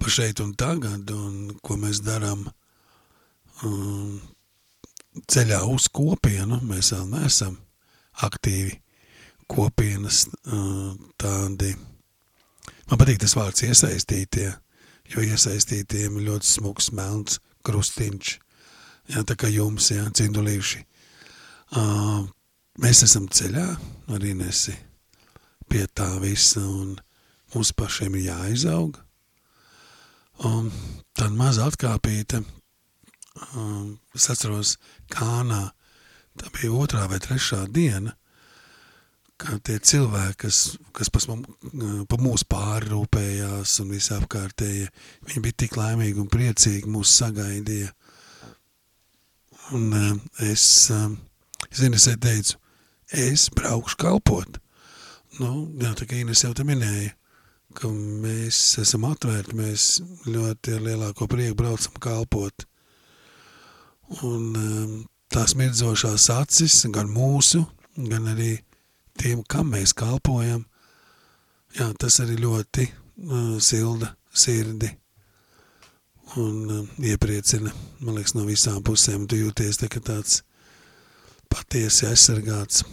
par 0.00 0.10
šeit 0.10 0.40
un 0.40 0.56
tagad, 0.58 1.12
un 1.12 1.58
ko 1.62 1.76
mēs 1.76 2.00
darām 2.02 2.48
um, 3.62 4.16
ceļā 5.28 5.62
uz 5.68 5.88
kopienu, 5.92 6.60
mēs 6.64 6.92
vēl 6.94 7.08
neesam 7.12 7.56
aktīvi 8.24 8.78
kopienas 9.52 10.26
tādi, 11.20 11.72
man 12.88 13.00
patīk 13.00 13.20
tas 13.20 13.34
vārds 13.36 13.64
iesaistītie, 13.66 14.48
jo 15.12 15.24
iesaistītiem 15.24 16.16
ir 16.16 16.28
ļoti 16.30 16.48
smuks 16.48 16.92
melns 16.96 17.40
krustiņš, 17.66 18.32
jā, 19.12 19.24
tā 19.28 19.36
kā 19.36 19.50
jums, 19.52 19.90
jā, 19.92 20.06
cindulīši. 20.16 20.80
Mēs 22.82 23.04
esam 23.04 23.28
ceļā, 23.28 23.66
arī 24.16 24.32
nesi 24.38 24.74
pie 25.68 25.84
tā 25.92 26.08
visa, 26.20 26.60
un 26.60 26.96
mums 27.52 27.72
pašiem 27.76 28.16
ir 28.16 28.30
jāizaug. 28.30 28.96
Un 30.48 30.72
tad 31.16 31.36
maza 31.36 31.68
atkāpīte, 31.68 32.42
um, 33.56 33.94
es 34.16 34.28
atceros, 34.32 34.76
Kānā, 35.12 35.64
tā 36.40 36.50
bija 36.56 36.72
otrā 36.76 37.06
vai 37.10 37.20
trešā 37.22 37.64
diena, 37.72 38.14
kā 39.42 39.58
tie 39.66 39.78
cilvēki, 39.82 40.38
kas, 40.44 40.60
kas 40.94 41.10
pas 41.12 41.26
mums, 41.30 41.48
pa 42.08 42.18
mūs 42.20 42.44
pārrūpējās 42.50 43.74
un 43.82 43.92
visapkārtēji, 43.96 44.90
viņi 45.28 45.44
bija 45.44 45.60
tik 45.64 45.76
laimīgi 45.80 46.22
un 46.22 46.30
priecīgi 46.32 46.90
mūs 46.92 47.14
sagaidīja. 47.20 47.90
Un 49.72 49.88
um, 49.96 50.20
es, 50.44 50.64
um, 50.94 51.16
es 51.70 51.80
teicu, 52.20 52.58
es 53.12 53.48
braukšu 53.56 53.98
kalpot. 54.00 54.58
Nu, 55.40 55.66
jā, 55.80 55.94
tā 55.96 56.06
kā 56.08 56.18
Ines 56.20 56.42
jau 56.44 56.52
te 56.56 56.64
minēja, 56.68 57.14
ka 57.78 57.88
mēs 57.88 58.58
esam 58.82 59.06
atvērti, 59.08 59.56
mēs 59.56 59.86
ļoti 60.28 60.76
ar 60.76 60.84
lielāko 60.84 61.28
prieku 61.30 61.56
braucam 61.62 61.96
kalpot. 62.02 62.66
Un 64.20 64.56
um, 64.56 64.96
tās 65.32 65.54
mirdzošās 65.56 66.28
acis, 66.34 66.82
gan 66.92 67.08
mūsu, 67.08 67.64
gan 67.96 68.28
arī 68.34 68.56
tiem, 69.18 69.42
kam 69.48 69.72
mēs 69.72 69.94
kalpojam, 69.96 70.66
jā, 71.78 71.88
tas 71.98 72.20
arī 72.20 72.36
ļoti 72.42 72.88
uh, 72.88 73.56
silda 73.60 74.12
sirdi 74.32 74.90
un 76.36 76.70
uh, 76.70 77.04
iepriecina, 77.04 77.72
man 78.00 78.16
liekas, 78.16 78.36
no 78.36 78.44
visām 78.48 78.82
pusēm 78.84 79.26
tu 79.28 79.40
jūties 79.40 79.80
tā, 79.80 79.88
tāds 80.00 80.42
patiesi 81.52 82.08
aizsargāts. 82.08 82.84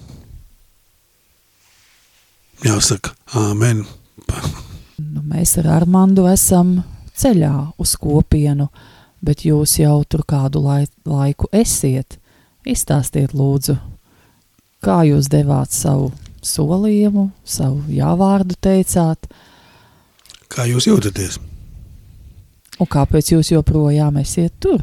Jāsaka, 2.65 3.13
āmen. 3.39 3.85
Nu, 4.99 5.21
mēs 5.23 5.55
ar 5.61 5.69
Armandu 5.77 6.25
esam 6.27 6.81
ceļā 7.19 7.53
uz 7.79 7.93
kopienu, 7.99 8.67
bet 9.25 9.45
jūs 9.45 9.77
jau 9.79 10.03
tur 10.07 10.23
kādu 10.27 10.61
lai, 10.63 10.85
laiku 11.05 11.49
esiet. 11.51 12.19
Izstāstiet 12.67 13.33
lūdzu, 13.33 13.77
kā 14.83 15.01
jūs 15.07 15.29
devāt 15.31 15.71
savu 15.73 16.11
solījumu, 16.45 17.29
savu 17.43 17.83
jāvārdu 17.93 18.57
teicāt, 18.61 19.29
Kā 20.49 20.65
jūs 20.65 20.87
jūtaties? 20.89 21.37
un 22.81 22.87
kāpēc 22.89 23.33
jūs 23.35 23.51
joprojām 23.53 24.17
esiet 24.21 24.55
tur? 24.63 24.81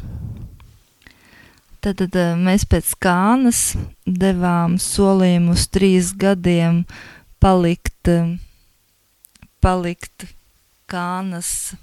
Tad, 1.83 1.99
tad 2.01 2.17
eh, 2.19 2.35
mēs 2.39 2.67
pēc 2.71 2.93
kānas 3.03 3.61
devām 4.07 4.77
solījumu 4.81 5.55
uz 5.55 5.67
trīs 5.71 6.13
gadiem 6.19 6.85
palikt, 7.43 8.11
eh, 8.11 8.37
palikt 9.63 10.29
kānas 10.91 11.77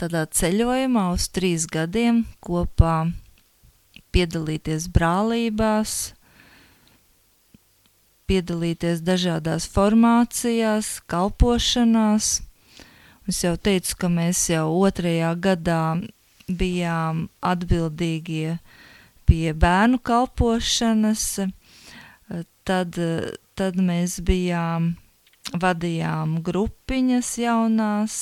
tādā 0.00 0.24
ceļojumā 0.26 1.08
uz 1.14 1.28
trīs 1.32 1.66
gadiem 1.70 2.24
kopā 2.44 2.96
piedalīties 4.14 4.88
brālībās, 4.94 6.14
piedalīties 8.30 9.02
dažādās 9.04 9.66
formācijās, 9.70 10.98
kalpošanās. 11.10 12.38
Es 13.28 13.40
jau 13.44 13.54
teicu, 13.56 13.96
ka 14.00 14.10
mēs 14.12 14.46
jau 14.52 14.66
otrajā 14.84 15.32
gadā 15.40 15.82
bijām 16.48 17.26
atbildīgie 17.40 18.58
pie 19.24 19.54
bērnu 19.56 19.98
kalpošanas, 20.04 21.24
tad, 22.68 22.98
tad 23.56 23.80
mēs 23.80 24.18
bijām, 24.24 24.92
vadījām 25.60 26.38
grupiņas 26.44 27.30
jaunās 27.42 28.18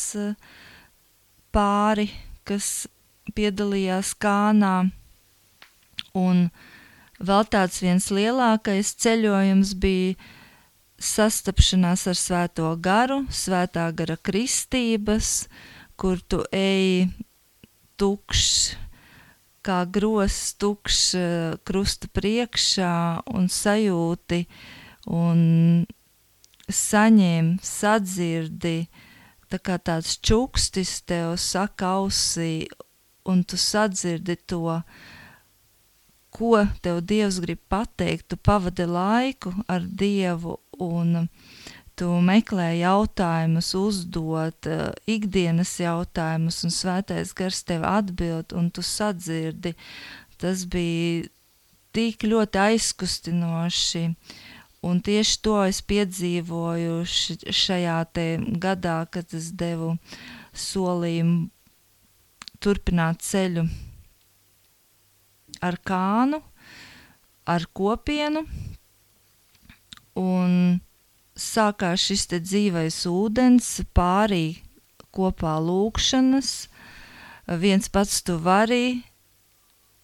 pāri, 1.53 2.09
kas 2.49 2.87
piedalījās 3.37 4.13
kānā, 4.19 4.91
un 6.19 6.47
vēl 7.23 7.49
tāds 7.53 7.81
viens 7.85 8.09
lielākais 8.13 8.95
ceļojums 9.05 9.75
bija 9.81 10.17
sastapšanās 11.03 12.07
ar 12.11 12.19
svēto 12.19 12.71
garu, 12.83 13.23
svētā 13.31 13.89
gara 13.97 14.17
kristības, 14.17 15.47
kur 15.99 16.21
tu 16.29 16.43
eji 16.55 17.11
tukšs, 18.01 18.77
kā 19.63 19.83
gros 19.87 20.39
tukšs 20.59 21.03
eh, 21.15 21.57
krusta 21.67 22.11
priekšā 22.11 22.95
un 23.31 23.47
sajūti 23.51 24.45
un 25.11 25.43
saņem, 26.73 27.57
sadzirdi, 27.63 28.87
tā 29.53 29.61
kā 29.61 29.77
tāds 29.77 30.17
čukstis 30.25 31.03
tev 31.05 31.37
saka 31.37 31.99
ausī, 32.01 32.67
un 33.29 33.45
tu 33.45 33.59
sadzirdi 33.61 34.39
to, 34.49 34.81
ko 36.33 36.65
tev 36.85 37.03
Dievs 37.05 37.39
grib 37.45 37.61
pateikt, 37.69 38.31
tu 38.33 38.39
pavadi 38.41 38.87
laiku 38.89 39.53
ar 39.69 39.85
Dievu 39.85 40.57
un 40.81 41.29
tu 41.99 42.09
meklē 42.25 42.71
jautājumus, 42.81 43.75
uzdot 43.77 44.69
uh, 44.71 44.89
ikdienas 45.07 45.75
jautājumus, 45.83 46.63
un 46.65 46.73
svētais 46.73 47.35
gars 47.37 47.61
tev 47.69 47.85
atbild, 47.87 48.57
un 48.57 48.71
tu 48.73 48.83
sadzirdi. 48.83 49.75
Tas 50.41 50.65
bija 50.67 51.29
tik 51.93 52.25
ļoti 52.25 52.59
aizkustinoši, 52.59 54.07
un 54.83 55.01
tieši 55.01 55.39
to 55.47 55.57
es 55.65 55.81
piedzīvoju 55.87 57.03
šajā 57.07 57.99
gadā, 58.63 58.99
kad 59.11 59.35
es 59.39 59.51
devu 59.55 59.95
solījumu 60.53 61.49
turpināt 62.63 63.23
ceļu 63.27 63.67
ar 65.63 65.79
kānu, 65.87 66.43
ar 67.47 67.67
kopienu, 67.75 68.43
un 70.19 70.81
sākās 71.39 72.03
šis 72.09 72.27
dzīvais 72.33 72.99
ūdens, 73.11 73.69
pārī 73.95 74.63
kopā 75.15 75.57
lūkšanas, 75.63 76.53
viens 77.63 77.89
pats 77.93 78.23
tu 78.27 78.39
vari 78.43 79.03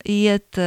iet 0.04 0.58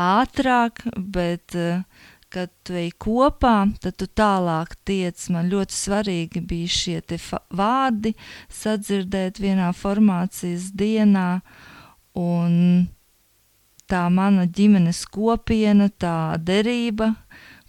ātrāk, 0.00 0.84
bet 0.96 1.54
eh, 1.54 1.82
kad 2.30 2.50
tu 2.64 2.76
ej 2.78 2.92
kopā, 3.02 3.70
tad 3.82 3.98
tu 3.98 4.06
tālāk 4.06 4.76
tiec. 4.86 5.18
Man 5.34 5.50
ļoti 5.50 5.76
svarīgi 5.76 6.42
bija 6.46 6.70
šie 6.70 7.18
vārdi 7.50 8.14
sadzirdēt 8.54 9.42
vienā 9.42 9.72
formācijas 9.76 10.70
dienā, 10.78 11.40
un 12.18 12.88
tā 13.90 14.04
mana 14.14 14.46
ģimenes 14.46 15.02
kopiena, 15.10 15.90
tā 15.90 16.38
derība, 16.38 17.12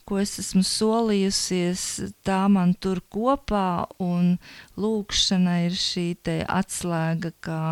ko 0.06 0.20
es 0.22 0.38
esmu 0.42 0.62
solījusies, 0.68 1.86
tā 2.26 2.44
man 2.52 2.76
tur 2.78 3.02
kopā, 3.14 3.88
un 4.02 4.36
lūkšana 4.78 5.62
ir 5.68 5.78
šī 5.78 6.10
atslēga, 6.46 7.34
kā, 7.42 7.64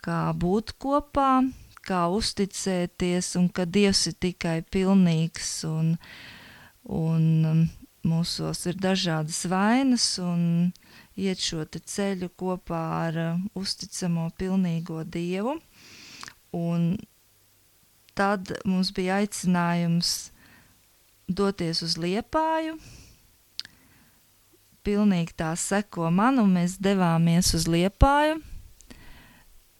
kā 0.00 0.20
būt 0.32 0.76
kopā, 0.80 1.42
kā 1.86 2.06
uzticēties, 2.12 3.34
un 3.40 3.48
ka 3.52 3.66
Dievs 3.66 4.06
ir 4.10 4.16
tikai 4.22 4.60
pilnīgs, 4.74 5.50
un, 5.68 5.94
un 6.86 7.24
um, 7.50 7.62
mūsos 8.06 8.64
ir 8.70 8.78
dažādas 8.82 9.44
vainas 9.50 10.06
un 10.22 10.72
iet 11.18 11.42
šo 11.42 11.64
ceļu 11.66 12.30
kopā 12.38 12.82
ar 13.06 13.20
uh, 13.22 13.40
uzticamo 13.58 14.30
pilnīgo 14.38 15.02
Dievu. 15.04 15.58
Un 16.52 16.94
tad 18.18 18.52
mums 18.68 18.92
bija 18.94 19.20
aicinājums 19.22 20.32
doties 21.28 21.82
uz 21.84 21.96
Liepāju. 22.00 22.76
Pilnīgi 24.82 25.36
tā 25.38 25.52
seko 25.56 26.10
man, 26.10 26.40
un 26.42 26.50
mēs 26.58 26.76
devāmies 26.82 27.54
uz 27.56 27.68
Liepāju. 27.70 28.40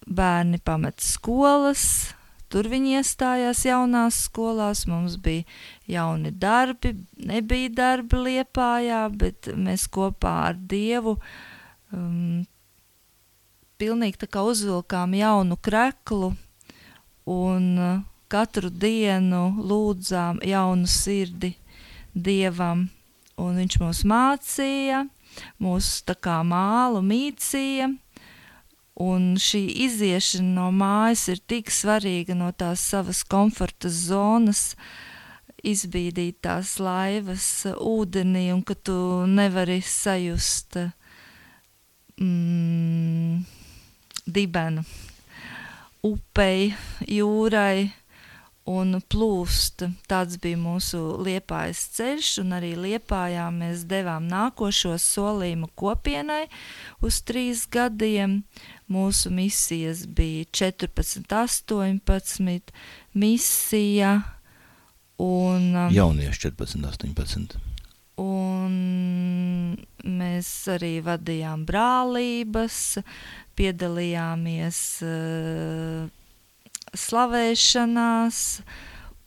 Bērni 0.07 0.59
pamet 0.65 1.01
skolas, 1.05 2.13
tur 2.51 2.69
viņi 2.69 2.99
iestājās 2.99 3.65
jaunās 3.65 4.25
skolās, 4.27 4.85
mums 4.91 5.17
bija 5.23 5.45
jauni 5.89 6.33
darbi, 6.35 6.95
nebija 7.17 7.71
darbi 7.77 8.23
Liepājā, 8.27 9.05
bet 9.15 9.53
mēs 9.57 9.87
kopā 9.93 10.35
ar 10.51 10.59
Dievu 10.59 11.17
um, 11.93 12.43
pilnīgi 13.79 14.25
tā 14.25 14.31
kā 14.31 14.45
uzvilkām 14.47 15.15
jaunu 15.19 15.57
kreklu 15.57 16.33
un 17.31 17.69
uh, 17.79 18.01
katru 18.33 18.71
dienu 18.73 19.47
lūdzām 19.61 20.43
jaunu 20.47 20.89
sirdi 20.89 21.55
Dievam, 22.13 22.87
un 23.41 23.59
viņš 23.61 23.79
mūs 23.81 24.03
mācīja, 24.09 25.07
mūs 25.63 25.89
tā 26.05 26.17
kā 26.21 26.43
mālu 26.45 27.01
mīcīja, 27.05 27.89
un 29.03 29.33
šī 29.41 29.63
iziešana 29.87 30.53
no 30.57 30.69
mājas 30.75 31.27
ir 31.33 31.41
tik 31.51 31.73
svarīga 31.75 32.37
no 32.39 32.51
tās 32.55 32.85
savas 32.93 33.23
komforta 33.27 33.91
zonas, 33.93 34.75
izbīdīt 35.63 36.41
tās 36.47 36.77
laivas 36.83 37.47
ūdenī, 37.73 38.49
un 38.55 38.63
ka 38.67 38.75
tu 38.75 38.97
nevari 39.31 39.81
sajust 39.87 40.79
mm, 42.19 43.43
dibenu. 44.27 44.85
Upei, 46.03 46.73
jūrai, 47.07 47.93
un 48.69 49.01
plūst. 49.11 49.83
Tāds 50.11 50.39
bija 50.43 50.59
mūsu 50.61 51.01
liepājas 51.23 51.83
ceļš, 51.97 52.31
un 52.45 52.55
arī 52.59 52.73
liepājā 52.79 53.49
mēs 53.55 53.87
devām 53.91 54.29
nākošo 54.31 54.95
solījumu 55.03 55.71
kopienai 55.79 56.45
uz 57.03 57.23
trīs 57.27 57.67
gadiem. 57.67 58.43
Mūsu 58.93 59.33
misijas 59.35 60.05
bija 60.07 60.47
14, 60.53 61.27
18 61.27 62.73
misija. 63.15 64.15
Un, 65.23 65.69
um, 65.77 65.93
Jaunieši 65.93 66.49
14, 66.49 66.89
18. 66.93 67.61
Un 68.23 68.73
mēs 70.05 70.49
arī 70.71 70.99
vadījām 71.03 71.63
brālības, 71.67 72.99
piedalījāmies 73.57 74.83
uh, 75.07 76.11
slavēšanās 76.97 78.39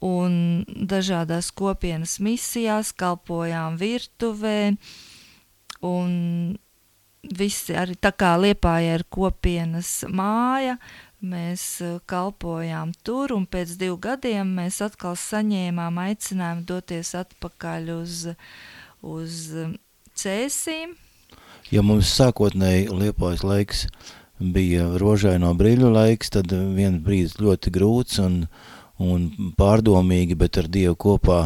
un 0.06 0.66
dažādās 0.66 1.50
kopienas 1.56 2.20
misijās, 2.22 2.92
kalpojām 2.94 3.80
virtuvē 3.82 4.76
un 5.86 6.12
visi 7.34 7.76
arī 7.78 7.96
tā 7.98 8.12
kā 8.14 8.36
Liepāja 8.38 9.00
ir 9.00 9.06
kopienas 9.10 10.04
māja, 10.10 10.78
mēs 11.26 11.64
eh, 11.82 11.98
kalpojām 12.06 12.94
tur 13.06 13.34
un 13.36 13.48
pēc 13.50 13.78
divu 13.82 13.98
gadiem 14.02 14.52
mēs 14.60 14.82
atkal 14.86 15.18
saņēmām 15.18 15.98
aicinājumu 16.06 16.66
doties 16.70 17.16
atpakaļ 17.18 17.90
uz, 17.96 18.28
uz 19.02 19.40
eh, 19.64 19.74
cēsīm. 20.16 20.96
Ja 21.74 21.82
mums 21.82 22.12
sākotnēji 22.14 22.92
Liepājas 22.94 23.44
laiks 23.46 23.88
bija 24.40 24.88
rožaino 25.00 25.54
brīļu 25.56 25.92
laiks, 25.94 26.32
tad 26.36 26.52
viens 26.52 27.02
brīdis 27.04 27.38
ļoti 27.40 27.72
grūts 27.76 28.20
un, 28.24 28.42
un 29.00 29.30
pārdomīgi, 29.60 30.38
bet 30.40 30.60
ar 30.60 30.68
Dievu 30.72 30.98
kopā 31.06 31.40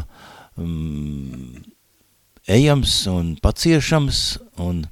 um, 0.58 1.60
ejams 2.50 3.04
un 3.12 3.36
paciešams 3.42 4.24
un, 4.66 4.84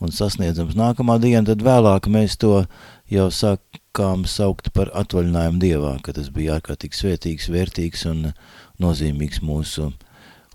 un 0.00 0.12
sasniedzams 0.12 0.76
nākamā 0.76 1.18
diena, 1.22 1.46
tad 1.48 1.64
vēlāk 1.64 2.10
mēs 2.12 2.36
to 2.42 2.66
jau 3.12 3.28
sākām 3.32 4.26
saukt 4.28 4.72
par 4.76 4.92
atvaļinājumu 4.92 5.62
Dievā, 5.62 5.94
ka 6.04 6.12
tas 6.16 6.28
bija 6.34 6.58
ārkārtīgi 6.58 7.00
svētīgs, 7.00 7.48
vērtīgs 7.52 8.04
un 8.10 8.30
nozīmīgs 8.82 9.40
mūsu 9.46 9.92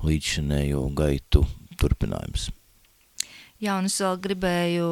līdzšanējo 0.06 0.86
gaitu 0.98 1.46
turpinājums. 1.82 2.50
Jā, 3.62 3.78
un 3.78 3.90
es 3.90 3.98
vēl 4.02 4.18
gribēju 4.22 4.88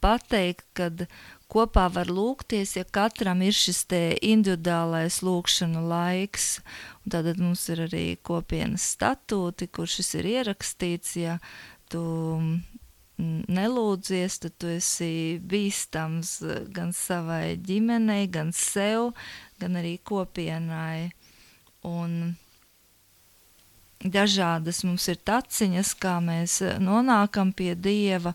pateikt, 0.00 0.64
kad 0.76 1.04
kopā 1.48 1.86
var 1.92 2.10
lūgties, 2.12 2.76
ja 2.76 2.84
katram 2.84 3.42
ir 3.42 3.56
šis 3.56 3.84
individuālais 4.20 5.20
lūkšanu 5.24 5.84
laiks. 5.88 6.58
Un 7.04 7.14
tātad 7.14 7.40
mums 7.40 7.64
ir 7.72 7.86
arī 7.88 8.06
kopienas 8.22 8.84
statūti, 8.94 9.70
kur 9.72 9.88
šis 9.88 10.14
ir 10.20 10.28
ierakstīts, 10.36 11.16
ja 11.16 11.38
tu 11.88 12.02
nelūdzies, 13.18 14.38
tad 14.44 14.58
tu 14.62 14.68
esi 14.70 15.38
bīstams 15.42 16.36
gan 16.74 16.92
savai 16.94 17.56
ģimenei, 17.56 18.28
gan 18.30 18.52
sev, 18.54 19.14
gan 19.58 19.80
arī 19.80 19.96
kopienai. 20.06 21.10
Un 21.88 22.36
dažādas 24.04 24.84
mums 24.86 25.08
ir 25.10 25.18
taciņas, 25.26 25.94
kā 25.98 26.18
mēs 26.22 26.60
nonākam 26.78 27.50
pie 27.56 27.74
Dieva, 27.74 28.34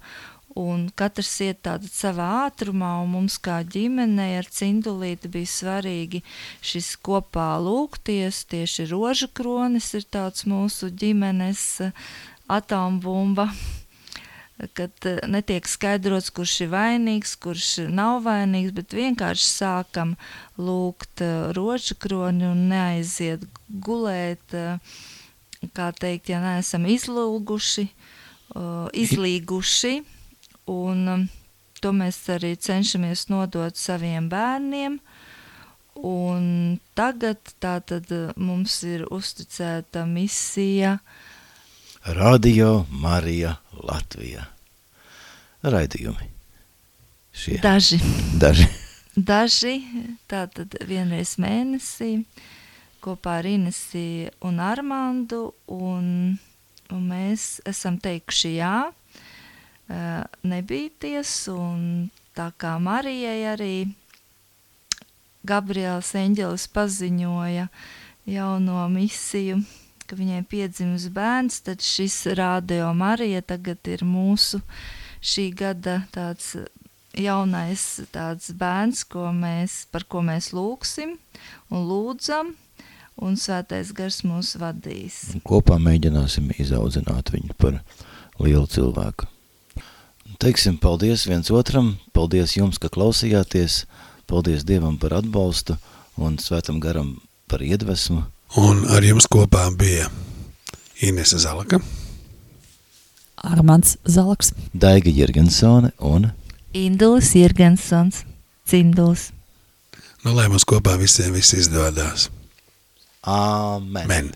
un 0.59 0.85
katrs 0.95 1.33
iet 1.41 1.63
tādā 1.65 1.89
savā 1.89 2.27
ātrumā, 2.45 2.91
un 3.03 3.13
mums 3.15 3.39
kā 3.41 3.59
ģimenei 3.65 4.37
ar 4.37 4.49
cindulīti 4.49 5.31
bija 5.33 5.49
svarīgi 5.49 6.23
šis 6.61 6.93
kopā 7.03 7.55
lūgties, 7.63 8.43
tieši 8.51 8.87
roža 8.91 9.29
kronis 9.33 9.93
ir 9.97 10.05
tāds 10.05 10.45
mūsu 10.49 10.91
ģimenes 10.93 11.65
atombumba, 12.51 13.49
kad 14.77 15.09
netiek 15.27 15.67
skaidrots, 15.67 16.29
kurš 16.35 16.59
ir 16.67 16.73
vainīgs, 16.73 17.35
kurš 17.41 17.69
nav 17.89 18.21
vainīgs, 18.27 18.75
bet 18.77 18.93
vienkārši 18.93 19.49
sākam 19.49 20.15
lūgt 20.61 21.25
roža 21.57 21.97
kroni 21.97 22.45
un 22.51 22.67
neaiziet 22.69 23.47
gulēt, 23.69 24.53
kā 25.73 25.93
teikt, 25.97 26.29
ja 26.29 26.43
neesam 26.43 26.85
izlūguši, 26.85 27.87
izlīguši, 29.01 29.93
un 30.69 31.07
um, 31.11 31.27
to 31.81 31.91
mēs 31.95 32.21
arī 32.31 32.55
cenšamies 32.55 33.27
nodot 33.33 33.77
saviem 33.77 34.29
bērniem. 34.31 34.99
Un 36.03 36.79
tagad 36.97 37.53
tātad 37.61 38.09
uh, 38.11 38.31
mums 38.35 38.79
ir 38.87 39.05
uzticēta 39.13 40.07
misija 40.09 40.97
Radio 42.03 42.85
Marija 42.89 43.55
Latvija. 43.79 44.43
Raidījumi. 45.63 46.25
Šie. 47.31 47.59
Daži. 47.63 47.99
Daži. 48.35 48.67
Daži, 49.29 49.77
tātad 50.25 50.73
vienreiz 50.89 51.35
mēnesī, 51.37 52.23
kopā 53.03 53.37
ar 53.43 53.47
Inesi 53.47 54.25
un 54.41 54.57
Armandu, 54.57 55.53
un, 55.69 56.33
un 56.89 57.03
mēs 57.07 57.61
esam 57.69 57.99
teikuši 58.01 58.55
jā, 58.57 58.77
nebīties, 59.89 61.33
un 61.53 62.09
tā 62.37 62.49
kā 62.57 62.77
Marijai 62.81 63.43
arī 63.53 63.75
Gabriels 65.43 66.13
Eņģelis 66.15 66.67
paziņoja 66.71 67.67
jauno 68.31 68.85
misiju, 68.91 69.59
ka 70.07 70.15
viņai 70.15 70.43
piedzimis 70.47 71.09
bērns, 71.11 71.59
tad 71.65 71.83
šis 71.83 72.21
rādio 72.39 72.93
Marija 72.95 73.41
tagad 73.43 73.83
ir 73.91 74.05
mūsu 74.07 74.61
šī 75.23 75.49
gada 75.55 76.01
tāds 76.15 76.55
jaunais 77.13 77.83
tāds 78.13 78.51
bērns, 78.57 79.03
ko 79.05 79.29
mēs, 79.35 79.83
par 79.91 80.07
ko 80.09 80.23
mēs 80.25 80.51
lūksim 80.55 81.17
un 81.69 81.85
lūdzam, 81.89 82.53
un 83.21 83.37
svētais 83.37 83.93
gars 83.95 84.23
mūs 84.25 84.55
vadīs. 84.61 85.19
Kopā 85.45 85.77
mēģināsim 85.81 86.49
izaudzināt 86.57 87.33
viņu 87.35 87.53
par 87.59 87.79
lielu 88.41 88.65
cilvēku. 88.67 89.29
Teiksim 90.39 90.77
paldies 90.81 91.25
viens 91.27 91.51
otram, 91.53 91.93
paldies 92.13 92.55
jums, 92.57 92.79
ka 92.81 92.89
klausījāties, 92.91 93.83
paldies 94.29 94.65
Dievam 94.67 94.97
par 94.99 95.15
atbalstu 95.19 95.77
un 96.17 96.37
Svētam 96.41 96.79
garam 96.83 97.15
par 97.51 97.63
iedvesmu. 97.63 98.23
Un 98.59 98.85
ar 98.93 99.05
jums 99.05 99.27
kopā 99.29 99.67
bija 99.77 100.09
Inese 101.01 101.39
Zalaka, 101.41 101.79
Armāns 103.43 103.97
Zalaks, 104.07 104.53
Daiga 104.73 105.11
Jirgensone 105.11 105.91
un 105.99 106.29
Indulis 106.73 107.33
Jirgensons, 107.35 108.23
Cindulis. 108.65 109.31
nu 110.23 110.31
lai 110.33 110.47
mums 110.47 110.63
kopā 110.65 110.95
visiem 110.97 111.33
viss 111.35 111.53
izdodas. 111.53 112.29
Āmen. 113.23 114.07
Men. 114.07 114.31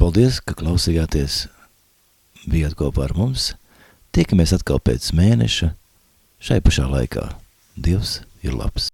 Paldies, 0.00 0.40
ka 0.40 0.54
klausījāties 0.56 1.46
bijāt 2.48 2.74
kopā 2.78 3.04
ar 3.04 3.14
mums. 3.16 3.52
Tiekamies 4.10 4.50
atkal 4.56 4.80
pēc 4.82 5.12
mēneša 5.14 5.68
šai 6.42 6.58
pašā 6.66 6.88
laikā. 6.90 7.28
Dievs 7.78 8.18
ir 8.42 8.56
labs! 8.58 8.90